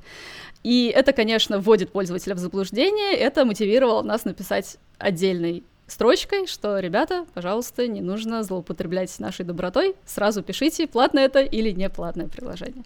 И 0.62 0.92
это, 0.94 1.12
конечно, 1.12 1.58
вводит 1.58 1.90
пользователя 1.90 2.34
в 2.34 2.38
заблуждение, 2.38 3.14
это 3.14 3.44
мотивировало 3.44 4.02
нас 4.02 4.24
написать 4.24 4.76
отдельный 4.98 5.64
строчкой, 5.90 6.46
что, 6.46 6.78
ребята, 6.78 7.26
пожалуйста, 7.34 7.86
не 7.86 8.00
нужно 8.00 8.42
злоупотреблять 8.42 9.18
нашей 9.18 9.44
добротой, 9.44 9.96
сразу 10.06 10.42
пишите, 10.42 10.86
платное 10.86 11.26
это 11.26 11.40
или 11.40 11.70
не 11.70 11.88
платное 11.90 12.28
приложение. 12.28 12.84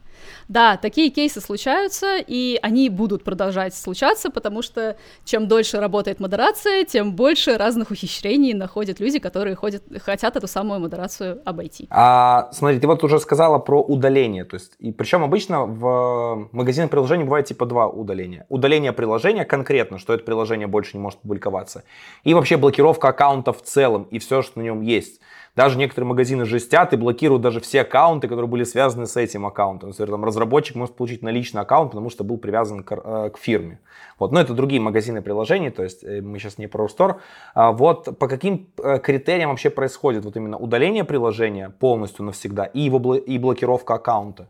Да, 0.49 0.77
такие 0.77 1.11
кейсы 1.11 1.41
случаются, 1.41 2.17
и 2.19 2.59
они 2.63 2.89
будут 2.89 3.25
продолжать 3.25 3.75
случаться, 3.75 4.31
потому 4.31 4.63
что 4.63 4.97
чем 5.25 5.49
дольше 5.49 5.81
работает 5.81 6.21
модерация, 6.21 6.85
тем 6.85 7.15
больше 7.15 7.57
разных 7.57 7.91
ухищрений 7.91 8.55
находят 8.55 9.01
люди, 9.01 9.19
которые 9.19 9.55
ходят, 9.55 9.83
хотят 10.03 10.37
эту 10.37 10.49
самую 10.49 10.81
модерацию 10.81 11.43
обойти. 11.45 11.87
А, 11.91 12.49
смотри, 12.53 12.81
ты 12.81 12.87
вот 12.87 13.05
уже 13.05 13.21
сказала 13.21 13.59
про 13.59 13.83
удаление, 13.83 14.45
то 14.45 14.55
есть, 14.55 14.73
и 14.79 14.93
причем 14.93 15.23
обычно 15.25 15.67
в 15.67 16.49
магазинах 16.53 16.91
приложений 16.91 17.25
бывает 17.25 17.47
типа 17.47 17.67
два 17.67 17.89
удаления. 17.89 18.47
Удаление 18.49 18.93
приложения 18.93 19.45
конкретно, 19.45 19.99
что 19.99 20.15
это 20.15 20.25
приложение 20.25 20.67
больше 20.67 20.97
не 20.97 21.03
может 21.03 21.21
публиковаться, 21.21 21.85
и 22.25 22.35
вообще 22.35 22.57
блокировка 22.57 22.94
блокировка 22.95 23.09
аккаунта 23.09 23.53
в 23.53 23.63
целом 23.63 24.07
и 24.11 24.19
все, 24.19 24.43
что 24.43 24.59
на 24.59 24.65
нем 24.65 24.83
есть. 24.83 25.21
Даже 25.57 25.79
некоторые 25.79 26.09
магазины 26.09 26.45
жестят 26.45 26.93
и 26.93 26.97
блокируют 26.97 27.43
даже 27.43 27.61
все 27.61 27.83
аккаунты, 27.83 28.27
которые 28.27 28.49
были 28.49 28.65
связаны 28.65 29.07
с 29.07 29.17
этим 29.17 29.47
аккаунтом. 29.47 29.91
Например, 29.91 30.11
там, 30.11 30.25
разработчик 30.25 30.75
может 30.75 30.97
получить 30.97 31.23
наличный 31.23 31.63
аккаунт, 31.63 31.91
потому 31.91 32.11
что 32.11 32.25
был 32.25 32.39
привязан 32.39 32.83
к, 32.83 32.93
э, 32.93 33.31
к 33.31 33.39
фирме. 33.39 33.79
Вот. 34.19 34.33
Но 34.33 34.41
это 34.41 34.53
другие 34.53 34.81
магазины 34.81 35.23
приложений, 35.23 35.71
то 35.71 35.85
есть 35.85 36.03
э, 36.05 36.21
мы 36.21 36.41
сейчас 36.41 36.59
не 36.59 36.67
про 36.67 36.87
Store. 36.87 37.15
А 37.55 37.71
вот 37.71 38.19
по 38.19 38.27
каким 38.27 38.67
э, 38.83 38.99
критериям 38.99 39.51
вообще 39.51 39.71
происходит 39.71 40.25
вот 40.25 40.37
именно 40.37 40.57
удаление 40.57 41.05
приложения 41.05 41.71
полностью 41.71 42.25
навсегда 42.25 42.65
и, 42.65 42.81
его, 42.81 43.15
и 43.15 43.39
блокировка 43.39 43.95
аккаунта? 43.95 44.47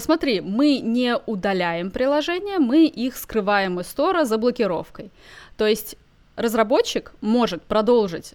Смотри, 0.00 0.40
мы 0.40 0.80
не 0.80 1.16
удаляем 1.26 1.92
приложение, 1.92 2.58
мы 2.58 2.86
их 2.86 3.16
скрываем 3.16 3.78
из 3.78 3.86
стора 3.86 4.24
за 4.24 4.38
блокировкой. 4.38 5.12
То 5.56 5.68
есть 5.68 5.96
разработчик 6.38 7.12
может 7.20 7.62
продолжить 7.62 8.34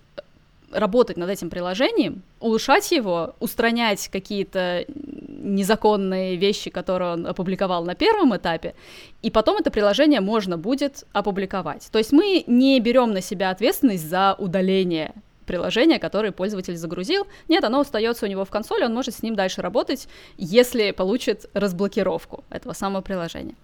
работать 0.71 1.17
над 1.17 1.29
этим 1.29 1.49
приложением, 1.49 2.23
улучшать 2.39 2.91
его, 2.91 3.35
устранять 3.39 4.07
какие-то 4.07 4.85
незаконные 4.87 6.35
вещи, 6.35 6.69
которые 6.69 7.13
он 7.13 7.27
опубликовал 7.27 7.85
на 7.85 7.95
первом 7.95 8.35
этапе, 8.35 8.73
и 9.21 9.29
потом 9.29 9.57
это 9.57 9.71
приложение 9.71 10.19
можно 10.19 10.57
будет 10.57 11.05
опубликовать. 11.13 11.87
То 11.91 11.99
есть 11.99 12.11
мы 12.11 12.43
не 12.47 12.79
берем 12.79 13.11
на 13.13 13.21
себя 13.21 13.51
ответственность 13.51 14.07
за 14.07 14.35
удаление 14.37 15.13
приложения, 15.45 15.99
которое 15.99 16.31
пользователь 16.31 16.77
загрузил. 16.77 17.27
Нет, 17.49 17.63
оно 17.63 17.81
остается 17.81 18.25
у 18.25 18.29
него 18.29 18.45
в 18.45 18.49
консоли, 18.49 18.85
он 18.85 18.93
может 18.93 19.13
с 19.13 19.21
ним 19.21 19.35
дальше 19.35 19.61
работать, 19.61 20.07
если 20.37 20.91
получит 20.91 21.49
разблокировку 21.53 22.43
этого 22.49 22.73
самого 22.73 23.01
приложения. 23.01 23.55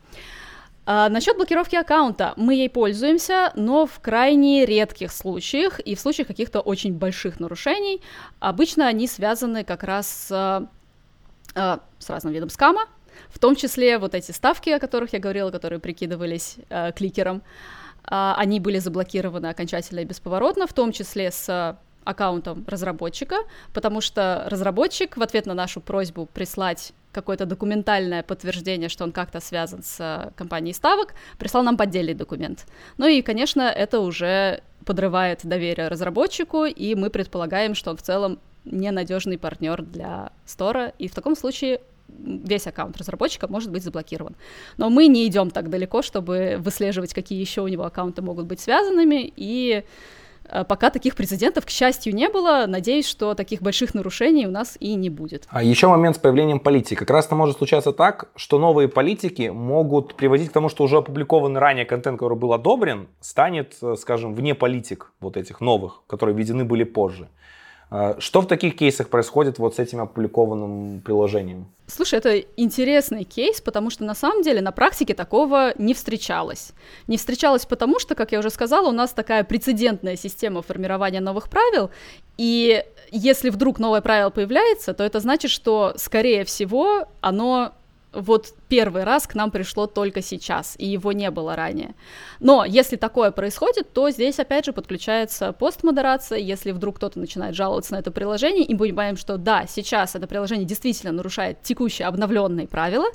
А, 0.91 1.07
насчет 1.07 1.37
блокировки 1.37 1.75
аккаунта. 1.75 2.33
Мы 2.35 2.55
ей 2.55 2.67
пользуемся, 2.67 3.51
но 3.53 3.85
в 3.85 3.99
крайне 3.99 4.65
редких 4.65 5.11
случаях 5.11 5.79
и 5.79 5.93
в 5.93 5.99
случаях 5.99 6.27
каких-то 6.27 6.61
очень 6.61 6.93
больших 6.95 7.39
нарушений. 7.39 8.01
Обычно 8.39 8.87
они 8.87 9.05
связаны 9.07 9.63
как 9.63 9.83
раз 9.83 10.07
с, 10.07 10.67
а, 11.53 11.79
с 11.99 12.09
разным 12.09 12.33
видом 12.33 12.49
скама, 12.49 12.87
в 13.29 13.37
том 13.37 13.55
числе 13.55 13.99
вот 13.99 14.15
эти 14.15 14.31
ставки, 14.31 14.71
о 14.71 14.79
которых 14.79 15.13
я 15.13 15.19
говорила, 15.19 15.51
которые 15.51 15.79
прикидывались 15.79 16.55
э, 16.69 16.91
кликером, 16.93 17.43
э, 18.05 18.33
они 18.37 18.59
были 18.59 18.79
заблокированы 18.79 19.45
окончательно 19.45 19.99
и 19.99 20.05
бесповоротно, 20.05 20.65
в 20.65 20.73
том 20.73 20.91
числе 20.91 21.29
с 21.29 21.77
аккаунтом 22.03 22.65
разработчика, 22.67 23.35
потому 23.75 24.01
что 24.01 24.45
разработчик 24.47 25.17
в 25.17 25.21
ответ 25.21 25.45
на 25.45 25.53
нашу 25.53 25.81
просьбу 25.81 26.25
прислать 26.33 26.93
какое-то 27.11 27.45
документальное 27.45 28.23
подтверждение, 28.23 28.89
что 28.89 29.03
он 29.03 29.11
как-то 29.11 29.39
связан 29.39 29.81
с 29.83 29.97
э, 29.99 30.31
компанией 30.35 30.73
ставок, 30.73 31.13
прислал 31.37 31.63
нам 31.63 31.77
поддельный 31.77 32.13
документ. 32.13 32.65
Ну 32.97 33.07
и, 33.07 33.21
конечно, 33.21 33.61
это 33.61 33.99
уже 33.99 34.61
подрывает 34.85 35.39
доверие 35.43 35.87
разработчику, 35.87 36.65
и 36.65 36.95
мы 36.95 37.09
предполагаем, 37.09 37.75
что 37.75 37.91
он 37.91 37.97
в 37.97 38.01
целом 38.01 38.39
ненадежный 38.65 39.37
партнер 39.37 39.81
для 39.81 40.31
стора, 40.45 40.93
и 40.99 41.07
в 41.07 41.15
таком 41.15 41.35
случае 41.35 41.81
весь 42.07 42.67
аккаунт 42.67 42.97
разработчика 42.97 43.47
может 43.47 43.71
быть 43.71 43.83
заблокирован. 43.83 44.35
Но 44.77 44.89
мы 44.89 45.07
не 45.07 45.27
идем 45.27 45.51
так 45.51 45.69
далеко, 45.69 46.01
чтобы 46.01 46.57
выслеживать, 46.59 47.13
какие 47.13 47.39
еще 47.39 47.61
у 47.61 47.67
него 47.67 47.85
аккаунты 47.85 48.21
могут 48.21 48.45
быть 48.45 48.59
связанными, 48.59 49.31
и 49.35 49.83
пока 50.67 50.89
таких 50.89 51.15
прецедентов, 51.15 51.65
к 51.65 51.69
счастью, 51.69 52.13
не 52.15 52.29
было. 52.29 52.65
Надеюсь, 52.67 53.07
что 53.07 53.33
таких 53.33 53.61
больших 53.61 53.93
нарушений 53.93 54.47
у 54.47 54.51
нас 54.51 54.77
и 54.79 54.95
не 54.95 55.09
будет. 55.09 55.47
А 55.49 55.63
еще 55.63 55.87
момент 55.87 56.15
с 56.15 56.19
появлением 56.19 56.59
политики. 56.59 56.95
Как 56.95 57.09
раз 57.09 57.25
это 57.25 57.35
может 57.35 57.57
случаться 57.57 57.91
так, 57.91 58.29
что 58.35 58.59
новые 58.59 58.87
политики 58.87 59.49
могут 59.49 60.15
приводить 60.15 60.49
к 60.49 60.53
тому, 60.53 60.69
что 60.69 60.83
уже 60.83 60.97
опубликованный 60.97 61.59
ранее 61.59 61.85
контент, 61.85 62.19
который 62.19 62.37
был 62.37 62.53
одобрен, 62.53 63.07
станет, 63.19 63.75
э, 63.81 63.95
скажем, 63.99 64.33
вне 64.33 64.55
политик 64.55 65.11
вот 65.19 65.37
этих 65.37 65.61
новых, 65.61 66.01
которые 66.07 66.35
введены 66.35 66.65
были 66.65 66.83
позже. 66.83 67.27
А, 67.91 68.15
что 68.19 68.41
в 68.41 68.47
таких 68.47 68.75
кейсах 68.75 69.09
происходит 69.09 69.57
вот 69.57 69.75
с 69.75 69.79
этим 69.79 69.99
опубликованным 70.01 71.01
приложением? 71.01 71.67
Слушай, 71.87 72.19
это 72.19 72.37
интересный 72.55 73.23
кейс, 73.23 73.61
потому 73.61 73.89
что 73.89 74.03
на 74.03 74.13
самом 74.13 74.43
деле 74.43 74.61
на 74.61 74.71
практике 74.71 75.15
такого 75.15 75.73
не 75.79 75.95
встречалось. 75.95 76.73
Не 77.07 77.17
встречалось 77.17 77.65
потому, 77.65 77.99
что, 77.99 78.13
как 78.13 78.31
я 78.31 78.39
уже 78.39 78.51
сказала, 78.51 78.89
у 78.89 78.91
нас 78.91 79.11
такая 79.11 79.43
прецедентная 79.43 80.15
система 80.15 80.61
формирования 80.61 81.19
новых 81.19 81.49
правил, 81.49 81.89
и 82.37 82.85
если 83.11 83.49
вдруг 83.49 83.79
новое 83.79 84.01
правило 84.01 84.29
появляется, 84.29 84.93
то 84.93 85.03
это 85.03 85.19
значит, 85.19 85.49
что, 85.49 85.93
скорее 85.97 86.45
всего, 86.45 87.07
оно 87.21 87.73
вот 88.11 88.53
первый 88.67 89.03
раз 89.03 89.27
к 89.27 89.35
нам 89.35 89.51
пришло 89.51 89.87
только 89.87 90.21
сейчас, 90.21 90.75
и 90.77 90.87
его 90.87 91.11
не 91.11 91.29
было 91.31 91.55
ранее. 91.55 91.95
Но 92.39 92.65
если 92.65 92.95
такое 92.95 93.31
происходит, 93.31 93.93
то 93.93 94.09
здесь 94.09 94.39
опять 94.39 94.65
же 94.65 94.73
подключается 94.73 95.53
постмодерация, 95.53 96.39
если 96.39 96.71
вдруг 96.71 96.97
кто-то 96.97 97.19
начинает 97.19 97.55
жаловаться 97.55 97.93
на 97.93 97.99
это 97.99 98.11
приложение, 98.11 98.65
и 98.65 98.73
мы 98.73 98.79
понимаем, 98.79 99.17
что 99.17 99.37
да, 99.37 99.65
сейчас 99.67 100.15
это 100.15 100.27
приложение 100.27 100.65
действительно 100.65 101.11
нарушает 101.11 101.61
текущие 101.61 102.07
обновленные 102.07 102.67
правила, 102.67 103.07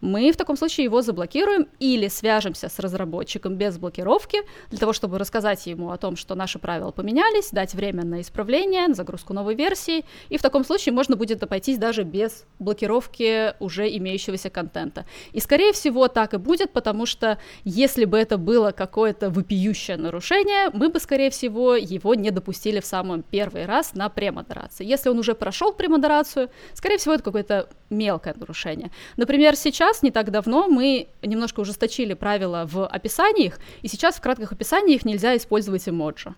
мы 0.00 0.32
в 0.32 0.36
таком 0.36 0.56
случае 0.56 0.84
его 0.84 1.02
заблокируем 1.02 1.68
или 1.78 2.08
свяжемся 2.08 2.68
с 2.68 2.78
разработчиком 2.78 3.56
без 3.56 3.78
блокировки 3.78 4.38
для 4.70 4.78
того, 4.78 4.92
чтобы 4.92 5.18
рассказать 5.18 5.66
ему 5.66 5.90
о 5.90 5.98
том, 5.98 6.16
что 6.16 6.34
наши 6.34 6.58
правила 6.58 6.90
поменялись, 6.90 7.50
дать 7.50 7.74
время 7.74 8.04
на 8.04 8.20
исправление, 8.20 8.88
на 8.88 8.94
загрузку 8.94 9.32
новой 9.32 9.54
версии, 9.54 10.04
и 10.28 10.38
в 10.38 10.42
таком 10.42 10.64
случае 10.64 10.94
можно 10.94 11.16
будет 11.16 11.42
обойтись 11.42 11.78
даже 11.78 12.02
без 12.02 12.44
блокировки 12.58 13.54
уже 13.60 13.88
имеющегося 13.96 14.50
контента. 14.50 15.04
И 15.32 15.40
скорее 15.40 15.72
всего 15.72 16.08
так 16.08 16.34
и 16.34 16.38
будет, 16.38 16.72
потому 16.72 17.06
что 17.06 17.38
если 17.64 18.04
бы 18.04 18.18
это 18.18 18.38
было 18.38 18.70
какое-то 18.72 19.30
вопиющее 19.30 19.96
нарушение, 19.96 20.70
мы 20.72 20.88
бы, 20.88 21.00
скорее 21.00 21.30
всего, 21.30 21.74
его 21.74 22.14
не 22.14 22.30
допустили 22.30 22.80
в 22.80 22.86
самый 22.86 23.22
первый 23.22 23.66
раз 23.66 23.94
на 23.94 24.08
премодерации. 24.08 24.84
Если 24.84 25.08
он 25.08 25.18
уже 25.18 25.34
прошел 25.34 25.72
премодерацию, 25.72 26.50
скорее 26.74 26.98
всего, 26.98 27.14
это 27.14 27.24
какое-то 27.24 27.68
мелкое 27.90 28.34
нарушение. 28.38 28.90
Например, 29.16 29.56
сейчас 29.56 29.89
сейчас, 29.90 30.02
не 30.02 30.10
так 30.10 30.30
давно, 30.30 30.68
мы 30.68 31.08
немножко 31.22 31.60
ужесточили 31.60 32.14
правила 32.14 32.64
в 32.70 32.86
описаниях, 32.86 33.58
и 33.82 33.88
сейчас 33.88 34.16
в 34.16 34.20
кратких 34.20 34.52
описаниях 34.52 35.04
нельзя 35.04 35.36
использовать 35.36 35.88
эмоджи 35.88 36.34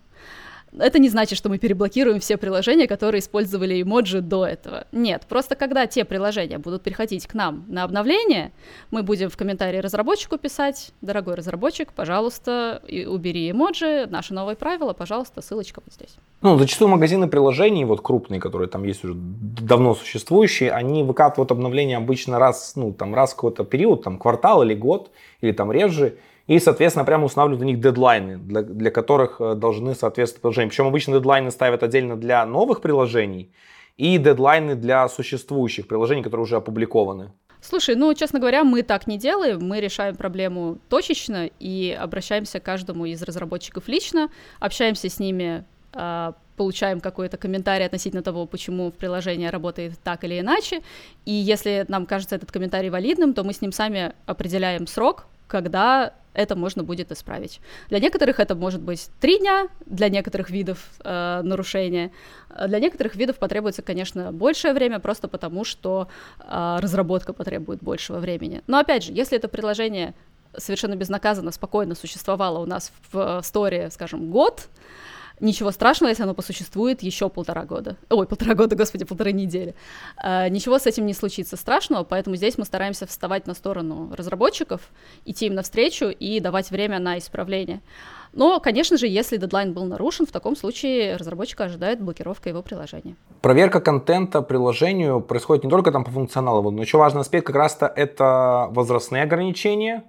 это 0.79 0.99
не 0.99 1.09
значит, 1.09 1.37
что 1.37 1.49
мы 1.49 1.57
переблокируем 1.57 2.19
все 2.19 2.37
приложения, 2.37 2.87
которые 2.87 3.19
использовали 3.19 3.81
эмоджи 3.81 4.21
до 4.21 4.45
этого. 4.45 4.85
Нет, 4.91 5.23
просто 5.27 5.55
когда 5.55 5.87
те 5.87 6.05
приложения 6.05 6.57
будут 6.57 6.83
приходить 6.83 7.27
к 7.27 7.33
нам 7.33 7.65
на 7.67 7.83
обновление, 7.83 8.51
мы 8.91 9.03
будем 9.03 9.29
в 9.29 9.37
комментарии 9.37 9.77
разработчику 9.77 10.37
писать, 10.37 10.91
дорогой 11.01 11.35
разработчик, 11.35 11.93
пожалуйста, 11.93 12.81
убери 13.07 13.51
эмоджи, 13.51 14.07
наши 14.09 14.33
новые 14.33 14.55
правила, 14.55 14.93
пожалуйста, 14.93 15.41
ссылочка 15.41 15.81
вот 15.85 15.93
здесь. 15.93 16.15
Ну, 16.41 16.57
зачастую 16.57 16.89
магазины 16.89 17.27
приложений, 17.27 17.85
вот 17.85 18.01
крупные, 18.01 18.39
которые 18.39 18.67
там 18.67 18.83
есть 18.83 19.03
уже 19.03 19.13
давно 19.15 19.95
существующие, 19.95 20.71
они 20.71 21.03
выкатывают 21.03 21.51
обновления 21.51 21.97
обычно 21.97 22.39
раз, 22.39 22.73
ну, 22.75 22.91
там, 22.93 23.15
раз 23.15 23.33
какой-то 23.33 23.63
период, 23.63 24.03
там, 24.03 24.17
квартал 24.17 24.63
или 24.63 24.73
год, 24.73 25.11
или 25.41 25.51
там 25.51 25.71
реже, 25.71 26.17
и, 26.47 26.59
соответственно, 26.59 27.05
прямо 27.05 27.25
устанавливают 27.25 27.61
у 27.61 27.65
них 27.65 27.79
дедлайны, 27.79 28.37
для, 28.37 28.61
для 28.61 28.91
которых 28.91 29.39
э, 29.39 29.55
должны 29.55 29.95
соответствовать 29.95 30.41
приложения. 30.41 30.69
Причем 30.69 30.87
обычно 30.87 31.13
дедлайны 31.13 31.51
ставят 31.51 31.83
отдельно 31.83 32.17
для 32.17 32.45
новых 32.45 32.81
приложений 32.81 33.51
и 33.97 34.17
дедлайны 34.17 34.75
для 34.75 35.07
существующих 35.07 35.87
приложений, 35.87 36.23
которые 36.23 36.43
уже 36.43 36.57
опубликованы. 36.57 37.31
Слушай, 37.61 37.95
ну, 37.95 38.13
честно 38.13 38.39
говоря, 38.39 38.65
мы 38.65 38.81
так 38.81 39.07
не 39.07 39.17
делаем, 39.17 39.59
мы 39.61 39.79
решаем 39.79 40.17
проблему 40.17 40.79
точечно 40.89 41.49
и 41.59 41.97
обращаемся 41.97 42.59
к 42.59 42.63
каждому 42.63 43.05
из 43.05 43.21
разработчиков 43.21 43.87
лично, 43.87 44.29
общаемся 44.59 45.07
с 45.07 45.17
ними, 45.17 45.63
а, 45.93 46.33
получаем 46.57 46.99
какой-то 46.99 47.37
комментарий 47.37 47.85
относительно 47.85 48.21
того, 48.21 48.45
почему 48.47 48.91
в 48.91 48.95
приложении 48.95 49.47
работает 49.47 49.97
так 50.03 50.25
или 50.25 50.41
иначе, 50.41 50.81
и 51.23 51.31
если 51.31 51.85
нам 51.87 52.05
кажется 52.05 52.35
этот 52.35 52.51
комментарий 52.51 52.89
валидным, 52.89 53.33
то 53.33 53.45
мы 53.45 53.53
с 53.53 53.61
ним 53.61 53.71
сами 53.71 54.11
определяем 54.25 54.85
срок, 54.85 55.27
когда 55.47 56.13
это 56.33 56.55
можно 56.55 56.83
будет 56.83 57.11
исправить. 57.11 57.59
Для 57.89 57.99
некоторых 57.99 58.39
это 58.39 58.55
может 58.55 58.81
быть 58.81 59.09
три 59.19 59.39
дня, 59.39 59.67
для 59.85 60.09
некоторых 60.09 60.49
видов 60.49 60.79
э, 61.03 61.41
нарушения. 61.43 62.11
Для 62.67 62.79
некоторых 62.79 63.15
видов 63.15 63.37
потребуется, 63.37 63.81
конечно, 63.81 64.31
большее 64.31 64.73
время, 64.73 64.99
просто 64.99 65.27
потому 65.27 65.63
что 65.63 66.07
э, 66.39 66.77
разработка 66.79 67.33
потребует 67.33 67.81
большего 67.81 68.19
времени. 68.19 68.61
Но 68.67 68.79
опять 68.79 69.03
же, 69.03 69.13
если 69.13 69.37
это 69.37 69.47
приложение 69.47 70.13
совершенно 70.57 70.95
безнаказанно, 70.95 71.51
спокойно 71.51 71.95
существовало 71.95 72.59
у 72.59 72.65
нас 72.65 72.91
в, 73.11 73.41
в 73.41 73.45
сторе, 73.45 73.89
скажем, 73.91 74.29
год, 74.29 74.67
Ничего 75.39 75.71
страшного, 75.71 76.09
если 76.09 76.23
оно 76.23 76.33
посуществует 76.33 77.01
еще 77.03 77.29
полтора 77.29 77.65
года. 77.65 77.97
Ой, 78.09 78.27
полтора 78.27 78.53
года, 78.55 78.75
господи, 78.75 79.05
полторы 79.05 79.33
недели. 79.33 79.75
А, 80.17 80.47
ничего 80.49 80.79
с 80.79 80.85
этим 80.85 81.05
не 81.05 81.13
случится 81.13 81.57
страшного, 81.57 82.03
поэтому 82.03 82.35
здесь 82.35 82.57
мы 82.57 82.65
стараемся 82.65 83.07
вставать 83.07 83.47
на 83.47 83.53
сторону 83.53 84.13
разработчиков, 84.15 84.81
идти 85.25 85.47
им 85.47 85.55
навстречу 85.55 86.05
и 86.05 86.39
давать 86.39 86.71
время 86.71 86.99
на 86.99 87.17
исправление. 87.17 87.81
Но, 88.33 88.59
конечно 88.59 88.97
же, 88.97 89.07
если 89.07 89.37
дедлайн 89.37 89.73
был 89.73 89.85
нарушен, 89.85 90.25
в 90.25 90.31
таком 90.31 90.55
случае 90.55 91.17
разработчика 91.17 91.65
ожидает 91.65 92.01
блокировка 92.01 92.49
его 92.49 92.63
приложения. 92.63 93.15
Проверка 93.41 93.79
контента 93.79 94.41
приложению 94.41 95.21
происходит 95.21 95.63
не 95.63 95.69
только 95.69 95.91
там 95.91 96.03
по 96.03 96.11
функционалу, 96.11 96.71
но 96.71 96.81
еще 96.81 96.97
важный 96.97 97.21
аспект 97.21 97.45
как 97.45 97.55
раз-то 97.55 97.85
это 97.85 98.69
возрастные 98.71 99.23
ограничения, 99.23 100.03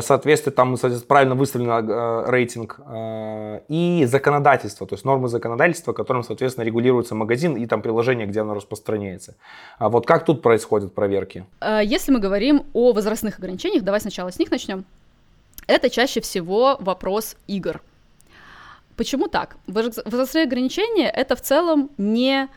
соответствие, 0.00 0.52
там, 0.52 0.76
правильно 1.08 1.34
выставлен 1.34 1.70
э, 1.70 2.30
рейтинг 2.30 2.80
э, 2.84 3.60
и 3.68 4.04
законодательство, 4.06 4.86
то 4.86 4.94
есть 4.94 5.04
нормы 5.04 5.28
законодательства, 5.28 5.92
которым, 5.92 6.22
соответственно, 6.22 6.64
регулируется 6.64 7.14
магазин 7.14 7.56
и 7.56 7.66
там 7.66 7.82
приложение, 7.82 8.26
где 8.26 8.40
оно 8.40 8.54
распространяется. 8.54 9.34
А 9.78 9.88
вот 9.88 10.06
как 10.06 10.24
тут 10.24 10.42
происходят 10.42 10.94
проверки? 10.94 11.44
Э, 11.60 11.80
если 11.84 12.12
мы 12.12 12.20
говорим 12.20 12.64
о 12.72 12.92
возрастных 12.92 13.38
ограничениях, 13.38 13.82
давай 13.82 14.00
сначала 14.00 14.30
с 14.30 14.38
них 14.38 14.50
начнем. 14.50 14.84
Это 15.66 15.90
чаще 15.90 16.20
всего 16.20 16.76
вопрос 16.80 17.36
игр. 17.46 17.80
Почему 18.96 19.28
так? 19.28 19.56
Возрастные 19.66 20.44
ограничения— 20.44 21.10
это 21.14 21.36
в 21.36 21.40
целом 21.42 21.90
не 21.98 22.48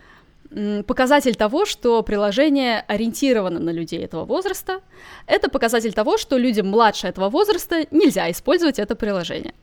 показатель 0.88 1.36
того, 1.36 1.66
что 1.66 2.02
приложение 2.04 2.82
ориентировано 2.82 3.60
на 3.60 3.70
людей 3.70 4.04
этого 4.04 4.26
возраста. 4.26 4.82
Это 5.28 5.50
показатель 5.50 5.94
того, 5.94 6.18
что 6.18 6.38
людям 6.38 6.68
младше 6.68 7.08
этого 7.08 7.30
возраста 7.30 7.86
нельзя 7.92 8.30
использовать 8.32 8.80
это 8.80 8.96
приложение. 8.96 9.54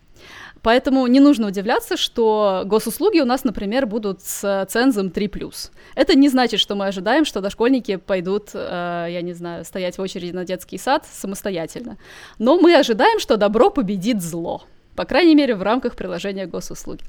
Поэтому 0.63 1.07
не 1.07 1.21
нужно 1.21 1.49
удивляться, 1.49 1.97
что 1.97 2.63
госуслуги 2.65 3.21
у 3.21 3.25
нас, 3.25 3.45
например, 3.45 3.87
будут 3.87 4.23
с 4.23 4.67
цензом 4.69 5.09
3+. 5.09 5.53
Это 5.95 6.17
не 6.17 6.29
значит, 6.29 6.61
что 6.61 6.75
мы 6.75 6.87
ожидаем, 6.87 7.25
что 7.25 7.41
дошкольники 7.41 7.97
пойдут, 7.97 8.51
э, 8.55 9.07
я 9.11 9.23
не 9.23 9.33
знаю, 9.33 9.65
стоять 9.65 9.99
в 9.99 10.01
очереди 10.01 10.33
на 10.33 10.45
детский 10.45 10.79
сад 10.79 11.07
самостоятельно. 11.07 11.99
Но 12.39 12.59
мы 12.59 12.75
ожидаем, 12.75 13.21
что 13.21 13.37
добро 13.37 13.71
победит 13.71 14.23
зло 14.23 14.65
по 14.97 15.05
крайней 15.05 15.35
мере, 15.35 15.55
в 15.55 15.63
рамках 15.63 15.95
приложения 15.95 16.47
госуслуги. 16.47 17.05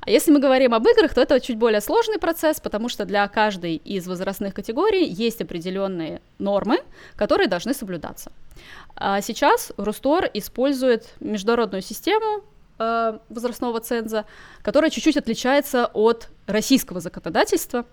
А 0.00 0.10
если 0.10 0.30
мы 0.32 0.40
говорим 0.40 0.74
об 0.74 0.86
играх, 0.86 1.14
то 1.14 1.20
это 1.20 1.40
чуть 1.40 1.56
более 1.56 1.80
сложный 1.80 2.18
процесс, 2.18 2.60
потому 2.60 2.88
что 2.88 3.04
для 3.04 3.26
каждой 3.28 3.76
из 3.76 4.06
возрастных 4.06 4.54
категорий 4.54 5.06
есть 5.06 5.40
определенные 5.40 6.20
нормы, 6.38 6.80
которые 7.16 7.48
должны 7.48 7.74
соблюдаться. 7.74 8.32
А 8.96 9.20
сейчас 9.20 9.72
Рустор 9.76 10.28
использует 10.34 11.14
международную 11.20 11.82
систему 11.82 12.42
э, 12.78 13.18
возрастного 13.28 13.80
ценза, 13.80 14.24
которая 14.62 14.90
чуть-чуть 14.90 15.16
отличается 15.16 15.86
от 15.86 16.28
российского 16.46 17.00
законодательства. 17.00 17.86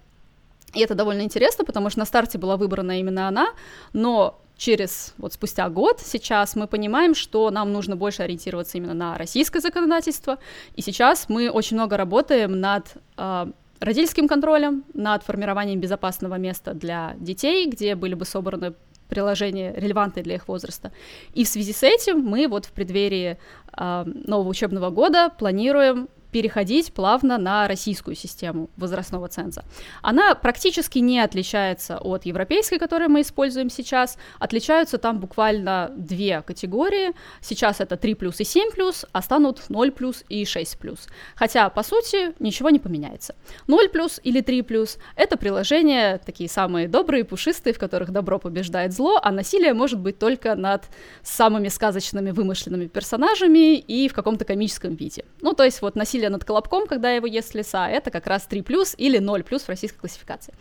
И 0.73 0.81
это 0.81 0.95
довольно 0.95 1.21
интересно, 1.21 1.63
потому 1.63 1.89
что 1.89 1.99
на 1.99 2.05
старте 2.05 2.37
была 2.37 2.57
выбрана 2.57 2.99
именно 2.99 3.27
она, 3.27 3.53
но 3.93 4.41
через, 4.57 5.13
вот 5.17 5.33
спустя 5.33 5.69
год 5.69 5.99
сейчас 6.03 6.55
мы 6.55 6.67
понимаем, 6.67 7.15
что 7.15 7.49
нам 7.51 7.73
нужно 7.73 7.95
больше 7.95 8.23
ориентироваться 8.23 8.77
именно 8.77 8.93
на 8.93 9.17
российское 9.17 9.59
законодательство, 9.59 10.37
и 10.75 10.81
сейчас 10.81 11.29
мы 11.29 11.49
очень 11.49 11.77
много 11.77 11.97
работаем 11.97 12.59
над 12.59 12.93
э, 13.17 13.47
родительским 13.79 14.27
контролем, 14.27 14.83
над 14.93 15.23
формированием 15.23 15.79
безопасного 15.79 16.35
места 16.35 16.73
для 16.73 17.15
детей, 17.19 17.67
где 17.69 17.95
были 17.95 18.13
бы 18.13 18.25
собраны 18.25 18.73
приложения, 19.09 19.73
релевантные 19.75 20.23
для 20.23 20.35
их 20.35 20.47
возраста. 20.47 20.91
И 21.33 21.43
в 21.43 21.47
связи 21.47 21.73
с 21.73 21.83
этим 21.83 22.19
мы 22.19 22.47
вот 22.47 22.65
в 22.65 22.71
преддверии 22.71 23.37
э, 23.77 24.03
нового 24.05 24.49
учебного 24.49 24.89
года 24.89 25.29
планируем 25.29 26.09
переходить 26.31 26.93
плавно 26.93 27.37
на 27.37 27.67
российскую 27.67 28.15
систему 28.15 28.69
возрастного 28.77 29.27
ценза. 29.27 29.63
Она 30.01 30.35
практически 30.35 30.99
не 30.99 31.19
отличается 31.19 31.97
от 31.97 32.25
европейской, 32.25 32.77
которую 32.77 33.09
мы 33.09 33.21
используем 33.21 33.69
сейчас. 33.69 34.17
Отличаются 34.39 34.97
там 34.97 35.19
буквально 35.19 35.91
две 35.95 36.41
категории. 36.41 37.13
Сейчас 37.41 37.81
это 37.81 37.97
3 37.97 38.15
плюс 38.15 38.39
и 38.39 38.43
7 38.43 38.71
плюс, 38.71 39.05
а 39.11 39.21
станут 39.21 39.69
0 39.69 39.91
плюс 39.91 40.23
и 40.29 40.45
6 40.45 40.77
плюс. 40.79 41.07
Хотя, 41.35 41.69
по 41.69 41.83
сути, 41.83 42.33
ничего 42.39 42.69
не 42.69 42.79
поменяется. 42.79 43.35
0 43.67 43.89
плюс 43.89 44.19
или 44.23 44.41
3 44.41 44.61
плюс— 44.61 44.97
это 45.15 45.37
приложения 45.37 46.19
такие 46.25 46.49
самые 46.49 46.87
добрые, 46.87 47.23
пушистые, 47.23 47.73
в 47.73 47.79
которых 47.79 48.11
добро 48.11 48.39
побеждает 48.39 48.93
зло, 48.93 49.19
а 49.21 49.31
насилие 49.31 49.73
может 49.73 49.99
быть 49.99 50.19
только 50.19 50.55
над 50.55 50.83
самыми 51.23 51.69
сказочными 51.69 52.31
вымышленными 52.31 52.87
персонажами 52.87 53.77
и 53.77 54.07
в 54.07 54.13
каком-то 54.13 54.45
комическом 54.45 54.95
виде. 54.95 55.25
Ну, 55.41 55.53
то 55.53 55.63
есть 55.63 55.81
вот 55.81 55.95
насилие 55.95 56.24
насилие 56.25 56.29
над 56.29 56.43
колобком, 56.43 56.87
когда 56.87 57.11
его 57.11 57.27
ест 57.27 57.55
лиса, 57.55 57.89
это 57.89 58.11
как 58.11 58.27
раз 58.27 58.45
3 58.47 58.61
плюс 58.61 58.95
или 58.97 59.19
0 59.19 59.43
плюс 59.43 59.63
в 59.63 59.69
российской 59.69 59.99
классификации. 59.99 60.53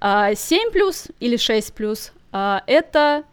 а, 0.00 0.70
плюс 0.72 1.08
или 1.20 1.36
6 1.36 1.74
плюс 1.74 2.12
а, 2.32 2.62
это 2.66 3.24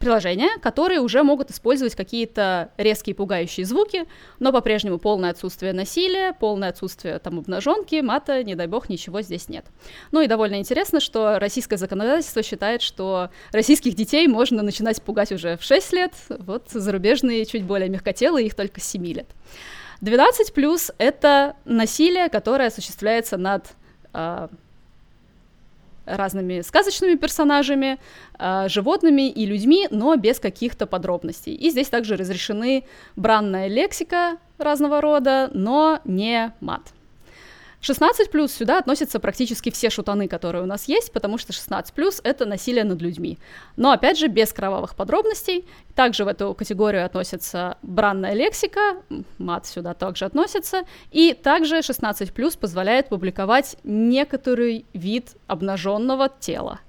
приложения, 0.00 0.58
которые 0.62 1.00
уже 1.00 1.22
могут 1.22 1.50
использовать 1.50 1.94
какие-то 1.94 2.70
резкие 2.78 3.14
пугающие 3.14 3.66
звуки, 3.66 4.06
но 4.38 4.50
по-прежнему 4.50 4.98
полное 4.98 5.30
отсутствие 5.30 5.74
насилия, 5.74 6.32
полное 6.32 6.70
отсутствие 6.70 7.18
там 7.18 7.38
обнаженки, 7.38 8.00
мата, 8.00 8.42
не 8.42 8.54
дай 8.54 8.66
бог, 8.66 8.88
ничего 8.88 9.20
здесь 9.20 9.50
нет. 9.50 9.66
Ну 10.10 10.22
и 10.22 10.26
довольно 10.26 10.56
интересно, 10.56 11.00
что 11.00 11.38
российское 11.38 11.76
законодательство 11.76 12.42
считает, 12.42 12.80
что 12.80 13.28
российских 13.52 13.94
детей 13.94 14.26
можно 14.26 14.62
начинать 14.62 15.02
пугать 15.02 15.32
уже 15.32 15.58
в 15.58 15.62
6 15.62 15.92
лет, 15.92 16.12
вот 16.30 16.70
зарубежные 16.70 17.44
чуть 17.44 17.64
более 17.64 17.90
мягкотелые 17.90 18.46
их 18.46 18.54
только 18.54 18.80
с 18.80 18.84
7 18.84 19.06
лет. 19.06 19.28
12 20.00 20.52
плюс 20.54 20.90
это 20.98 21.56
насилие, 21.64 22.28
которое 22.28 22.68
осуществляется 22.68 23.36
над 23.36 23.66
э, 24.14 24.48
разными 26.06 26.60
сказочными 26.62 27.16
персонажами, 27.16 27.98
э, 28.38 28.68
животными 28.68 29.28
и 29.28 29.46
людьми, 29.46 29.88
но 29.90 30.16
без 30.16 30.38
каких-то 30.38 30.86
подробностей. 30.86 31.54
И 31.54 31.70
здесь 31.70 31.88
также 31.88 32.16
разрешены 32.16 32.84
бранная 33.16 33.68
лексика 33.68 34.38
разного 34.58 35.00
рода, 35.00 35.50
но 35.52 36.00
не 36.04 36.52
мат. 36.60 36.82
16 37.80 38.30
плюс 38.30 38.52
сюда 38.52 38.78
относятся 38.78 39.20
практически 39.20 39.70
все 39.70 39.88
шутаны, 39.88 40.28
которые 40.28 40.62
у 40.62 40.66
нас 40.66 40.86
есть, 40.86 41.12
потому 41.12 41.38
что 41.38 41.52
16 41.52 41.94
плюс 41.94 42.20
это 42.22 42.44
насилие 42.44 42.84
над 42.84 43.00
людьми. 43.00 43.38
Но 43.76 43.90
опять 43.90 44.18
же, 44.18 44.28
без 44.28 44.52
кровавых 44.52 44.94
подробностей. 44.94 45.66
Также 45.94 46.24
в 46.24 46.28
эту 46.28 46.54
категорию 46.54 47.04
относится 47.04 47.78
бранная 47.82 48.34
лексика, 48.34 49.02
мат 49.38 49.66
сюда 49.66 49.94
также 49.94 50.26
относится. 50.26 50.82
И 51.10 51.32
также 51.32 51.82
16 51.82 52.32
плюс 52.32 52.56
позволяет 52.56 53.08
публиковать 53.08 53.76
некоторый 53.82 54.84
вид 54.92 55.36
обнаженного 55.46 56.28
тела. 56.28 56.80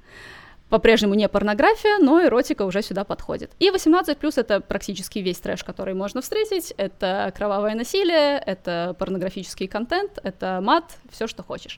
По-прежнему 0.71 1.15
не 1.15 1.27
порнография, 1.27 1.99
но 1.99 2.23
эротика 2.23 2.63
уже 2.63 2.81
сюда 2.81 3.03
подходит. 3.03 3.51
И 3.59 3.69
18 3.69 4.17
плюс 4.17 4.37
это 4.37 4.61
практически 4.61 5.19
весь 5.19 5.37
трэш, 5.37 5.65
который 5.65 5.93
можно 5.93 6.21
встретить. 6.21 6.73
Это 6.77 7.31
кровавое 7.35 7.75
насилие, 7.75 8.39
это 8.39 8.95
порнографический 8.97 9.67
контент, 9.67 10.17
это 10.23 10.61
мат, 10.63 10.97
все, 11.11 11.27
что 11.27 11.43
хочешь. 11.43 11.77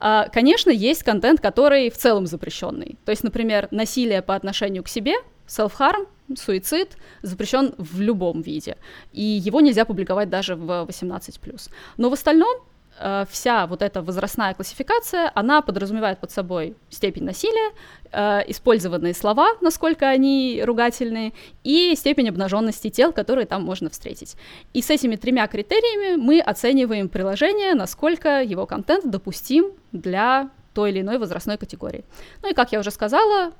А, 0.00 0.28
конечно, 0.28 0.70
есть 0.70 1.04
контент, 1.04 1.40
который 1.40 1.88
в 1.88 1.96
целом 1.96 2.26
запрещенный. 2.26 2.98
То 3.04 3.10
есть, 3.10 3.22
например, 3.22 3.68
насилие 3.70 4.22
по 4.22 4.34
отношению 4.34 4.82
к 4.82 4.88
себе, 4.88 5.14
self-harm, 5.46 6.08
суицид 6.36 6.96
запрещен 7.22 7.76
в 7.78 8.00
любом 8.00 8.42
виде, 8.42 8.76
и 9.12 9.22
его 9.22 9.60
нельзя 9.60 9.84
публиковать 9.84 10.28
даже 10.28 10.56
в 10.56 10.68
18+. 10.88 11.70
Но 11.96 12.10
в 12.10 12.12
остальном 12.12 12.56
Э, 12.98 13.24
вся 13.28 13.66
вот 13.66 13.82
эта 13.82 14.02
возрастная 14.02 14.54
классификация, 14.54 15.30
она 15.34 15.60
подразумевает 15.60 16.18
под 16.18 16.30
собой 16.30 16.76
степень 16.88 17.24
насилия, 17.24 17.72
э, 18.12 18.42
использованные 18.48 19.14
слова, 19.14 19.48
насколько 19.60 20.08
они 20.08 20.62
ругательные, 20.64 21.32
и 21.64 21.94
степень 21.96 22.28
обнаженности 22.28 22.88
тел, 22.88 23.12
которые 23.12 23.46
там 23.46 23.62
можно 23.64 23.90
встретить. 23.90 24.36
И 24.72 24.80
с 24.80 24.90
этими 24.90 25.16
тремя 25.16 25.46
критериями 25.46 26.16
мы 26.16 26.40
оцениваем 26.40 27.08
приложение, 27.08 27.74
насколько 27.74 28.42
его 28.42 28.66
контент 28.66 29.10
допустим 29.10 29.72
для 29.92 30.50
той 30.74 30.90
или 30.90 31.00
иной 31.00 31.18
возрастной 31.18 31.58
категории. 31.58 32.04
Ну 32.42 32.50
и, 32.50 32.54
как 32.54 32.72
я 32.72 32.80
уже 32.80 32.90
сказала, 32.90 33.52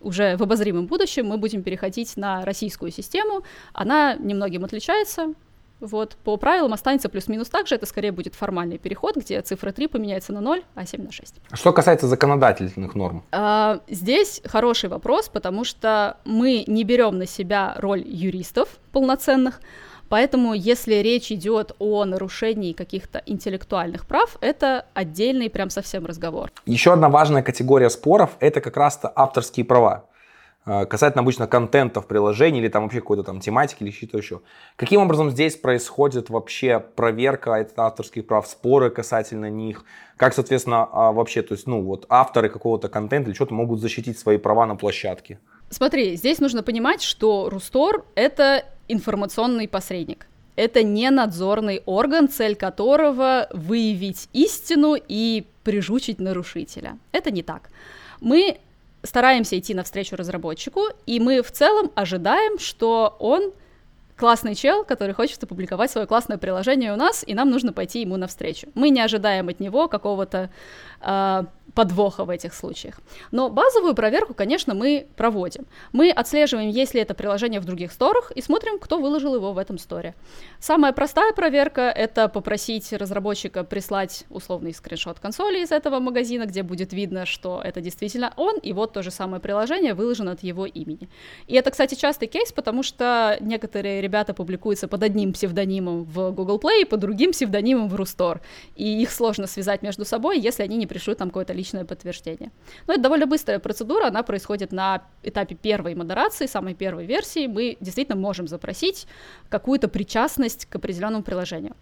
уже 0.00 0.36
в 0.36 0.42
обозримом 0.42 0.86
будущем 0.86 1.26
мы 1.26 1.36
будем 1.36 1.62
переходить 1.62 2.16
на 2.16 2.44
российскую 2.44 2.90
систему. 2.90 3.42
Она 3.72 4.14
немногим 4.14 4.64
отличается, 4.64 5.34
вот, 5.80 6.16
по 6.24 6.36
правилам 6.36 6.72
останется 6.72 7.08
плюс-минус 7.08 7.48
так 7.48 7.66
же, 7.66 7.74
это 7.74 7.86
скорее 7.86 8.12
будет 8.12 8.34
формальный 8.34 8.78
переход, 8.78 9.16
где 9.16 9.40
цифра 9.42 9.72
3 9.72 9.88
поменяется 9.88 10.32
на 10.32 10.40
0, 10.40 10.64
а 10.74 10.86
7 10.86 11.04
на 11.04 11.12
6. 11.12 11.34
Что 11.52 11.72
касается 11.72 12.06
законодательных 12.06 12.94
норм? 12.94 13.24
А, 13.32 13.80
здесь 13.88 14.42
хороший 14.44 14.88
вопрос, 14.88 15.28
потому 15.28 15.64
что 15.64 16.16
мы 16.24 16.64
не 16.66 16.84
берем 16.84 17.18
на 17.18 17.26
себя 17.26 17.74
роль 17.78 18.02
юристов 18.06 18.68
полноценных, 18.92 19.60
Поэтому, 20.08 20.54
если 20.54 20.94
речь 20.94 21.30
идет 21.30 21.72
о 21.78 22.04
нарушении 22.04 22.72
каких-то 22.72 23.22
интеллектуальных 23.26 24.06
прав, 24.06 24.38
это 24.40 24.86
отдельный 24.94 25.50
прям 25.50 25.70
совсем 25.70 26.06
разговор. 26.06 26.50
Еще 26.66 26.92
одна 26.92 27.08
важная 27.08 27.42
категория 27.42 27.90
споров– 27.90 28.30
это 28.40 28.60
как 28.60 28.76
раз-то 28.76 29.12
авторские 29.14 29.66
права. 29.66 30.04
А, 30.64 30.84
касательно 30.84 31.22
обычно 31.22 31.46
контента 31.46 32.00
в 32.00 32.06
приложении 32.06 32.60
или 32.60 32.68
там 32.68 32.82
вообще 32.84 33.00
какой-то 33.00 33.22
там 33.22 33.40
тематики 33.40 33.82
или 33.82 33.90
что-то 33.90 34.18
еще. 34.18 34.40
Каким 34.76 35.00
образом 35.00 35.30
здесь 35.30 35.56
происходит 35.56 36.30
вообще 36.30 36.78
проверка 36.78 37.66
авторских 37.76 38.26
прав, 38.26 38.46
споры 38.46 38.90
касательно 38.90 39.48
них? 39.48 39.84
Как, 40.16 40.34
соответственно, 40.34 40.88
а, 40.92 41.12
вообще, 41.12 41.42
то 41.42 41.54
есть, 41.54 41.66
ну, 41.66 41.82
вот 41.82 42.06
авторы 42.08 42.48
какого-то 42.48 42.88
контента 42.88 43.30
или 43.30 43.34
что-то 43.34 43.54
могут 43.54 43.80
защитить 43.80 44.18
свои 44.18 44.36
права 44.36 44.66
на 44.66 44.76
площадке? 44.76 45.38
Смотри, 45.70 46.16
здесь 46.16 46.38
нужно 46.38 46.62
понимать, 46.62 47.02
что 47.02 47.48
Рустор— 47.50 48.04
это 48.14 48.64
информационный 48.88 49.68
посредник. 49.68 50.26
Это 50.56 50.82
не 50.82 51.10
надзорный 51.10 51.82
орган, 51.86 52.28
цель 52.28 52.56
которого 52.56 53.48
выявить 53.52 54.28
истину 54.32 54.96
и 54.96 55.46
прижучить 55.62 56.18
нарушителя. 56.18 56.98
Это 57.12 57.30
не 57.30 57.42
так. 57.42 57.70
Мы 58.20 58.58
стараемся 59.02 59.58
идти 59.58 59.74
навстречу 59.74 60.16
разработчику, 60.16 60.82
и 61.06 61.20
мы 61.20 61.42
в 61.42 61.50
целом 61.50 61.90
ожидаем, 61.94 62.58
что 62.58 63.16
он 63.18 63.52
классный 64.16 64.54
чел, 64.54 64.84
который 64.84 65.14
хочет 65.14 65.42
опубликовать 65.42 65.90
свое 65.90 66.06
классное 66.06 66.38
приложение 66.38 66.92
у 66.92 66.96
нас, 66.96 67.24
и 67.26 67.34
нам 67.34 67.50
нужно 67.50 67.72
пойти 67.72 68.00
ему 68.00 68.16
навстречу. 68.16 68.68
Мы 68.74 68.90
не 68.90 69.00
ожидаем 69.00 69.48
от 69.48 69.60
него 69.60 69.88
какого-то 69.88 70.50
э, 71.00 71.44
подвоха 71.78 72.24
в 72.24 72.30
этих 72.30 72.54
случаях. 72.54 72.98
Но 73.30 73.48
базовую 73.50 73.94
проверку, 73.94 74.34
конечно, 74.34 74.74
мы 74.74 75.06
проводим. 75.14 75.64
Мы 75.92 76.10
отслеживаем, 76.10 76.70
есть 76.70 76.92
ли 76.92 77.00
это 77.00 77.14
приложение 77.14 77.60
в 77.60 77.64
других 77.64 77.92
сторах, 77.92 78.32
и 78.32 78.42
смотрим, 78.42 78.80
кто 78.80 78.98
выложил 78.98 79.36
его 79.36 79.52
в 79.52 79.58
этом 79.58 79.78
сторе. 79.78 80.16
Самая 80.58 80.92
простая 80.92 81.32
проверка— 81.32 81.82
это 81.96 82.28
попросить 82.28 82.92
разработчика 82.92 83.62
прислать 83.62 84.24
условный 84.28 84.74
скриншот 84.74 85.20
консоли 85.20 85.62
из 85.62 85.70
этого 85.70 86.00
магазина, 86.00 86.46
где 86.46 86.64
будет 86.64 86.92
видно, 86.92 87.26
что 87.26 87.62
это 87.64 87.80
действительно 87.80 88.32
он, 88.36 88.58
и 88.58 88.72
вот 88.72 88.92
то 88.92 89.04
же 89.04 89.12
самое 89.12 89.40
приложение 89.40 89.94
выложено 89.94 90.32
от 90.32 90.42
его 90.42 90.66
имени. 90.66 91.08
И 91.46 91.54
это, 91.54 91.70
кстати, 91.70 91.94
частый 91.94 92.26
кейс, 92.26 92.50
потому 92.50 92.82
что 92.82 93.36
некоторые 93.40 94.00
ребята 94.00 94.34
публикуются 94.34 94.88
под 94.88 95.04
одним 95.04 95.32
псевдонимом 95.32 96.02
в 96.02 96.32
Google 96.32 96.58
Play, 96.58 96.84
под 96.86 96.98
другим 96.98 97.30
псевдонимом 97.30 97.88
в 97.88 97.94
Рустор, 97.94 98.40
и 98.74 99.00
их 99.00 99.12
сложно 99.12 99.46
связать 99.46 99.82
между 99.82 100.04
собой, 100.04 100.40
если 100.40 100.64
они 100.64 100.76
не 100.76 100.88
пришлют 100.88 101.18
там 101.18 101.28
какое-то 101.28 101.52
личное 101.52 101.67
подтверждение. 101.84 102.50
Но 102.86 102.94
это 102.94 103.02
довольно 103.02 103.26
быстрая 103.26 103.58
процедура, 103.58 104.06
она 104.06 104.22
происходит 104.22 104.72
на 104.72 105.02
этапе 105.22 105.54
первой 105.54 105.94
модерации, 105.94 106.46
самой 106.46 106.74
первой 106.74 107.06
версии. 107.06 107.46
Мы 107.46 107.76
действительно 107.80 108.18
можем 108.18 108.48
запросить 108.48 109.06
какую-то 109.48 109.88
причастность 109.88 110.66
к 110.66 110.76
определенному 110.76 111.22
приложению. 111.22 111.74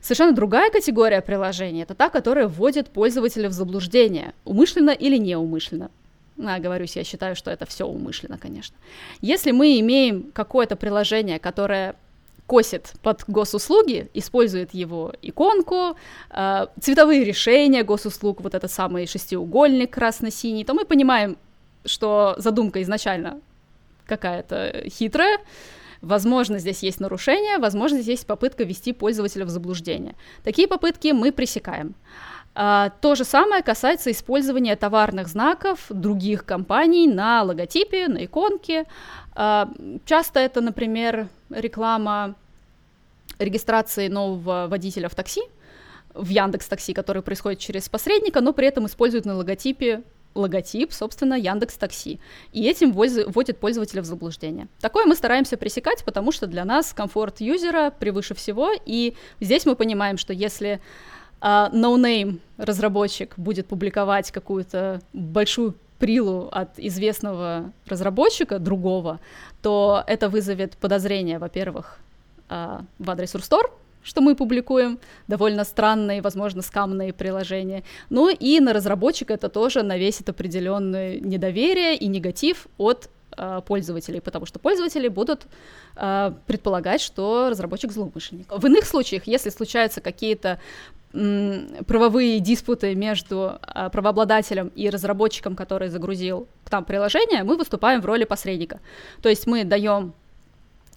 Совершенно 0.00 0.32
другая 0.32 0.70
категория 0.70 1.20
приложений— 1.20 1.82
это 1.82 1.94
та, 1.94 2.08
которая 2.08 2.46
вводит 2.46 2.88
пользователя 2.90 3.48
в 3.48 3.52
заблуждение, 3.52 4.32
умышленно 4.44 4.90
или 4.90 5.16
неумышленно. 5.16 5.90
Я 6.36 6.60
говорюсь, 6.60 6.94
я 6.94 7.02
считаю, 7.02 7.34
что 7.34 7.50
это 7.50 7.66
все 7.66 7.84
умышленно, 7.84 8.38
конечно. 8.38 8.76
Если 9.20 9.50
мы 9.50 9.80
имеем 9.80 10.30
какое-то 10.32 10.76
приложение, 10.76 11.40
которое 11.40 11.96
косит 12.48 12.94
под 13.02 13.24
госуслуги, 13.28 14.08
использует 14.14 14.74
его 14.74 15.12
иконку, 15.22 15.96
э, 16.30 16.66
цветовые 16.80 17.22
решения 17.24 17.84
госуслуг, 17.84 18.40
вот 18.40 18.54
этот 18.54 18.72
самый 18.72 19.06
шестиугольник 19.06 19.92
красно-синий, 19.92 20.64
то 20.64 20.74
мы 20.74 20.84
понимаем, 20.86 21.36
что 21.84 22.34
задумка 22.38 22.80
изначально 22.82 23.40
какая-то 24.06 24.84
хитрая, 24.88 25.38
Возможно, 26.00 26.60
здесь 26.60 26.84
есть 26.84 27.00
нарушение, 27.00 27.58
возможно, 27.58 27.96
здесь 27.98 28.18
есть 28.18 28.26
попытка 28.26 28.62
ввести 28.62 28.92
пользователя 28.92 29.44
в 29.44 29.48
заблуждение. 29.48 30.14
Такие 30.44 30.68
попытки 30.68 31.08
мы 31.08 31.32
пресекаем. 31.32 31.94
А, 32.54 32.90
то 33.00 33.14
же 33.14 33.24
самое 33.24 33.62
касается 33.62 34.10
использования 34.10 34.74
товарных 34.76 35.28
знаков 35.28 35.86
других 35.90 36.44
компаний 36.44 37.06
на 37.06 37.42
логотипе, 37.42 38.08
на 38.08 38.24
иконке. 38.24 38.86
А, 39.40 39.70
часто 40.04 40.40
это, 40.40 40.60
например, 40.60 41.28
реклама 41.48 42.34
регистрации 43.38 44.08
нового 44.08 44.66
водителя 44.68 45.08
в 45.08 45.14
такси, 45.14 45.42
в 46.12 46.28
Яндекс 46.28 46.66
Такси, 46.66 46.92
который 46.92 47.22
происходит 47.22 47.60
через 47.60 47.88
посредника, 47.88 48.40
но 48.40 48.52
при 48.52 48.66
этом 48.66 48.86
используют 48.86 49.26
на 49.26 49.36
логотипе 49.36 50.02
логотип, 50.34 50.92
собственно, 50.92 51.34
Яндекс 51.34 51.76
Такси. 51.76 52.18
И 52.52 52.64
этим 52.64 52.90
вводит 52.90 53.58
пользователя 53.58 54.02
в 54.02 54.06
заблуждение. 54.06 54.66
Такое 54.80 55.06
мы 55.06 55.14
стараемся 55.14 55.56
пресекать, 55.56 56.04
потому 56.04 56.32
что 56.32 56.48
для 56.48 56.64
нас 56.64 56.92
комфорт 56.92 57.40
юзера 57.40 57.92
превыше 57.96 58.34
всего. 58.34 58.72
И 58.86 59.14
здесь 59.38 59.66
мы 59.66 59.76
понимаем, 59.76 60.18
что 60.18 60.32
если 60.32 60.80
uh, 61.40 61.72
no-name 61.72 62.40
разработчик 62.56 63.34
будет 63.36 63.68
публиковать 63.68 64.32
какую-то 64.32 65.00
большую 65.12 65.76
прилу 65.98 66.48
от 66.52 66.78
известного 66.78 67.72
разработчика 67.86 68.58
другого, 68.58 69.20
то 69.62 70.02
это 70.06 70.28
вызовет 70.28 70.76
подозрение, 70.76 71.38
во-первых, 71.38 71.98
а, 72.48 72.82
в 72.98 73.10
адрес 73.10 73.34
Рустор, 73.34 73.70
что 74.02 74.20
мы 74.20 74.34
публикуем, 74.34 74.98
довольно 75.26 75.64
странные, 75.64 76.22
возможно, 76.22 76.62
скамные 76.62 77.12
приложения. 77.12 77.82
Ну 78.10 78.30
и 78.30 78.60
на 78.60 78.72
разработчика 78.72 79.34
это 79.34 79.48
тоже 79.48 79.82
навесит 79.82 80.28
определенное 80.28 81.20
недоверие 81.20 81.96
и 81.96 82.06
негатив 82.06 82.68
от 82.78 83.10
э, 83.36 83.60
пользователей, 83.66 84.20
потому 84.20 84.46
что 84.46 84.58
пользователи 84.58 85.08
будут 85.08 85.46
э, 85.96 86.32
предполагать, 86.46 87.02
что 87.02 87.50
разработчик 87.50 87.92
злоумышленник. 87.92 88.46
В 88.50 88.64
иных 88.66 88.86
случаях, 88.86 89.26
если 89.26 89.50
случаются 89.50 90.00
какие-то 90.00 90.58
правовые 91.12 92.40
диспуты 92.40 92.94
между 92.94 93.58
а, 93.62 93.88
правообладателем 93.88 94.68
и 94.68 94.90
разработчиком, 94.90 95.56
который 95.56 95.88
загрузил 95.88 96.48
к 96.64 96.70
нам 96.70 96.84
приложение, 96.84 97.44
мы 97.44 97.56
выступаем 97.56 98.00
в 98.00 98.06
роли 98.06 98.24
посредника. 98.24 98.80
То 99.22 99.28
есть 99.28 99.46
мы 99.46 99.64
даем 99.64 100.12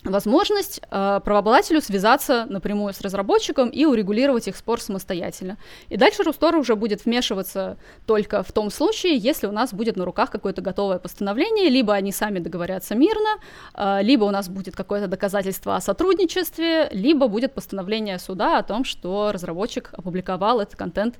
возможность 0.03 0.81
э, 0.89 1.19
правообладателю 1.23 1.81
связаться 1.81 2.45
напрямую 2.49 2.93
с 2.93 3.01
разработчиком 3.01 3.69
и 3.69 3.85
урегулировать 3.85 4.47
их 4.47 4.55
спор 4.55 4.81
самостоятельно. 4.81 5.57
И 5.89 5.97
дальше 5.97 6.23
Рустор 6.23 6.55
уже 6.55 6.75
будет 6.75 7.05
вмешиваться 7.05 7.77
только 8.05 8.43
в 8.43 8.51
том 8.51 8.71
случае, 8.71 9.17
если 9.17 9.47
у 9.47 9.51
нас 9.51 9.73
будет 9.73 9.95
на 9.95 10.05
руках 10.05 10.31
какое-то 10.31 10.61
готовое 10.61 10.99
постановление, 10.99 11.69
либо 11.69 11.93
они 11.93 12.11
сами 12.11 12.39
договорятся 12.39 12.95
мирно, 12.95 13.29
э, 13.73 13.99
либо 14.01 14.23
у 14.23 14.31
нас 14.31 14.49
будет 14.49 14.75
какое-то 14.75 15.07
доказательство 15.07 15.75
о 15.75 15.81
сотрудничестве, 15.81 16.89
либо 16.91 17.27
будет 17.27 17.53
постановление 17.53 18.17
суда 18.19 18.57
о 18.57 18.63
том, 18.63 18.83
что 18.83 19.31
разработчик 19.31 19.89
опубликовал 19.93 20.61
этот 20.61 20.75
контент 20.75 21.19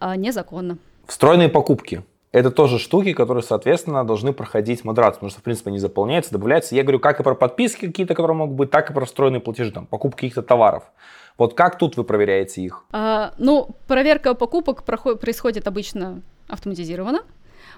э, 0.00 0.14
незаконно. 0.16 0.78
Встроенные 1.06 1.48
покупки 1.48 2.04
это 2.32 2.50
тоже 2.50 2.78
штуки, 2.78 3.12
которые, 3.12 3.42
соответственно, 3.42 4.04
должны 4.04 4.32
проходить 4.32 4.84
модерацию, 4.84 5.16
потому 5.16 5.30
что, 5.30 5.40
в 5.40 5.42
принципе, 5.44 5.68
они 5.70 5.78
заполняются, 5.78 6.32
добавляются. 6.32 6.74
Я 6.74 6.82
говорю 6.82 6.98
как 6.98 7.20
и 7.20 7.22
про 7.22 7.34
подписки 7.34 7.86
какие-то, 7.86 8.14
которые 8.14 8.36
могут 8.36 8.56
быть, 8.56 8.70
так 8.70 8.90
и 8.90 8.94
про 8.94 9.04
встроенные 9.04 9.40
платежи, 9.40 9.70
там, 9.70 9.86
покупки 9.86 10.20
каких-то 10.20 10.42
товаров. 10.42 10.84
Вот 11.36 11.54
как 11.54 11.78
тут 11.78 11.96
вы 11.96 12.04
проверяете 12.04 12.62
их? 12.62 12.84
А, 12.90 13.34
ну, 13.38 13.76
проверка 13.86 14.34
покупок 14.34 14.82
проходит, 14.82 15.20
происходит 15.20 15.66
обычно 15.66 16.22
автоматизированно. 16.48 17.22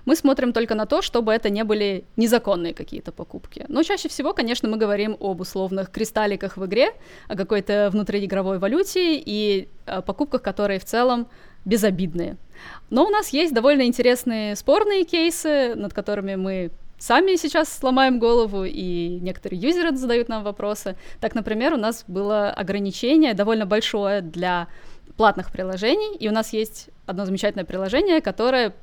Мы 0.04 0.16
смотрим 0.16 0.52
только 0.52 0.74
на 0.74 0.86
то, 0.86 1.02
чтобы 1.02 1.32
это 1.32 1.50
не 1.50 1.64
были 1.64 2.04
незаконные 2.16 2.74
какие-то 2.74 3.10
покупки. 3.10 3.64
Но 3.68 3.82
чаще 3.82 4.08
всего, 4.08 4.34
конечно, 4.34 4.68
мы 4.68 4.76
говорим 4.76 5.16
об 5.18 5.40
условных 5.40 5.90
кристалликах 5.90 6.56
в 6.56 6.66
игре, 6.66 6.92
о 7.28 7.36
какой-то 7.36 7.88
внутриигровой 7.90 8.58
валюте 8.58 9.16
и 9.16 9.68
о 9.86 10.02
покупках, 10.02 10.42
которые 10.42 10.78
в 10.78 10.84
целом 10.84 11.28
безобидные. 11.64 12.36
Но 12.90 13.06
у 13.06 13.10
нас 13.10 13.30
есть 13.30 13.54
довольно 13.54 13.82
интересные 13.82 14.56
спорные 14.56 15.04
кейсы, 15.04 15.74
над 15.74 15.92
которыми 15.92 16.36
мы 16.36 16.70
сами 16.98 17.36
сейчас 17.36 17.72
сломаем 17.72 18.18
голову, 18.18 18.64
и 18.64 19.18
некоторые 19.20 19.60
юзеры 19.60 19.94
задают 19.96 20.28
нам 20.28 20.42
вопросы. 20.42 20.96
Так, 21.20 21.34
например, 21.34 21.74
у 21.74 21.76
нас 21.76 22.04
было 22.06 22.50
ограничение 22.50 23.34
довольно 23.34 23.66
большое 23.66 24.20
для 24.20 24.68
платных 25.16 25.50
приложений, 25.50 26.16
и 26.18 26.28
у 26.28 26.32
нас 26.32 26.52
есть 26.52 26.88
одно 27.06 27.24
замечательное 27.26 27.64
приложение, 27.64 28.20
которое 28.20 28.74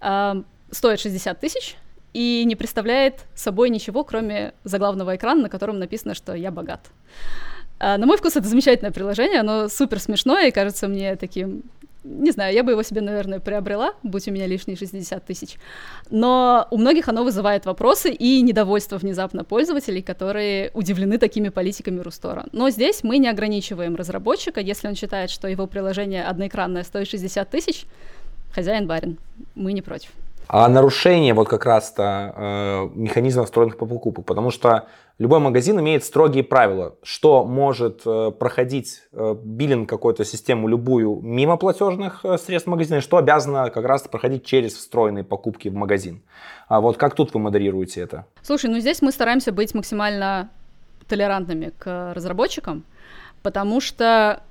э, 0.00 0.42
стоит 0.70 1.00
60 1.00 1.40
тысяч 1.40 1.76
и 2.12 2.44
не 2.44 2.56
представляет 2.56 3.26
собой 3.34 3.70
ничего, 3.70 4.04
кроме 4.04 4.52
заглавного 4.64 5.16
экрана, 5.16 5.42
на 5.42 5.48
котором 5.48 5.78
написано, 5.78 6.14
что 6.14 6.34
я 6.34 6.50
богат. 6.50 6.80
Э, 7.78 7.96
на 7.96 8.06
мой 8.06 8.18
вкус 8.18 8.36
это 8.36 8.46
замечательное 8.46 8.92
приложение, 8.92 9.40
оно 9.40 9.68
супер 9.68 10.00
смешное 10.00 10.48
и 10.48 10.52
кажется 10.52 10.86
мне 10.86 11.16
таким 11.16 11.62
не 12.04 12.30
знаю, 12.30 12.54
я 12.54 12.62
бы 12.62 12.72
его 12.72 12.82
себе, 12.82 13.00
наверное, 13.00 13.40
приобрела, 13.40 13.92
будь 14.02 14.26
у 14.28 14.30
меня 14.30 14.46
лишние 14.46 14.76
60 14.76 15.24
тысяч. 15.24 15.56
Но 16.10 16.66
у 16.70 16.78
многих 16.78 17.08
оно 17.08 17.24
вызывает 17.24 17.66
вопросы 17.66 18.10
и 18.10 18.40
недовольство 18.42 18.96
внезапно 18.96 19.44
пользователей, 19.44 20.02
которые 20.02 20.70
удивлены 20.74 21.18
такими 21.18 21.50
политиками 21.50 22.00
Рустора. 22.00 22.46
Но 22.52 22.70
здесь 22.70 23.02
мы 23.02 23.18
не 23.18 23.28
ограничиваем 23.28 23.96
разработчика, 23.96 24.60
если 24.60 24.88
он 24.88 24.94
считает, 24.94 25.30
что 25.30 25.48
его 25.48 25.66
приложение 25.66 26.24
одноэкранное 26.24 26.84
стоит 26.84 27.08
60 27.08 27.50
тысяч, 27.50 27.84
хозяин 28.52 28.86
барин, 28.86 29.18
мы 29.54 29.72
не 29.72 29.82
против. 29.82 30.10
А 30.48 30.68
нарушение 30.68 31.32
вот 31.32 31.48
как 31.48 31.64
раз-то 31.64 32.34
э, 32.36 32.88
механизмов 32.94 33.46
встроенных 33.46 33.76
по 33.76 33.86
покупок, 33.86 34.24
потому 34.24 34.50
что 34.50 34.86
любой 35.20 35.38
магазин 35.38 35.78
имеет 35.78 36.02
строгие 36.02 36.42
правила, 36.42 36.96
что 37.02 37.44
может 37.44 38.02
э, 38.06 38.32
проходить 38.32 39.02
э, 39.12 39.36
биллинг 39.40 39.88
какой-то 39.88 40.24
систему 40.24 40.66
любую 40.66 41.20
мимо 41.20 41.58
платежных 41.58 42.24
э, 42.24 42.38
средств 42.38 42.66
магазина, 42.66 43.02
что 43.02 43.18
обязано 43.18 43.70
как 43.70 43.84
раз 43.84 44.08
проходить 44.08 44.44
через 44.46 44.74
встроенные 44.74 45.22
покупки 45.22 45.68
в 45.68 45.74
магазин. 45.74 46.22
А 46.68 46.80
вот 46.80 46.96
как 46.96 47.14
тут 47.14 47.34
вы 47.34 47.40
модерируете 47.40 48.00
это? 48.00 48.24
Слушай, 48.42 48.70
ну 48.70 48.80
здесь 48.80 49.02
мы 49.02 49.12
стараемся 49.12 49.52
быть 49.52 49.74
максимально 49.74 50.48
толерантными 51.06 51.72
к 51.78 52.14
разработчикам, 52.14 52.84
потому 53.42 53.82
что 53.82 54.42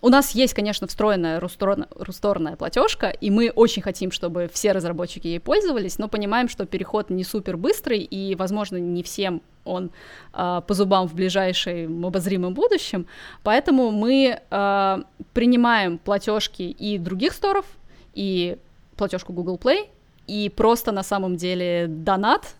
у 0.00 0.08
нас 0.08 0.32
есть, 0.32 0.54
конечно, 0.54 0.86
встроенная 0.86 1.40
русторная 1.40 2.56
платежка, 2.56 3.08
и 3.08 3.30
мы 3.30 3.50
очень 3.50 3.82
хотим, 3.82 4.12
чтобы 4.12 4.48
все 4.52 4.72
разработчики 4.72 5.26
ей 5.26 5.40
пользовались, 5.40 5.98
но 5.98 6.08
понимаем, 6.08 6.48
что 6.48 6.66
переход 6.66 7.10
не 7.10 7.24
супер 7.24 7.56
быстрый, 7.56 7.98
и, 7.98 8.34
возможно, 8.34 8.76
не 8.76 9.02
всем 9.02 9.42
он 9.64 9.90
э, 10.32 10.62
по 10.66 10.74
зубам 10.74 11.08
в 11.08 11.14
ближайшем 11.14 12.06
обозримом 12.06 12.54
будущем. 12.54 13.06
Поэтому 13.42 13.90
мы 13.90 14.40
э, 14.40 14.96
принимаем 15.34 15.98
платежки 15.98 16.62
и 16.62 16.98
других 16.98 17.32
сторов, 17.32 17.66
и 18.14 18.56
платежку 18.96 19.32
Google 19.32 19.56
Play, 19.56 19.88
и 20.26 20.48
просто 20.48 20.92
на 20.92 21.02
самом 21.02 21.36
деле 21.36 21.86
донат 21.88 22.54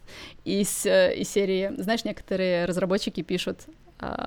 из, 0.45 0.84
э, 0.86 1.14
из 1.16 1.28
серии, 1.28 1.72
знаешь, 1.78 2.05
некоторые 2.05 2.64
разработчики 2.64 3.22
пишут, 3.22 3.61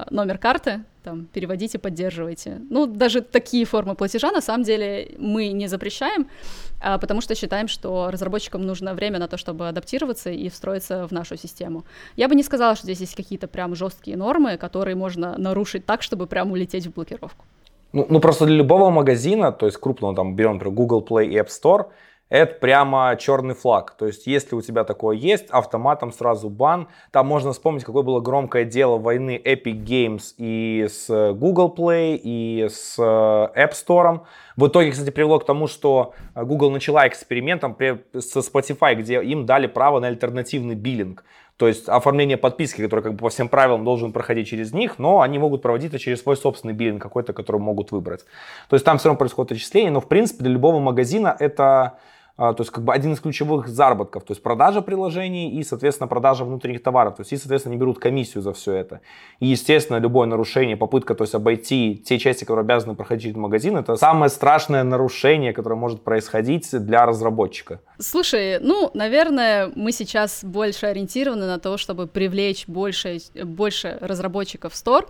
номер 0.09 0.37
карты, 0.37 0.83
там, 1.03 1.27
переводите, 1.33 1.79
поддерживайте. 1.79 2.61
Ну, 2.69 2.85
даже 2.85 3.21
такие 3.21 3.65
формы 3.65 3.95
платежа, 3.95 4.31
на 4.31 4.41
самом 4.41 4.63
деле, 4.63 5.15
мы 5.17 5.47
не 5.47 5.67
запрещаем, 5.67 6.27
а, 6.81 6.97
потому 6.97 7.21
что 7.21 7.35
считаем, 7.35 7.67
что 7.67 8.09
разработчикам 8.11 8.61
нужно 8.61 8.93
время 8.93 9.19
на 9.19 9.27
то, 9.27 9.37
чтобы 9.37 9.67
адаптироваться 9.67 10.29
и 10.29 10.49
встроиться 10.49 11.07
в 11.07 11.11
нашу 11.11 11.37
систему. 11.37 11.85
Я 12.17 12.27
бы 12.27 12.35
не 12.35 12.43
сказала, 12.43 12.75
что 12.75 12.85
здесь 12.85 12.99
есть 12.99 13.15
какие-то 13.15 13.47
прям 13.47 13.75
жесткие 13.75 14.17
нормы, 14.17 14.57
которые 14.57 14.95
можно 14.95 15.37
нарушить 15.37 15.85
так, 15.85 16.01
чтобы 16.01 16.27
прям 16.27 16.51
улететь 16.51 16.87
в 16.87 16.93
блокировку. 16.93 17.45
Ну, 17.93 18.05
ну 18.09 18.19
просто 18.19 18.45
для 18.45 18.55
любого 18.55 18.89
магазина, 18.89 19.51
то 19.51 19.65
есть 19.65 19.77
крупного, 19.77 20.15
там, 20.15 20.35
берем, 20.35 20.53
например, 20.53 20.75
Google 20.75 21.05
Play 21.07 21.27
и 21.27 21.37
App 21.37 21.47
Store, 21.47 21.85
это 22.31 22.55
прямо 22.55 23.17
черный 23.19 23.53
флаг. 23.53 23.91
То 23.91 24.07
есть, 24.07 24.25
если 24.25 24.55
у 24.55 24.61
тебя 24.61 24.85
такое 24.85 25.17
есть, 25.17 25.49
автоматом 25.49 26.13
сразу 26.13 26.49
бан. 26.49 26.87
Там 27.11 27.27
можно 27.27 27.51
вспомнить, 27.51 27.83
какое 27.83 28.03
было 28.03 28.21
громкое 28.21 28.63
дело 28.63 28.97
войны 28.97 29.39
Epic 29.43 29.83
Games 29.83 30.33
и 30.37 30.87
с 30.89 31.33
Google 31.33 31.75
Play, 31.77 32.17
и 32.23 32.67
с 32.69 32.95
э, 32.97 33.01
App 33.03 33.73
Store. 33.73 34.21
В 34.55 34.67
итоге, 34.67 34.91
кстати, 34.91 35.09
привело 35.09 35.39
к 35.39 35.45
тому, 35.45 35.67
что 35.67 36.13
Google 36.33 36.71
начала 36.71 37.05
экспериментом 37.05 37.75
со 38.17 38.39
Spotify, 38.39 38.95
где 38.95 39.21
им 39.21 39.45
дали 39.45 39.67
право 39.67 39.99
на 39.99 40.07
альтернативный 40.07 40.75
биллинг. 40.75 41.25
То 41.57 41.67
есть 41.67 41.89
оформление 41.89 42.37
подписки, 42.37 42.81
который 42.81 43.01
как 43.01 43.11
бы 43.11 43.17
по 43.19 43.29
всем 43.29 43.49
правилам 43.49 43.83
должен 43.83 44.13
проходить 44.13 44.47
через 44.47 44.71
них, 44.73 44.99
но 44.99 45.19
они 45.19 45.37
могут 45.37 45.61
проводить 45.61 45.89
это 45.89 45.99
через 45.99 46.21
свой 46.21 46.37
собственный 46.37 46.73
биллинг 46.73 47.01
какой-то, 47.01 47.33
который 47.33 47.59
могут 47.59 47.91
выбрать. 47.91 48.25
То 48.69 48.75
есть 48.75 48.85
там 48.85 48.97
все 48.97 49.09
равно 49.09 49.19
происходит 49.19 49.51
отчисление, 49.51 49.91
но 49.91 49.99
в 49.99 50.07
принципе 50.07 50.43
для 50.45 50.53
любого 50.53 50.79
магазина 50.79 51.35
это 51.37 51.99
то 52.41 52.55
есть 52.57 52.71
как 52.71 52.83
бы 52.83 52.91
один 52.91 53.13
из 53.13 53.19
ключевых 53.19 53.67
заработков, 53.67 54.23
то 54.23 54.31
есть 54.31 54.41
продажа 54.41 54.81
приложений 54.81 55.51
и, 55.59 55.63
соответственно, 55.63 56.07
продажа 56.07 56.43
внутренних 56.43 56.81
товаров, 56.81 57.17
то 57.17 57.21
есть 57.21 57.33
и, 57.33 57.37
соответственно, 57.37 57.73
они 57.73 57.79
берут 57.79 57.99
комиссию 57.99 58.41
за 58.41 58.51
все 58.53 58.73
это. 58.73 59.01
И, 59.39 59.45
естественно, 59.45 59.97
любое 59.97 60.27
нарушение, 60.27 60.75
попытка, 60.75 61.13
то 61.13 61.23
есть 61.23 61.35
обойти 61.35 62.01
те 62.03 62.17
части, 62.17 62.43
которые 62.43 62.63
обязаны 62.63 62.95
проходить 62.95 63.35
магазин, 63.35 63.77
это 63.77 63.95
самое 63.95 64.29
страшное 64.29 64.83
нарушение, 64.83 65.53
которое 65.53 65.75
может 65.75 66.01
происходить 66.03 66.67
для 66.71 67.05
разработчика. 67.05 67.79
Слушай, 67.99 68.59
ну, 68.59 68.89
наверное, 68.95 69.71
мы 69.75 69.91
сейчас 69.91 70.43
больше 70.43 70.87
ориентированы 70.87 71.45
на 71.45 71.59
то, 71.59 71.77
чтобы 71.77 72.07
привлечь 72.07 72.67
больше, 72.67 73.19
больше 73.43 73.99
разработчиков 74.01 74.73
в 74.73 74.75
стор, 74.75 75.07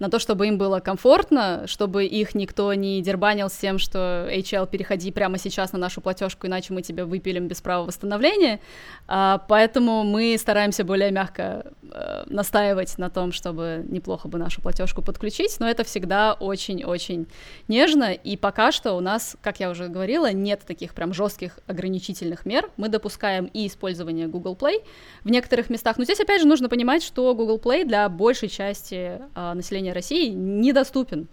на 0.00 0.08
то, 0.08 0.18
чтобы 0.18 0.48
им 0.48 0.58
было 0.58 0.80
комфортно, 0.80 1.66
чтобы 1.66 2.06
их 2.06 2.34
никто 2.34 2.72
не 2.74 3.00
дербанил 3.02 3.48
с 3.50 3.56
тем, 3.56 3.78
что 3.78 4.26
HL, 4.30 4.68
переходи 4.68 5.12
прямо 5.12 5.38
сейчас 5.38 5.72
на 5.72 5.78
нашу 5.78 6.00
платежку, 6.00 6.46
иначе 6.46 6.72
мы 6.72 6.82
тебя 6.82 7.04
выпилим 7.04 7.46
без 7.46 7.60
права 7.60 7.86
восстановления. 7.86 8.60
А, 9.06 9.38
поэтому 9.46 10.02
мы 10.02 10.36
стараемся 10.38 10.84
более 10.84 11.10
мягко 11.10 11.72
а, 11.92 12.24
настаивать 12.26 12.96
на 12.96 13.10
том, 13.10 13.30
чтобы 13.30 13.84
неплохо 13.88 14.26
бы 14.26 14.38
нашу 14.38 14.62
платежку 14.62 15.02
подключить, 15.02 15.60
но 15.60 15.68
это 15.68 15.84
всегда 15.84 16.32
очень-очень 16.32 17.26
нежно, 17.68 18.12
и 18.12 18.36
пока 18.38 18.72
что 18.72 18.94
у 18.94 19.00
нас, 19.00 19.36
как 19.42 19.60
я 19.60 19.68
уже 19.68 19.88
говорила, 19.88 20.32
нет 20.32 20.62
таких 20.66 20.94
прям 20.94 21.12
жестких 21.12 21.58
ограничительных 21.66 22.46
мер. 22.46 22.70
Мы 22.78 22.88
допускаем 22.88 23.50
и 23.52 23.66
использование 23.66 24.28
Google 24.28 24.56
Play 24.58 24.82
в 25.24 25.30
некоторых 25.30 25.68
местах, 25.68 25.98
но 25.98 26.04
здесь 26.04 26.20
опять 26.20 26.40
же 26.40 26.48
нужно 26.48 26.70
понимать, 26.70 27.02
что 27.02 27.34
Google 27.34 27.58
Play 27.58 27.84
для 27.84 28.08
большей 28.08 28.48
части 28.48 29.20
а, 29.34 29.52
населения 29.54 29.89
населения 29.90 29.92
России 29.92 30.28
недоступен. 30.30 31.28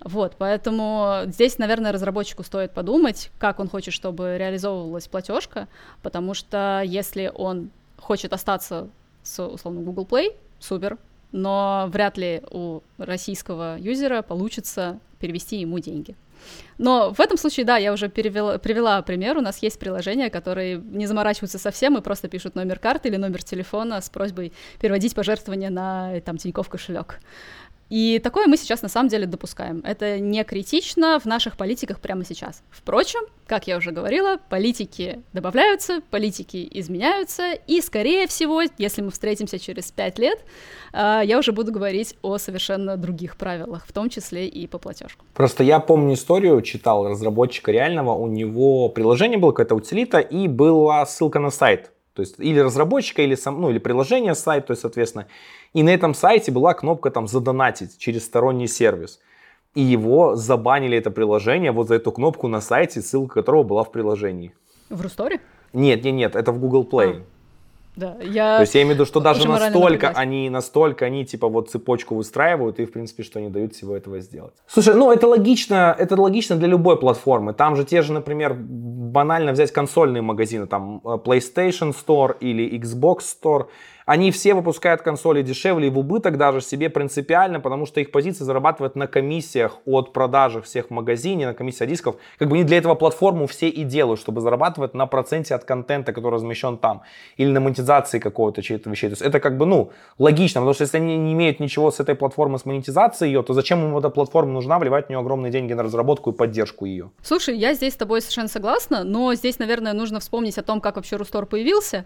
Вот, 0.00 0.34
поэтому 0.36 1.22
здесь, 1.26 1.58
наверное, 1.58 1.92
разработчику 1.92 2.42
стоит 2.42 2.72
подумать, 2.72 3.30
как 3.38 3.60
он 3.60 3.68
хочет, 3.68 3.94
чтобы 3.94 4.36
реализовывалась 4.36 5.06
платежка, 5.06 5.68
потому 6.02 6.34
что 6.34 6.82
если 6.84 7.30
он 7.32 7.70
хочет 7.98 8.32
остаться 8.32 8.88
с, 9.22 9.40
условно, 9.46 9.82
Google 9.82 10.04
Play, 10.04 10.34
супер, 10.58 10.98
но 11.30 11.86
вряд 11.88 12.18
ли 12.18 12.42
у 12.50 12.80
российского 12.98 13.78
юзера 13.78 14.22
получится 14.22 14.98
перевести 15.20 15.60
ему 15.60 15.78
деньги. 15.78 16.16
Но 16.78 17.12
в 17.12 17.20
этом 17.20 17.36
случае, 17.38 17.64
да, 17.64 17.76
я 17.76 17.92
уже 17.92 18.08
перевела, 18.08 18.58
привела 18.58 19.00
пример. 19.02 19.38
У 19.38 19.40
нас 19.40 19.62
есть 19.62 19.78
приложения, 19.78 20.30
которые 20.30 20.78
не 20.78 21.06
заморачиваются 21.06 21.58
совсем 21.58 21.96
и 21.96 22.00
просто 22.00 22.28
пишут 22.28 22.54
номер 22.54 22.78
карты 22.78 23.08
или 23.08 23.16
номер 23.16 23.42
телефона 23.42 24.00
с 24.00 24.10
просьбой 24.10 24.52
переводить 24.80 25.14
пожертвования 25.14 25.70
на 25.70 26.20
там, 26.20 26.38
Тинькофф 26.38 26.68
кошелек. 26.68 27.20
И 27.92 28.20
такое 28.20 28.46
мы 28.46 28.56
сейчас 28.56 28.80
на 28.80 28.88
самом 28.88 29.10
деле 29.10 29.26
допускаем. 29.26 29.82
Это 29.84 30.18
не 30.18 30.42
критично 30.44 31.20
в 31.20 31.26
наших 31.26 31.58
политиках 31.58 32.00
прямо 32.00 32.24
сейчас. 32.24 32.62
Впрочем, 32.70 33.20
как 33.46 33.66
я 33.66 33.76
уже 33.76 33.90
говорила, 33.90 34.38
политики 34.48 35.20
добавляются, 35.34 36.00
политики 36.10 36.66
изменяются, 36.70 37.52
и, 37.52 37.82
скорее 37.82 38.26
всего, 38.26 38.62
если 38.78 39.02
мы 39.02 39.10
встретимся 39.10 39.58
через 39.58 39.92
пять 39.92 40.18
лет, 40.18 40.38
а, 40.94 41.20
я 41.20 41.38
уже 41.38 41.52
буду 41.52 41.70
говорить 41.70 42.16
о 42.22 42.38
совершенно 42.38 42.96
других 42.96 43.36
правилах, 43.36 43.84
в 43.86 43.92
том 43.92 44.08
числе 44.08 44.48
и 44.48 44.66
по 44.66 44.78
платежку. 44.78 45.26
Просто 45.34 45.62
я 45.62 45.78
помню 45.78 46.14
историю, 46.14 46.62
читал 46.62 47.06
разработчика 47.06 47.72
реального, 47.72 48.14
у 48.14 48.26
него 48.26 48.88
приложение 48.88 49.36
было 49.36 49.52
какая-то 49.52 49.74
утилита, 49.74 50.18
и 50.18 50.48
была 50.48 51.04
ссылка 51.04 51.40
на 51.40 51.50
сайт. 51.50 51.92
То 52.14 52.20
есть 52.20 52.34
или 52.38 52.58
разработчика, 52.58 53.22
или, 53.22 53.34
сам, 53.34 53.60
ну, 53.60 53.70
или 53.70 53.78
приложение 53.78 54.34
сайт, 54.34 54.66
то 54.66 54.72
есть, 54.72 54.82
соответственно, 54.82 55.26
и 55.72 55.82
на 55.82 55.90
этом 55.90 56.14
сайте 56.14 56.52
была 56.52 56.74
кнопка 56.74 57.10
там 57.10 57.26
задонатить 57.26 57.98
через 57.98 58.24
сторонний 58.24 58.68
сервис. 58.68 59.20
И 59.74 59.80
его 59.80 60.36
забанили 60.36 60.98
это 60.98 61.10
приложение 61.10 61.72
вот 61.72 61.88
за 61.88 61.94
эту 61.94 62.12
кнопку 62.12 62.48
на 62.48 62.60
сайте, 62.60 63.00
ссылка 63.00 63.34
которого 63.36 63.62
была 63.62 63.84
в 63.84 63.90
приложении. 63.90 64.54
В 64.90 65.00
Русторе? 65.00 65.40
Нет, 65.72 66.04
нет, 66.04 66.14
нет, 66.14 66.36
это 66.36 66.52
в 66.52 66.58
Google 66.58 66.84
Play. 66.84 67.22
Да, 67.94 68.16
я... 68.22 68.56
То 68.56 68.62
есть 68.62 68.74
я 68.74 68.82
имею 68.82 68.94
в 68.94 68.98
виду, 68.98 69.06
что 69.06 69.20
даже 69.20 69.46
настолько 69.46 70.08
они, 70.08 70.48
настолько 70.48 71.04
они 71.04 71.26
типа 71.26 71.48
вот 71.48 71.70
цепочку 71.70 72.14
выстраивают 72.14 72.80
и 72.80 72.86
в 72.86 72.92
принципе, 72.92 73.22
что 73.22 73.38
они 73.38 73.50
дают 73.50 73.74
всего 73.74 73.94
этого 73.94 74.20
сделать. 74.20 74.54
Слушай, 74.66 74.94
ну 74.94 75.12
это 75.12 75.26
логично, 75.28 75.94
это 75.98 76.20
логично 76.20 76.56
для 76.56 76.68
любой 76.68 76.98
платформы. 76.98 77.52
Там 77.52 77.76
же 77.76 77.84
те 77.84 78.02
же, 78.02 78.12
например, 78.12 78.54
банально 78.54 79.52
взять 79.52 79.72
консольные 79.72 80.22
магазины, 80.22 80.66
там 80.66 81.02
э, 81.04 81.18
PlayStation 81.22 81.94
Store 81.94 82.34
или 82.40 82.78
Xbox 82.80 83.18
Store, 83.42 83.66
они 84.12 84.30
все 84.30 84.52
выпускают 84.52 85.00
консоли 85.00 85.40
дешевле 85.40 85.86
и 85.86 85.90
в 85.90 85.98
убыток 85.98 86.36
даже 86.36 86.60
себе 86.60 86.90
принципиально, 86.90 87.60
потому 87.60 87.86
что 87.86 87.98
их 87.98 88.10
позиция 88.10 88.44
зарабатывает 88.44 88.94
на 88.94 89.06
комиссиях 89.06 89.78
от 89.86 90.12
продажи 90.12 90.60
всех 90.60 90.88
в 90.88 90.90
магазине, 90.90 91.46
на 91.46 91.54
комиссия 91.54 91.86
дисков. 91.86 92.16
Как 92.38 92.50
бы 92.50 92.56
они 92.56 92.64
для 92.64 92.76
этого 92.76 92.94
платформу 92.94 93.46
все 93.46 93.70
и 93.70 93.84
делают, 93.84 94.20
чтобы 94.20 94.42
зарабатывать 94.42 94.92
на 94.92 95.06
проценте 95.06 95.54
от 95.54 95.64
контента, 95.64 96.12
который 96.12 96.34
размещен 96.34 96.76
там. 96.76 97.00
Или 97.38 97.48
на 97.52 97.60
монетизации 97.60 98.18
какого-то 98.18 98.60
чьей-то 98.60 98.90
вещей. 98.90 99.08
То 99.08 99.12
есть 99.12 99.22
это 99.22 99.40
как 99.40 99.56
бы, 99.56 99.64
ну, 99.64 99.92
логично, 100.18 100.60
потому 100.60 100.74
что 100.74 100.84
если 100.84 100.98
они 100.98 101.16
не 101.16 101.32
имеют 101.32 101.58
ничего 101.58 101.90
с 101.90 101.98
этой 101.98 102.14
платформы, 102.14 102.58
с 102.58 102.66
монетизацией 102.66 103.32
ее, 103.32 103.42
то 103.42 103.54
зачем 103.54 103.82
им 103.82 103.96
эта 103.96 104.10
платформа 104.10 104.52
нужна, 104.52 104.78
вливать 104.78 105.06
в 105.06 105.08
нее 105.08 105.20
огромные 105.20 105.50
деньги 105.50 105.72
на 105.72 105.84
разработку 105.84 106.32
и 106.32 106.34
поддержку 106.34 106.84
ее? 106.84 107.12
Слушай, 107.22 107.56
я 107.56 107.72
здесь 107.72 107.94
с 107.94 107.96
тобой 107.96 108.20
совершенно 108.20 108.48
согласна, 108.48 109.04
но 109.04 109.32
здесь, 109.32 109.58
наверное, 109.58 109.94
нужно 109.94 110.20
вспомнить 110.20 110.58
о 110.58 110.62
том, 110.62 110.82
как 110.82 110.96
вообще 110.96 111.16
Рустор 111.16 111.46
появился. 111.46 112.04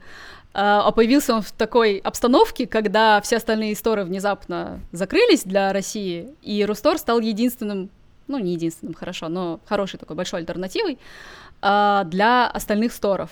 А, 0.58 0.80
а 0.80 0.90
появился 0.90 1.34
он 1.34 1.42
в 1.42 1.52
такой 1.52 1.98
обстановке, 1.98 2.66
когда 2.66 3.20
все 3.20 3.36
остальные 3.36 3.76
сторы 3.76 4.04
внезапно 4.04 4.80
закрылись 4.90 5.44
для 5.44 5.70
России, 5.70 6.30
и 6.40 6.64
Рустор 6.64 6.96
стал 6.96 7.20
единственным, 7.20 7.90
ну 8.26 8.38
не 8.38 8.54
единственным, 8.54 8.94
хорошо, 8.94 9.28
но 9.28 9.60
хорошей 9.66 9.98
такой 9.98 10.16
большой 10.16 10.40
альтернативой 10.40 10.98
а, 11.60 12.04
для 12.04 12.46
остальных 12.46 12.94
сторов. 12.94 13.28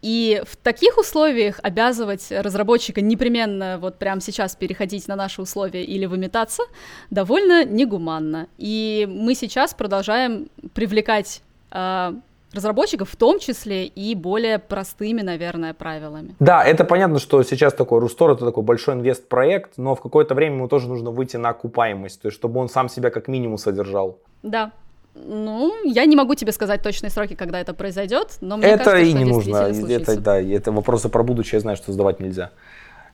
И 0.00 0.42
в 0.46 0.56
таких 0.56 0.96
условиях 0.96 1.58
обязывать 1.64 2.28
разработчика 2.30 3.00
непременно 3.00 3.78
вот 3.80 3.98
прямо 3.98 4.20
сейчас 4.20 4.54
переходить 4.54 5.08
на 5.08 5.16
наши 5.16 5.42
условия 5.42 5.82
или 5.82 6.06
выметаться 6.06 6.62
довольно 7.10 7.64
негуманно. 7.64 8.46
И 8.58 9.08
мы 9.10 9.34
сейчас 9.34 9.74
продолжаем 9.74 10.48
привлекать 10.72 11.42
а, 11.72 12.14
разработчиков, 12.52 13.08
в 13.10 13.16
том 13.16 13.38
числе 13.38 13.86
и 13.86 14.14
более 14.14 14.58
простыми, 14.58 15.22
наверное, 15.22 15.74
правилами. 15.74 16.34
Да, 16.40 16.64
это 16.64 16.84
понятно, 16.84 17.18
что 17.18 17.42
сейчас 17.42 17.72
такой 17.74 18.00
Рустор 18.00 18.32
это 18.32 18.44
такой 18.44 18.64
большой 18.64 18.94
инвест-проект, 18.94 19.78
но 19.78 19.94
в 19.94 20.00
какое-то 20.00 20.34
время 20.34 20.56
ему 20.56 20.68
тоже 20.68 20.88
нужно 20.88 21.10
выйти 21.10 21.36
на 21.36 21.50
окупаемость, 21.50 22.20
то 22.22 22.28
есть 22.28 22.38
чтобы 22.38 22.60
он 22.60 22.68
сам 22.68 22.88
себя 22.88 23.10
как 23.10 23.28
минимум 23.28 23.58
содержал. 23.58 24.18
Да, 24.42 24.72
ну, 25.14 25.74
я 25.84 26.06
не 26.06 26.16
могу 26.16 26.34
тебе 26.34 26.52
сказать 26.52 26.82
точные 26.82 27.10
сроки, 27.10 27.34
когда 27.34 27.60
это 27.60 27.74
произойдет, 27.74 28.38
но 28.40 28.56
мне 28.56 28.68
это 28.68 28.84
кажется, 28.84 29.06
и 29.06 29.12
не 29.12 29.24
нужно. 29.24 29.56
Это, 29.56 30.20
да, 30.20 30.40
это 30.40 30.72
вопросы 30.72 31.08
про 31.08 31.22
будущее, 31.22 31.58
я 31.58 31.60
знаю, 31.60 31.76
что 31.76 31.92
задавать 31.92 32.20
нельзя 32.20 32.50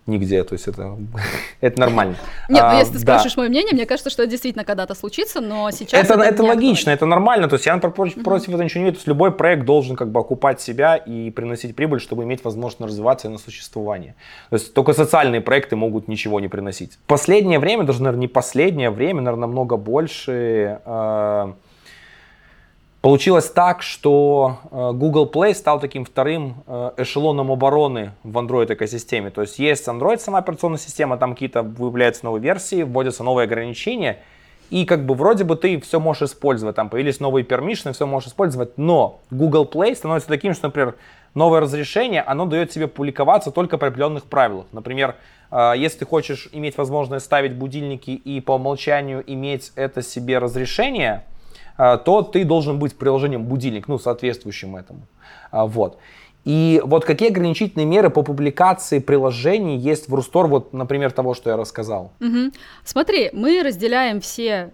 нигде, 0.06 0.44
то 0.44 0.54
есть 0.54 0.68
это, 0.68 0.96
это 1.60 1.80
нормально. 1.80 2.16
Нет, 2.48 2.62
ну 2.62 2.78
если 2.78 2.94
ты 2.94 2.98
спрашиваешь 3.00 3.34
да. 3.34 3.42
мое 3.42 3.50
мнение, 3.50 3.72
мне 3.74 3.86
кажется, 3.86 4.10
что 4.10 4.22
это 4.22 4.30
действительно 4.30 4.64
когда-то 4.64 4.94
случится, 4.94 5.40
но 5.40 5.70
сейчас 5.70 6.04
это, 6.04 6.14
это, 6.14 6.22
это 6.22 6.42
логично, 6.42 6.90
это 6.90 7.06
нормально, 7.06 7.48
то 7.48 7.54
есть 7.54 7.66
я 7.66 7.76
против, 7.78 8.22
против 8.22 8.48
этого 8.48 8.62
ничего 8.62 8.80
не 8.80 8.84
вижу, 8.86 8.94
то 8.94 8.98
есть 8.98 9.08
любой 9.08 9.32
проект 9.32 9.64
должен 9.64 9.96
как 9.96 10.10
бы 10.10 10.20
окупать 10.20 10.60
себя 10.60 10.96
и 10.96 11.30
приносить 11.30 11.74
прибыль, 11.74 12.00
чтобы 12.00 12.24
иметь 12.24 12.44
возможность 12.44 12.80
развиваться 12.80 13.28
и 13.28 13.30
на 13.30 13.38
существование. 13.38 14.14
То 14.50 14.56
есть 14.56 14.74
только 14.74 14.92
социальные 14.92 15.40
проекты 15.40 15.76
могут 15.76 16.08
ничего 16.08 16.40
не 16.40 16.48
приносить. 16.48 16.98
Последнее 17.06 17.58
время, 17.58 17.84
даже, 17.84 18.02
наверное, 18.02 18.22
не 18.22 18.28
последнее 18.28 18.90
время, 18.90 19.22
наверное, 19.22 19.46
намного 19.46 19.76
больше 19.76 20.80
э, 20.84 21.52
Получилось 23.06 23.48
так, 23.48 23.82
что 23.82 24.58
э, 24.68 24.90
Google 24.92 25.30
Play 25.32 25.54
стал 25.54 25.78
таким 25.78 26.04
вторым 26.04 26.64
э, 26.66 26.90
эшелоном 26.96 27.52
обороны 27.52 28.10
в 28.24 28.36
Android 28.36 28.74
экосистеме. 28.74 29.30
То 29.30 29.42
есть 29.42 29.60
есть 29.60 29.86
Android, 29.86 30.18
сама 30.18 30.40
операционная 30.40 30.80
система, 30.80 31.16
там 31.16 31.34
какие-то 31.34 31.62
выявляются 31.62 32.24
новые 32.24 32.42
версии, 32.42 32.82
вводятся 32.82 33.22
новые 33.22 33.44
ограничения, 33.44 34.24
и 34.70 34.84
как 34.84 35.06
бы 35.06 35.14
вроде 35.14 35.44
бы 35.44 35.54
ты 35.54 35.80
все 35.80 36.00
можешь 36.00 36.30
использовать, 36.30 36.74
там 36.74 36.88
появились 36.88 37.20
новые 37.20 37.44
пермишны, 37.44 37.92
все 37.92 38.08
можешь 38.08 38.30
использовать, 38.30 38.76
но 38.76 39.20
Google 39.30 39.70
Play 39.72 39.94
становится 39.94 40.28
таким, 40.28 40.52
что, 40.52 40.66
например, 40.66 40.96
новое 41.32 41.60
разрешение, 41.60 42.22
оно 42.22 42.44
дает 42.44 42.70
тебе 42.70 42.88
публиковаться 42.88 43.52
только 43.52 43.78
при 43.78 43.86
определенных 43.86 44.24
правилах. 44.24 44.66
Например, 44.72 45.14
э, 45.52 45.74
если 45.76 46.00
ты 46.00 46.06
хочешь 46.06 46.48
иметь 46.50 46.76
возможность 46.76 47.26
ставить 47.26 47.54
будильники 47.54 48.10
и 48.10 48.40
по 48.40 48.56
умолчанию 48.56 49.22
иметь 49.24 49.70
это 49.76 50.02
себе 50.02 50.38
разрешение, 50.38 51.22
то 51.76 52.22
ты 52.22 52.44
должен 52.44 52.78
быть 52.78 52.96
приложением 52.96 53.44
будильник, 53.44 53.88
ну, 53.88 53.98
соответствующим 53.98 54.76
этому. 54.76 55.00
А, 55.50 55.66
вот. 55.66 55.98
И 56.46 56.80
вот 56.84 57.04
какие 57.04 57.30
ограничительные 57.30 57.86
меры 57.86 58.08
по 58.08 58.22
публикации 58.22 59.00
приложений 59.00 59.78
есть 59.78 60.08
в 60.08 60.14
Рустор, 60.14 60.46
вот, 60.46 60.72
например, 60.72 61.10
того, 61.10 61.34
что 61.34 61.50
я 61.50 61.56
рассказал? 61.56 62.12
Угу. 62.20 62.52
Смотри, 62.84 63.30
мы 63.32 63.62
разделяем 63.64 64.20
все 64.20 64.70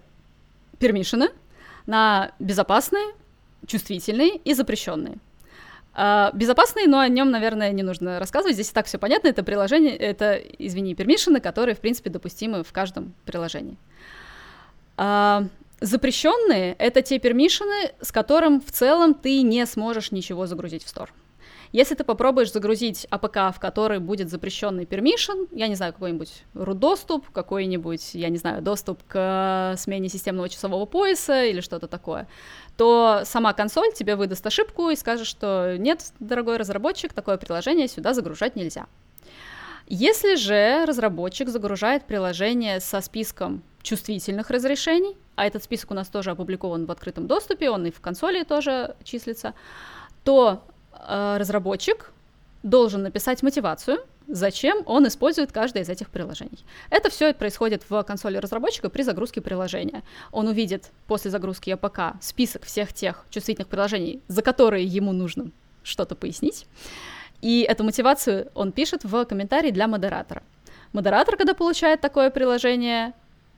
пермишины 0.77 1.29
на 1.87 2.31
безопасные, 2.37 3.13
чувствительные 3.65 4.37
и 4.37 4.53
запрещенные. 4.53 5.17
Uh, 5.95 6.35
безопасный, 6.35 6.87
но 6.87 6.99
о 6.99 7.07
нем, 7.07 7.29
наверное, 7.29 7.71
не 7.71 7.83
нужно 7.83 8.17
рассказывать. 8.17 8.55
Здесь 8.55 8.71
и 8.71 8.73
так 8.73 8.87
все 8.87 8.97
понятно. 8.97 9.27
Это 9.27 9.43
приложение, 9.43 9.95
это, 9.95 10.33
извини, 10.57 10.95
пермишины, 10.95 11.39
которые, 11.39 11.75
в 11.75 11.79
принципе, 11.79 12.09
допустимы 12.09 12.63
в 12.63 12.71
каждом 12.71 13.13
приложении. 13.25 13.77
Запрещенные— 15.83 16.75
это 16.79 17.01
те 17.01 17.19
permission 17.19 17.79
ы, 17.79 17.91
с 17.99 18.13
которым 18.13 18.61
в 18.61 18.71
целом 18.71 19.13
ты 19.13 19.41
не 19.41 19.65
сможешь 19.65 20.13
ничего 20.13 20.45
загрузить 20.45 20.85
в 20.85 20.87
store. 20.87 21.13
Если 21.73 21.93
ты 21.93 22.05
попробуешь 22.05 22.53
загрузить 22.53 23.05
APK, 23.09 23.53
в 23.53 23.59
который 23.59 23.99
будет 23.99 24.29
запрещенный 24.29 24.85
permission, 24.85 25.49
я 25.51 25.67
не 25.67 25.75
знаю, 25.75 25.91
какой-нибудь 25.91 26.45
root-доступ, 26.53 27.29
какой-нибудь, 27.31 28.11
я 28.13 28.29
не 28.29 28.37
знаю, 28.37 28.61
доступ 28.61 29.03
к 29.09 29.75
смене 29.77 30.07
системного 30.07 30.47
часового 30.47 30.85
пояса 30.85 31.43
или 31.43 31.59
что-то 31.59 31.87
такое, 31.87 32.29
то 32.77 33.23
сама 33.25 33.51
консоль 33.51 33.91
тебе 33.91 34.15
выдаст 34.15 34.47
ошибку 34.47 34.89
и 34.89 34.95
скажет, 34.95 35.27
что 35.27 35.75
нет, 35.77 36.13
дорогой 36.21 36.55
разработчик, 36.55 37.11
такое 37.11 37.35
приложение 37.35 37.89
сюда 37.89 38.13
загружать 38.13 38.55
нельзя. 38.55 38.85
Если 39.87 40.35
же 40.35 40.85
разработчик 40.85 41.49
загружает 41.49 42.05
приложение 42.05 42.79
со 42.79 43.01
списком 43.01 43.63
чувствительных 43.83 44.49
разрешений, 44.49 45.15
а 45.35 45.45
этот 45.45 45.63
список 45.63 45.91
у 45.91 45.93
нас 45.93 46.07
тоже 46.07 46.31
опубликован 46.31 46.85
в 46.85 46.91
открытом 46.91 47.27
доступе, 47.27 47.69
он 47.69 47.85
и 47.85 47.91
в 47.91 47.99
консоли 47.99 48.43
тоже 48.43 48.95
числится, 49.03 49.53
то 50.23 50.63
э, 50.93 51.37
разработчик 51.37 52.11
должен 52.63 53.03
написать 53.03 53.43
мотивацию, 53.43 53.99
зачем 54.27 54.83
он 54.85 55.05
использует 55.07 55.51
каждое 55.51 55.83
из 55.83 55.89
этих 55.89 56.09
приложений. 56.09 56.65
Это 56.89 57.09
все 57.09 57.33
происходит 57.33 57.83
в 57.89 58.03
консоли 58.03 58.37
разработчика 58.37 58.89
при 58.89 59.03
загрузке 59.03 59.41
приложения. 59.41 60.03
Он 60.31 60.47
увидит 60.47 60.91
после 61.07 61.29
загрузки 61.29 61.69
APK 61.71 62.15
список 62.21 62.63
всех 62.63 62.93
тех 62.93 63.25
чувствительных 63.29 63.67
приложений, 63.67 64.21
за 64.29 64.41
которые 64.41 64.85
ему 64.85 65.11
нужно 65.11 65.51
что-то 65.83 66.15
пояснить. 66.15 66.65
И 67.41 67.65
эту 67.67 67.83
мотивацию 67.83 68.49
он 68.55 68.71
пишет 68.71 69.03
в 69.03 69.25
комментарии 69.25 69.71
для 69.71 69.87
модератора. 69.87 70.43
Модератор, 70.93 71.35
когда 71.35 71.53
получает 71.53 71.99
такое 71.99 72.29
приложение, 72.29 73.13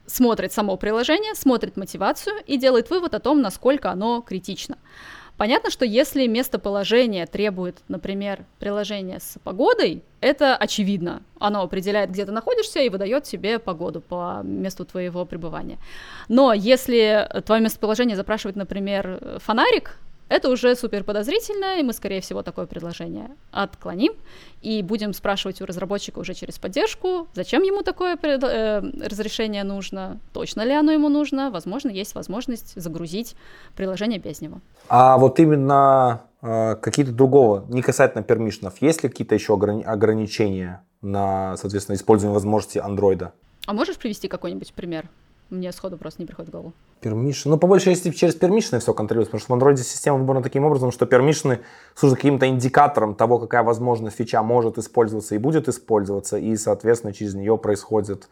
смотрит 0.06 0.52
само 0.52 0.76
приложение, 0.76 1.34
смотрит 1.34 1.76
мотивацию 1.76 2.36
и 2.46 2.56
делает 2.56 2.90
вывод 2.90 3.14
о 3.14 3.20
том, 3.20 3.40
насколько 3.42 3.90
оно 3.90 4.20
критично. 4.20 4.78
Понятно, 5.36 5.70
что 5.70 5.84
если 5.84 6.26
местоположение 6.26 7.26
требует, 7.26 7.76
например, 7.88 8.46
приложения 8.58 9.20
с 9.20 9.38
погодой, 9.44 10.02
это 10.22 10.56
очевидно. 10.56 11.22
Оно 11.38 11.60
определяет, 11.62 12.10
где 12.10 12.24
ты 12.24 12.32
находишься 12.32 12.80
и 12.80 12.88
выдает 12.88 13.24
тебе 13.24 13.58
погоду 13.58 14.00
по 14.00 14.40
месту 14.42 14.86
твоего 14.86 15.26
пребывания. 15.26 15.78
Но 16.28 16.54
если 16.54 17.28
твое 17.44 17.60
местоположение 17.60 18.16
запрашивает, 18.16 18.56
например, 18.56 19.38
фонарик, 19.44 19.98
это 20.28 20.50
уже 20.50 20.74
супер 20.74 21.04
подозрительно, 21.04 21.78
и 21.78 21.82
мы, 21.82 21.92
скорее 21.92 22.20
всего, 22.20 22.42
такое 22.42 22.66
предложение 22.66 23.30
отклоним 23.52 24.12
и 24.60 24.82
будем 24.82 25.12
спрашивать 25.12 25.60
у 25.60 25.66
разработчика 25.66 26.18
уже 26.18 26.34
через 26.34 26.58
поддержку, 26.58 27.28
зачем 27.34 27.62
ему 27.62 27.82
такое 27.82 28.16
пред... 28.16 28.42
э, 28.42 28.82
разрешение 29.04 29.64
нужно, 29.64 30.18
точно 30.32 30.62
ли 30.62 30.72
оно 30.72 30.92
ему 30.92 31.08
нужно, 31.08 31.50
возможно, 31.50 31.90
есть 31.90 32.14
возможность 32.14 32.80
загрузить 32.80 33.36
приложение 33.76 34.18
без 34.18 34.40
него. 34.40 34.60
А 34.88 35.16
вот 35.18 35.38
именно 35.38 36.22
э, 36.42 36.76
какие-то 36.76 37.12
другого, 37.12 37.64
не 37.68 37.82
касательно 37.82 38.24
пермишнов, 38.24 38.82
есть 38.82 39.02
ли 39.02 39.08
какие-то 39.08 39.34
еще 39.34 39.54
ограни- 39.54 39.84
ограничения 39.84 40.82
на, 41.02 41.56
соответственно, 41.56 41.96
использование 41.96 42.34
возможностей 42.34 42.80
андроида? 42.80 43.32
А 43.66 43.72
можешь 43.72 43.96
привести 43.96 44.28
какой-нибудь 44.28 44.72
пример? 44.74 45.08
Мне 45.50 45.70
сходу 45.70 45.96
просто 45.96 46.22
не 46.22 46.26
приходит 46.26 46.48
в 46.48 46.52
голову. 46.52 46.72
Permission. 47.02 47.50
Ну, 47.50 47.58
побольше, 47.58 47.90
если 47.90 48.10
через 48.10 48.34
пермишины 48.34 48.80
все 48.80 48.92
контролируется, 48.92 49.30
потому 49.30 49.60
что 49.60 49.66
в 49.66 49.74
Android 49.74 49.76
система 49.76 50.18
выбрана 50.18 50.42
таким 50.42 50.64
образом, 50.64 50.90
что 50.90 51.06
пермишины 51.06 51.60
служат 51.94 52.16
каким-то 52.18 52.48
индикатором 52.48 53.14
того, 53.14 53.38
какая 53.38 53.62
возможность 53.62 54.16
фича 54.16 54.42
может 54.42 54.78
использоваться 54.78 55.34
и 55.34 55.38
будет 55.38 55.68
использоваться, 55.68 56.36
и, 56.36 56.56
соответственно, 56.56 57.12
через 57.12 57.34
нее 57.34 57.58
происходит 57.58 58.28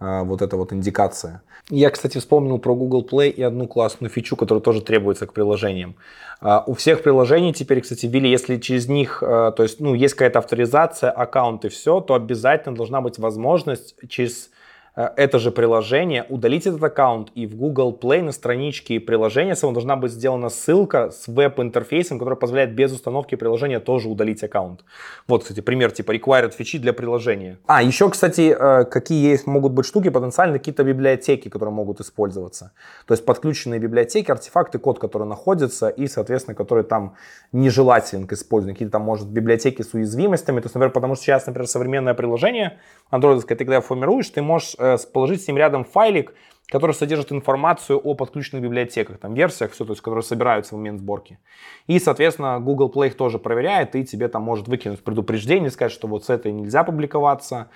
э, 0.00 0.24
вот 0.24 0.42
эта 0.42 0.58
вот 0.58 0.74
индикация. 0.74 1.40
Я, 1.70 1.88
кстати, 1.88 2.18
вспомнил 2.18 2.58
про 2.58 2.74
Google 2.74 3.06
Play 3.10 3.30
и 3.30 3.42
одну 3.42 3.66
классную 3.66 4.10
фичу, 4.10 4.36
которая 4.36 4.60
тоже 4.60 4.82
требуется 4.82 5.26
к 5.26 5.32
приложениям. 5.32 5.96
Uh, 6.40 6.62
у 6.66 6.74
всех 6.74 7.02
приложений 7.02 7.54
теперь, 7.54 7.80
кстати, 7.80 8.06
ввели, 8.06 8.30
если 8.30 8.58
через 8.58 8.86
них, 8.88 9.24
uh, 9.24 9.50
то 9.50 9.64
есть, 9.64 9.80
ну, 9.80 9.94
есть 9.94 10.14
какая-то 10.14 10.38
авторизация, 10.38 11.10
аккаунт 11.10 11.64
и 11.64 11.68
все, 11.68 12.00
то 12.00 12.14
обязательно 12.14 12.76
должна 12.76 13.00
быть 13.00 13.18
возможность 13.18 13.96
через 14.08 14.50
Э, 14.50 14.57
это 14.98 15.38
же 15.38 15.52
приложение, 15.52 16.26
удалить 16.28 16.66
этот 16.66 16.82
аккаунт, 16.82 17.30
и 17.36 17.46
в 17.46 17.54
Google 17.54 17.96
Play 18.00 18.20
на 18.20 18.32
страничке 18.32 18.98
приложения 18.98 19.54
своего 19.54 19.74
должна 19.74 19.94
быть 19.94 20.10
сделана 20.10 20.48
ссылка 20.48 21.10
с 21.10 21.28
веб-интерфейсом, 21.28 22.18
который 22.18 22.36
позволяет 22.36 22.74
без 22.74 22.92
установки 22.92 23.36
приложения 23.36 23.78
тоже 23.78 24.08
удалить 24.08 24.42
аккаунт. 24.42 24.80
Вот, 25.28 25.42
кстати, 25.42 25.60
пример 25.60 25.92
типа 25.92 26.16
required 26.16 26.50
фичи 26.50 26.78
для 26.78 26.92
приложения. 26.92 27.58
А, 27.66 27.80
еще, 27.80 28.10
кстати, 28.10 28.56
э, 28.58 28.84
какие 28.86 29.30
есть, 29.30 29.46
могут 29.46 29.72
быть 29.72 29.86
штуки, 29.86 30.08
потенциально 30.08 30.58
какие-то 30.58 30.82
библиотеки, 30.82 31.48
которые 31.48 31.72
могут 31.72 32.00
использоваться. 32.00 32.72
То 33.06 33.14
есть 33.14 33.24
подключенные 33.24 33.78
библиотеки, 33.78 34.32
артефакты, 34.32 34.80
код, 34.80 34.98
который 34.98 35.28
находится, 35.28 35.88
и, 35.88 36.08
соответственно, 36.08 36.56
который 36.56 36.82
там 36.82 37.14
нежелателен 37.52 38.26
к 38.26 38.32
использованию. 38.32 38.74
Какие-то 38.74 38.92
там, 38.92 39.02
может, 39.02 39.28
библиотеки 39.28 39.82
с 39.82 39.94
уязвимостями. 39.94 40.58
То 40.60 40.66
есть, 40.66 40.74
например, 40.74 40.92
потому 40.92 41.14
что 41.14 41.24
сейчас, 41.24 41.46
например, 41.46 41.68
современное 41.68 42.14
приложение 42.14 42.78
андроидовское, 43.10 43.56
ты 43.56 43.64
когда 43.64 43.80
формируешь, 43.80 44.28
ты 44.30 44.42
можешь 44.42 44.74
э, 44.78 44.87
положить 45.12 45.42
с 45.42 45.48
ним 45.48 45.56
рядом 45.56 45.84
файлик, 45.84 46.34
который 46.68 46.92
содержит 46.92 47.32
информацию 47.32 47.98
о 47.98 48.14
подключенных 48.14 48.62
библиотеках, 48.62 49.18
там 49.18 49.34
версиях, 49.34 49.72
все, 49.72 49.84
то 49.84 49.92
есть, 49.92 50.02
которые 50.02 50.22
собираются 50.22 50.74
в 50.74 50.78
момент 50.78 51.00
сборки. 51.00 51.38
И, 51.86 51.98
соответственно, 51.98 52.60
Google 52.60 52.90
Play 52.90 53.08
их 53.08 53.16
тоже 53.16 53.38
проверяет, 53.38 53.96
и 53.96 54.04
тебе 54.04 54.28
там 54.28 54.42
может 54.42 54.68
выкинуть 54.68 55.02
предупреждение, 55.02 55.70
сказать, 55.70 55.92
что 55.92 56.08
вот 56.08 56.24
с 56.24 56.30
этой 56.30 56.52
нельзя 56.52 56.84
публиковаться, 56.84 57.68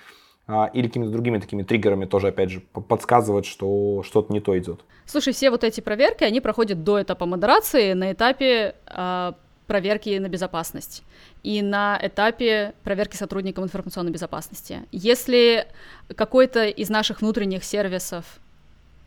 а, 0.45 0.69
или 0.73 0.87
какими-то 0.87 1.11
другими 1.11 1.39
такими 1.39 1.63
триггерами 1.63 2.05
тоже, 2.05 2.27
опять 2.27 2.49
же, 2.49 2.59
подсказывать, 2.59 3.45
что 3.45 4.03
что-то 4.03 4.31
не 4.33 4.41
то 4.41 4.57
идет. 4.57 4.81
Слушай, 5.05 5.33
все 5.33 5.49
вот 5.49 5.63
эти 5.63 5.81
проверки, 5.81 6.23
они 6.23 6.41
проходят 6.41 6.83
до 6.83 7.01
этапа 7.01 7.25
модерации, 7.25 7.93
на 7.93 8.11
этапе 8.11 8.75
э, 8.85 9.31
проверки 9.67 10.17
на 10.19 10.27
безопасность 10.27 11.03
и 11.43 11.61
на 11.61 11.99
этапе 12.01 12.73
проверки 12.83 13.17
сотрудникам 13.17 13.65
информационной 13.65 14.11
безопасности. 14.11 14.83
Если 14.91 15.67
какой-то 16.15 16.65
из 16.65 16.89
наших 16.89 17.21
внутренних 17.21 17.63
сервисов 17.63 18.39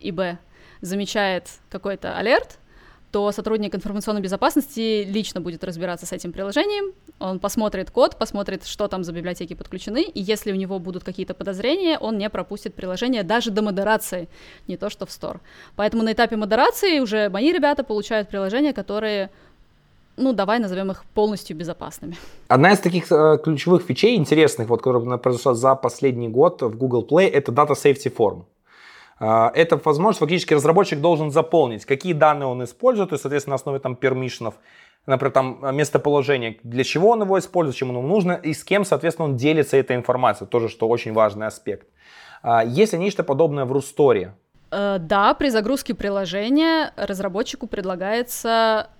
ИБ 0.01 0.39
замечает 0.83 1.49
какой-то 1.71 2.17
алерт, 2.17 2.59
то 3.11 3.33
сотрудник 3.33 3.75
информационной 3.75 4.21
безопасности 4.21 5.05
лично 5.09 5.41
будет 5.41 5.65
разбираться 5.65 6.05
с 6.05 6.13
этим 6.13 6.33
приложением, 6.33 6.93
он 7.19 7.39
посмотрит 7.39 7.91
код, 7.91 8.19
посмотрит, 8.19 8.67
что 8.67 8.89
там 8.89 9.05
за 9.05 9.13
библиотеки 9.13 9.55
подключены, 9.55 10.03
и 10.03 10.21
если 10.21 10.53
у 10.53 10.55
него 10.55 10.79
будут 10.79 11.03
какие-то 11.03 11.33
подозрения, 11.33 11.99
он 11.99 12.19
не 12.19 12.29
пропустит 12.29 12.75
приложение 12.75 13.23
даже 13.23 13.51
до 13.51 13.63
модерации, 13.63 14.29
не 14.69 14.77
то 14.77 14.91
что 14.91 15.07
в 15.07 15.11
стор. 15.11 15.41
Поэтому 15.77 16.03
на 16.03 16.13
этапе 16.13 16.37
модерации 16.37 16.99
уже 16.99 17.31
мои 17.31 17.53
ребята 17.53 17.85
получают 17.85 18.29
приложения, 18.29 18.75
которые 18.75 19.31
ну, 20.17 20.33
давай 20.33 20.59
назовем 20.59 20.91
их 20.91 21.05
полностью 21.15 21.57
безопасными. 21.57 22.17
Одна 22.49 22.73
из 22.73 22.81
таких 22.81 23.13
э, 23.13 23.39
ключевых 23.43 23.83
фичей 23.83 24.17
интересных, 24.17 24.69
вот, 24.69 24.83
которая 24.83 25.19
произошла 25.19 25.55
за 25.55 25.75
последний 25.75 26.29
год 26.29 26.63
в 26.63 26.77
Google 26.77 27.07
Play, 27.09 27.29
это 27.29 27.53
Data 27.53 27.73
Safety 27.73 28.15
Form. 28.15 28.45
Э, 29.21 29.51
это 29.55 29.81
возможность, 29.85 30.21
фактически 30.21 30.55
разработчик 30.55 31.01
должен 31.01 31.31
заполнить, 31.31 31.85
какие 31.85 32.13
данные 32.15 32.47
он 32.47 32.65
использует, 32.65 33.13
и, 33.13 33.19
соответственно, 33.19 33.53
на 33.53 33.57
основе 33.57 33.79
там 33.79 33.97
пермишенов, 33.97 34.55
например, 35.07 35.33
там 35.33 35.77
местоположение, 35.77 36.59
для 36.63 36.85
чего 36.85 37.11
он 37.11 37.23
его 37.23 37.39
использует, 37.39 37.77
чем 37.77 37.89
ему 37.89 38.03
нужно, 38.03 38.33
и 38.33 38.55
с 38.55 38.65
кем, 38.65 38.85
соответственно, 38.85 39.29
он 39.29 39.37
делится 39.37 39.77
этой 39.77 39.97
информацией, 39.97 40.49
тоже, 40.49 40.69
что 40.69 40.89
очень 40.89 41.13
важный 41.13 41.47
аспект. 41.47 41.87
Э, 42.43 42.61
есть 42.67 42.93
ли 42.93 42.99
нечто 42.99 43.23
подобное 43.23 43.65
в 43.65 43.73
Русторе? 43.73 44.35
Да, 44.69 45.33
при 45.35 45.49
загрузке 45.49 45.95
приложения 45.95 46.93
разработчику 46.97 47.69
предлагается 47.69 48.91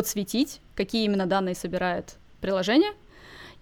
подсветить, 0.00 0.62
какие 0.74 1.04
именно 1.04 1.26
данные 1.26 1.54
собирает 1.54 2.14
приложение, 2.40 2.92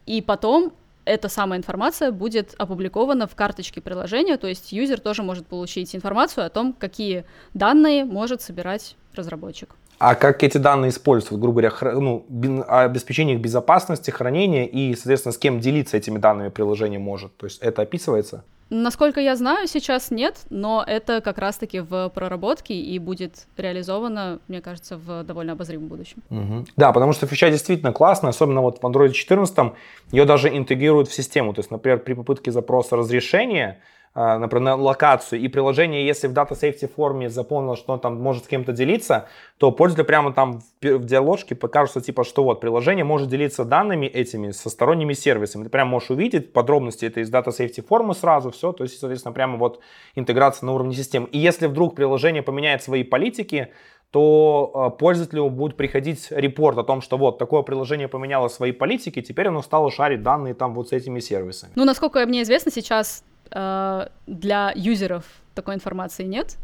и 0.06 0.22
потом 0.22 0.72
эта 1.04 1.28
самая 1.28 1.58
информация 1.58 2.12
будет 2.12 2.54
опубликована 2.58 3.26
в 3.26 3.34
карточке 3.34 3.80
приложения, 3.80 4.36
то 4.36 4.46
есть 4.46 4.70
юзер 4.70 5.00
тоже 5.00 5.24
может 5.24 5.48
получить 5.48 5.96
информацию 5.96 6.46
о 6.46 6.48
том, 6.48 6.76
какие 6.78 7.24
данные 7.54 8.04
может 8.04 8.40
собирать 8.40 8.94
разработчик. 9.14 9.74
А 9.98 10.14
как 10.14 10.44
эти 10.44 10.58
данные 10.58 10.90
используются, 10.90 11.36
грубо 11.36 11.60
говоря, 11.60 11.98
ну, 11.98 12.24
обеспечение 12.68 13.34
их 13.34 13.42
безопасности, 13.42 14.12
хранения 14.12 14.64
и, 14.64 14.94
соответственно, 14.94 15.32
с 15.32 15.38
кем 15.38 15.58
делиться 15.58 15.96
этими 15.96 16.18
данными 16.18 16.50
приложение 16.50 17.00
может? 17.00 17.36
То 17.36 17.46
есть 17.46 17.58
это 17.62 17.82
описывается? 17.82 18.44
Насколько 18.70 19.20
я 19.20 19.34
знаю, 19.34 19.66
сейчас 19.66 20.10
нет, 20.10 20.36
но 20.50 20.84
это 20.86 21.20
как 21.22 21.38
раз-таки 21.38 21.80
в 21.80 22.10
проработке 22.10 22.74
и 22.74 22.98
будет 22.98 23.46
реализовано, 23.56 24.40
мне 24.48 24.60
кажется, 24.60 24.98
в 24.98 25.24
довольно 25.24 25.52
обозримом 25.52 25.88
будущем. 25.88 26.22
Угу. 26.28 26.66
Да, 26.76 26.92
потому 26.92 27.12
что 27.12 27.26
фича 27.26 27.50
действительно 27.50 27.92
классная, 27.92 28.30
особенно 28.30 28.60
вот 28.60 28.78
в 28.78 28.84
Android 28.84 29.12
14 29.12 29.72
ее 30.12 30.24
даже 30.26 30.54
интегрируют 30.54 31.08
в 31.08 31.14
систему. 31.14 31.54
То 31.54 31.60
есть, 31.60 31.70
например, 31.70 32.00
при 32.00 32.12
попытке 32.12 32.52
запроса 32.52 32.96
разрешения 32.96 33.80
например, 34.14 34.76
на 34.76 34.76
локацию, 34.76 35.40
и 35.40 35.48
приложение, 35.48 36.06
если 36.06 36.26
в 36.28 36.32
Data 36.32 36.50
Safety 36.50 36.88
форме 36.92 37.30
заполнило, 37.30 37.76
что 37.76 37.92
он 37.92 38.00
там 38.00 38.20
может 38.20 38.44
с 38.44 38.48
кем-то 38.48 38.72
делиться, 38.72 39.28
то 39.58 39.70
пользователь 39.70 40.06
прямо 40.06 40.32
там 40.32 40.60
в, 40.80 41.04
диаложке 41.04 41.54
покажется, 41.54 42.00
типа, 42.00 42.24
что 42.24 42.44
вот, 42.44 42.60
приложение 42.60 43.04
может 43.04 43.28
делиться 43.28 43.64
данными 43.64 44.06
этими 44.06 44.50
со 44.50 44.70
сторонними 44.70 45.12
сервисами. 45.12 45.64
Ты 45.64 45.70
прямо 45.70 45.90
можешь 45.90 46.10
увидеть 46.10 46.52
подробности 46.52 47.04
это 47.06 47.20
из 47.20 47.30
Data 47.30 47.48
Safety 47.48 47.84
формы 47.86 48.14
сразу, 48.14 48.50
все, 48.50 48.72
то 48.72 48.84
есть, 48.84 48.98
соответственно, 48.98 49.32
прямо 49.32 49.56
вот 49.56 49.80
интеграция 50.14 50.66
на 50.66 50.74
уровне 50.74 50.94
системы. 50.94 51.28
И 51.32 51.38
если 51.38 51.66
вдруг 51.66 51.94
приложение 51.94 52.42
поменяет 52.42 52.82
свои 52.82 53.04
политики, 53.04 53.68
то 54.10 54.92
э, 54.94 54.98
пользователю 54.98 55.50
будет 55.50 55.76
приходить 55.76 56.28
репорт 56.30 56.78
о 56.78 56.82
том, 56.82 57.02
что 57.02 57.18
вот 57.18 57.38
такое 57.38 57.62
приложение 57.62 58.08
поменяло 58.08 58.48
свои 58.48 58.72
политики, 58.72 59.20
теперь 59.20 59.48
оно 59.48 59.62
стало 59.62 59.90
шарить 59.90 60.22
данные 60.22 60.54
там 60.54 60.74
вот 60.74 60.88
с 60.88 60.92
этими 60.92 61.20
сервисами. 61.20 61.72
Ну, 61.74 61.84
насколько 61.84 62.24
мне 62.24 62.42
известно, 62.42 62.72
сейчас 62.72 63.22
для 63.50 64.72
юзеров 64.74 65.24
такой 65.54 65.74
информации 65.74 66.24
нет. 66.24 66.56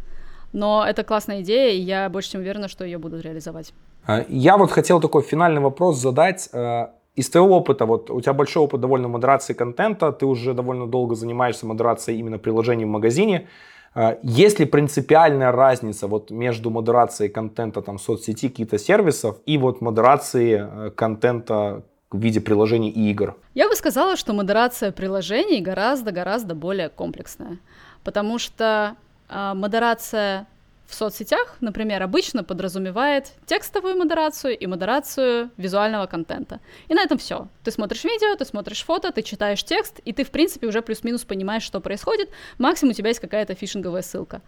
Но 0.54 0.84
это 0.86 1.02
классная 1.02 1.40
идея, 1.40 1.72
и 1.72 1.80
я 1.80 2.08
больше 2.08 2.30
чем 2.32 2.40
уверена, 2.40 2.68
что 2.68 2.84
ее 2.84 2.98
будут 2.98 3.22
реализовать. 3.22 3.74
А, 4.06 4.24
я 4.28 4.56
вот 4.56 4.70
хотел 4.70 5.00
такой 5.00 5.22
финальный 5.22 5.60
вопрос 5.60 5.98
задать. 5.98 6.48
Э, 6.52 6.86
из 7.16 7.28
твоего 7.28 7.56
опыта, 7.56 7.86
вот 7.86 8.10
у 8.10 8.20
тебя 8.20 8.32
большой 8.32 8.62
опыт 8.62 8.80
довольно 8.80 9.08
модерации 9.08 9.52
контента, 9.54 10.12
ты 10.12 10.26
уже 10.26 10.54
довольно 10.54 10.86
долго 10.86 11.16
занимаешься 11.16 11.66
модерацией 11.66 12.20
именно 12.20 12.38
приложений 12.38 12.84
в 12.84 12.88
магазине. 12.88 13.48
Э, 13.96 14.16
есть 14.22 14.60
ли 14.60 14.66
принципиальная 14.66 15.50
разница 15.50 16.06
вот 16.06 16.30
между 16.30 16.70
модерацией 16.70 17.30
контента 17.30 17.82
там, 17.82 17.98
соцсети, 17.98 18.48
каких-то 18.48 18.78
сервисов 18.78 19.38
и 19.46 19.58
вот 19.58 19.80
модерацией 19.80 20.90
контента 20.94 21.82
в 22.14 22.20
виде 22.20 22.40
приложений 22.40 22.90
и 22.90 23.10
игр? 23.10 23.36
Я 23.54 23.68
бы 23.68 23.74
сказала, 23.74 24.16
что 24.16 24.32
модерация 24.32 24.92
приложений 24.92 25.60
гораздо-гораздо 25.60 26.54
более 26.54 26.88
комплексная, 26.88 27.58
потому 28.04 28.38
что 28.38 28.94
э, 29.28 29.52
модерация 29.54 30.46
в 30.86 30.94
соцсетях, 30.94 31.56
например, 31.60 32.02
обычно 32.02 32.44
подразумевает 32.44 33.32
текстовую 33.46 33.96
модерацию 33.96 34.56
и 34.56 34.66
модерацию 34.66 35.50
визуального 35.56 36.06
контента. 36.06 36.60
И 36.88 36.94
на 36.94 37.02
этом 37.02 37.18
все. 37.18 37.48
Ты 37.64 37.72
смотришь 37.72 38.04
видео, 38.04 38.36
ты 38.36 38.44
смотришь 38.44 38.84
фото, 38.84 39.10
ты 39.10 39.22
читаешь 39.22 39.64
текст, 39.64 39.98
и 40.04 40.12
ты, 40.12 40.24
в 40.24 40.30
принципе, 40.30 40.68
уже 40.68 40.82
плюс-минус 40.82 41.24
понимаешь, 41.24 41.62
что 41.64 41.80
происходит. 41.80 42.28
Максимум 42.58 42.92
у 42.92 42.94
тебя 42.94 43.08
есть 43.08 43.20
какая-то 43.20 43.54
фишинговая 43.54 44.02
ссылка. 44.02 44.40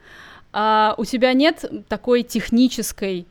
А 0.52 0.94
у 0.98 1.04
тебя 1.04 1.32
нет 1.32 1.64
такой 1.88 2.22
технической 2.22 3.26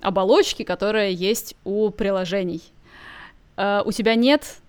оболочки, 0.00 0.62
которая 0.62 1.10
есть 1.10 1.56
у 1.64 1.90
приложений. 1.90 2.62
Uh, 3.56 3.82
у 3.84 3.92
тебя 3.92 4.14
нет 4.14 4.60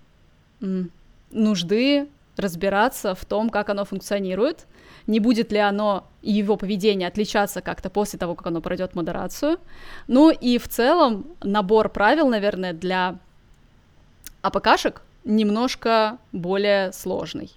нужды 1.30 2.08
разбираться 2.36 3.14
в 3.14 3.24
том, 3.24 3.50
как 3.50 3.68
оно 3.68 3.84
функционирует, 3.84 4.66
не 5.06 5.20
будет 5.20 5.52
ли 5.52 5.58
оно 5.58 6.06
и 6.22 6.32
его 6.32 6.56
поведение 6.56 7.08
отличаться 7.08 7.60
как-то 7.60 7.90
после 7.90 8.18
того, 8.18 8.34
как 8.34 8.46
оно 8.46 8.60
пройдет 8.60 8.94
модерацию. 8.94 9.58
Ну 10.06 10.30
и 10.30 10.58
в 10.58 10.68
целом 10.68 11.26
набор 11.42 11.88
правил, 11.88 12.28
наверное, 12.28 12.72
для 12.72 13.18
АПКшек 14.42 15.02
немножко 15.24 16.18
более 16.32 16.92
сложный. 16.92 17.50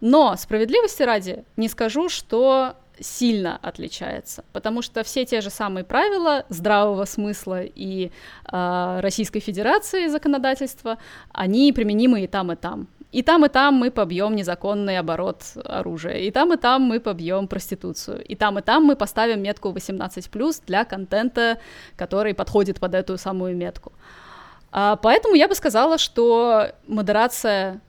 Но 0.00 0.36
справедливости 0.36 1.02
ради 1.02 1.44
не 1.56 1.68
скажу, 1.68 2.08
что 2.08 2.76
сильно 3.00 3.58
отличается, 3.62 4.44
потому 4.52 4.82
что 4.82 5.02
все 5.02 5.24
те 5.24 5.40
же 5.40 5.50
самые 5.50 5.84
правила 5.84 6.44
здравого 6.48 7.04
смысла 7.04 7.62
и 7.62 8.10
э, 8.52 9.00
Российской 9.00 9.40
Федерации 9.40 10.08
законодательства, 10.08 10.98
они 11.32 11.72
применимы 11.72 12.24
и 12.24 12.26
там, 12.26 12.52
и 12.52 12.56
там. 12.56 12.88
И 13.12 13.22
там, 13.22 13.44
и 13.44 13.48
там 13.48 13.74
мы 13.74 13.92
побьем 13.92 14.34
незаконный 14.34 14.98
оборот 14.98 15.42
оружия, 15.64 16.18
и 16.18 16.32
там, 16.32 16.52
и 16.52 16.56
там 16.56 16.82
мы 16.82 16.98
побьем 16.98 17.46
проституцию, 17.46 18.24
и 18.24 18.34
там, 18.34 18.58
и 18.58 18.62
там 18.62 18.84
мы 18.84 18.96
поставим 18.96 19.40
метку 19.40 19.70
18+, 19.70 20.62
для 20.66 20.84
контента, 20.84 21.58
который 21.94 22.34
подходит 22.34 22.80
под 22.80 22.94
эту 22.94 23.16
самую 23.16 23.56
метку. 23.56 23.92
А, 24.72 24.96
поэтому 24.96 25.36
я 25.36 25.46
бы 25.46 25.54
сказала, 25.54 25.96
что 25.96 26.72
модерация 26.88 27.80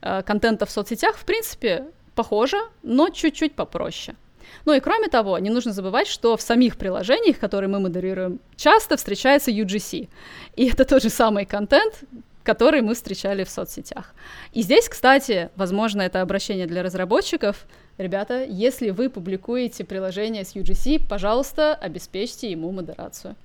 а, 0.00 0.22
контента 0.22 0.64
в 0.64 0.70
соцсетях, 0.70 1.16
в 1.16 1.26
принципе, 1.26 1.84
похожа, 2.14 2.58
но 2.82 3.10
чуть-чуть 3.10 3.54
попроще. 3.54 4.16
Ну 4.64 4.72
и 4.74 4.80
кроме 4.80 5.08
того, 5.08 5.38
не 5.38 5.50
нужно 5.50 5.72
забывать, 5.72 6.06
что 6.06 6.36
в 6.36 6.42
самих 6.42 6.76
приложениях, 6.76 7.38
которые 7.38 7.68
мы 7.68 7.80
модерируем, 7.80 8.40
часто 8.56 8.96
встречается 8.96 9.50
UGC. 9.50 10.08
И 10.56 10.68
это 10.68 10.84
тот 10.84 11.02
же 11.02 11.10
самый 11.10 11.44
контент, 11.44 11.94
которые 12.42 12.82
мы 12.82 12.94
встречали 12.94 13.44
в 13.44 13.50
соцсетях. 13.50 14.14
И 14.52 14.62
здесь, 14.62 14.88
кстати, 14.88 15.50
возможно, 15.56 16.02
это 16.02 16.20
обращение 16.20 16.66
для 16.66 16.82
разработчиков. 16.82 17.66
Ребята, 17.98 18.44
если 18.44 18.90
вы 18.90 19.08
публикуете 19.10 19.84
приложение 19.84 20.44
с 20.44 20.56
UGC, 20.56 21.06
пожалуйста, 21.08 21.74
обеспечьте 21.74 22.50
ему 22.50 22.72
модерацию. 22.72 23.36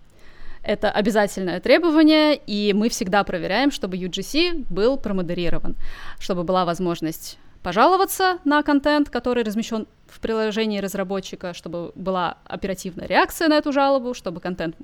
Это 0.64 0.92
обязательное 0.92 1.60
требование, 1.60 2.36
и 2.36 2.74
мы 2.74 2.90
всегда 2.90 3.24
проверяем, 3.24 3.72
чтобы 3.72 3.98
UGC 3.98 4.66
был 4.70 4.98
промодерирован, 4.98 5.76
чтобы 6.20 6.44
была 6.44 6.66
возможность 6.66 7.38
пожаловаться 7.64 8.40
на 8.44 8.64
контент, 8.64 9.10
который 9.10 9.44
размещен 9.44 9.88
в 10.10 10.20
приложении 10.20 10.80
разработчика, 10.80 11.54
чтобы 11.54 11.92
была 11.96 12.38
оперативная 12.46 13.08
реакция 13.08 13.48
на 13.48 13.58
эту 13.58 13.72
жалобу, 13.72 14.14
чтобы 14.14 14.40
контент 14.40 14.76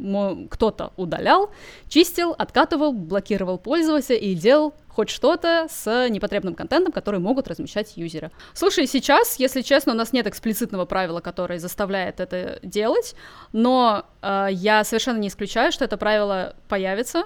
кто-то 0.49 0.93
удалял, 0.97 1.51
чистил, 1.87 2.35
откатывал, 2.37 2.93
блокировал 2.93 3.57
пользователя 3.57 4.17
и 4.17 4.35
делал 4.35 4.73
хоть 4.87 5.09
что-то 5.09 5.67
с 5.69 6.07
непотребным 6.09 6.53
контентом, 6.53 6.91
который 6.91 7.19
могут 7.19 7.47
размещать 7.47 7.97
юзеры. 7.97 8.31
Слушай, 8.53 8.85
сейчас, 8.85 9.39
если 9.39 9.61
честно, 9.61 9.93
у 9.93 9.95
нас 9.95 10.13
нет 10.13 10.27
эксплицитного 10.27 10.85
правила, 10.85 11.19
которое 11.19 11.59
заставляет 11.59 12.19
это 12.19 12.59
делать, 12.61 13.15
но 13.51 14.05
э, 14.21 14.47
я 14.51 14.83
совершенно 14.83 15.17
не 15.17 15.29
исключаю, 15.29 15.71
что 15.71 15.85
это 15.85 15.97
правило 15.97 16.55
появится, 16.67 17.23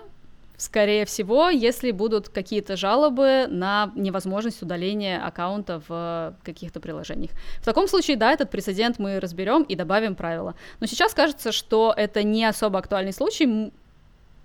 Скорее 0.57 1.05
всего, 1.05 1.49
если 1.49 1.91
будут 1.91 2.29
какие-то 2.29 2.75
жалобы 2.75 3.45
на 3.47 3.91
невозможность 3.95 4.63
удаления 4.63 5.23
аккаунта 5.23 5.83
в 5.87 6.35
каких-то 6.43 6.79
приложениях. 6.79 7.29
В 7.61 7.65
таком 7.65 7.87
случае, 7.87 8.17
да, 8.17 8.31
этот 8.31 8.49
прецедент 8.49 8.97
мы 8.97 9.19
разберем 9.19 9.61
и 9.61 9.75
добавим 9.75 10.15
правила. 10.15 10.55
Но 10.79 10.87
сейчас 10.87 11.13
кажется, 11.13 11.51
что 11.51 11.93
это 11.95 12.23
не 12.23 12.43
особо 12.43 12.79
актуальный 12.79 13.13
случай. 13.13 13.71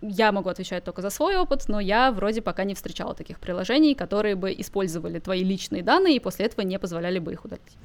Я 0.03 0.33
могу 0.33 0.51
отвечать 0.51 0.85
только 0.85 1.01
за 1.01 1.09
свой 1.09 1.37
опыт, 1.37 1.65
но 1.69 1.81
я 1.81 2.13
вроде 2.13 2.43
пока 2.43 2.65
не 2.65 2.75
встречала 2.75 3.15
таких 3.15 3.41
приложений, 3.41 3.95
которые 3.95 4.35
бы 4.35 4.53
использовали 4.53 5.19
твои 5.19 5.43
личные 5.43 5.83
данные 5.83 6.17
и 6.17 6.21
после 6.21 6.45
этого 6.45 6.67
не 6.67 6.79
позволяли 6.79 7.21
бы 7.21 7.33
их 7.33 7.45
удалить. 7.47 7.79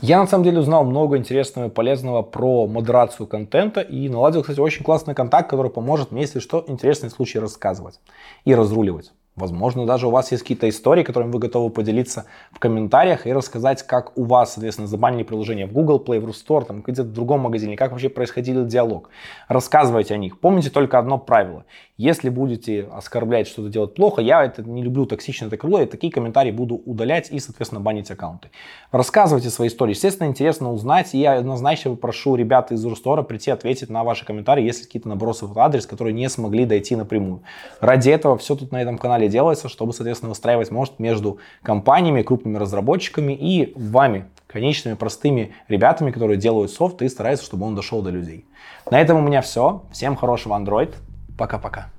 Я 0.00 0.18
на 0.18 0.26
самом 0.26 0.44
деле 0.44 0.60
узнал 0.60 0.84
много 0.84 1.16
интересного 1.16 1.68
и 1.68 1.70
полезного 1.70 2.22
про 2.22 2.66
модерацию 2.66 3.26
контента 3.26 3.80
и 3.80 4.08
наладил, 4.08 4.42
кстати, 4.42 4.60
очень 4.60 4.84
классный 4.84 5.14
контакт, 5.14 5.48
который 5.48 5.70
поможет 5.70 6.12
мне, 6.12 6.22
если 6.22 6.40
что, 6.40 6.64
интересные 6.66 7.10
случаи 7.10 7.38
рассказывать 7.38 8.00
и 8.44 8.54
разруливать. 8.54 9.12
Возможно, 9.36 9.84
даже 9.84 10.06
у 10.06 10.10
вас 10.10 10.30
есть 10.30 10.44
какие-то 10.44 10.68
истории, 10.68 11.02
которыми 11.02 11.32
вы 11.32 11.40
готовы 11.40 11.68
поделиться 11.68 12.26
в 12.52 12.60
комментариях 12.60 13.26
и 13.26 13.32
рассказать, 13.32 13.82
как 13.82 14.16
у 14.16 14.22
вас, 14.22 14.52
соответственно, 14.54 14.86
забанили 14.86 15.24
приложение 15.24 15.66
в 15.66 15.72
Google 15.72 16.00
Play, 16.06 16.20
в 16.20 16.28
Store, 16.30 16.64
там, 16.64 16.82
где-то 16.82 17.02
в 17.02 17.12
другом 17.12 17.40
магазине, 17.40 17.76
как 17.76 17.90
вообще 17.90 18.08
происходил 18.08 18.64
диалог. 18.64 19.10
Рассказывайте 19.48 20.14
о 20.14 20.18
них. 20.18 20.38
Помните 20.38 20.70
только 20.70 21.00
одно 21.00 21.18
правило. 21.18 21.64
Если 21.96 22.28
будете 22.28 22.88
оскорблять, 22.92 23.48
что-то 23.48 23.68
делать 23.68 23.94
плохо, 23.94 24.20
я 24.20 24.44
это 24.44 24.62
не 24.62 24.82
люблю 24.82 25.06
токсично, 25.06 25.46
это 25.46 25.56
крыло, 25.56 25.80
и 25.80 25.86
такие 25.86 26.12
комментарии 26.12 26.50
буду 26.52 26.76
удалять 26.86 27.30
и, 27.30 27.40
соответственно, 27.40 27.80
банить 27.80 28.10
аккаунты. 28.10 28.50
Рассказывайте 28.92 29.50
свои 29.50 29.68
истории. 29.68 29.92
Естественно, 29.92 30.28
интересно 30.28 30.72
узнать, 30.72 31.14
и 31.14 31.18
я 31.18 31.38
однозначно 31.38 31.92
попрошу 31.92 32.36
ребят 32.36 32.70
из 32.70 32.84
Рустора 32.84 33.22
прийти 33.22 33.50
ответить 33.50 33.90
на 33.90 34.04
ваши 34.04 34.24
комментарии, 34.24 34.64
если 34.64 34.84
какие-то 34.84 35.08
набросы 35.08 35.46
в 35.46 35.58
адрес, 35.58 35.86
которые 35.86 36.14
не 36.14 36.28
смогли 36.28 36.64
дойти 36.66 36.94
напрямую. 36.94 37.42
Ради 37.80 38.10
этого 38.10 38.38
все 38.38 38.54
тут 38.54 38.72
на 38.72 38.82
этом 38.82 38.98
канале 38.98 39.23
делается, 39.28 39.68
чтобы, 39.68 39.92
соответственно, 39.92 40.30
выстраивать 40.30 40.70
мост 40.70 40.98
между 40.98 41.38
компаниями, 41.62 42.22
крупными 42.22 42.58
разработчиками 42.58 43.32
и 43.32 43.72
вами, 43.76 44.26
конечными 44.46 44.94
простыми 44.94 45.54
ребятами, 45.68 46.10
которые 46.10 46.36
делают 46.36 46.70
софт 46.70 47.02
и 47.02 47.08
стараются, 47.08 47.44
чтобы 47.44 47.66
он 47.66 47.74
дошел 47.74 48.02
до 48.02 48.10
людей. 48.10 48.46
На 48.90 49.00
этом 49.00 49.18
у 49.18 49.22
меня 49.22 49.42
все. 49.42 49.82
Всем 49.92 50.16
хорошего 50.16 50.54
Android. 50.54 50.94
Пока-пока. 51.36 51.93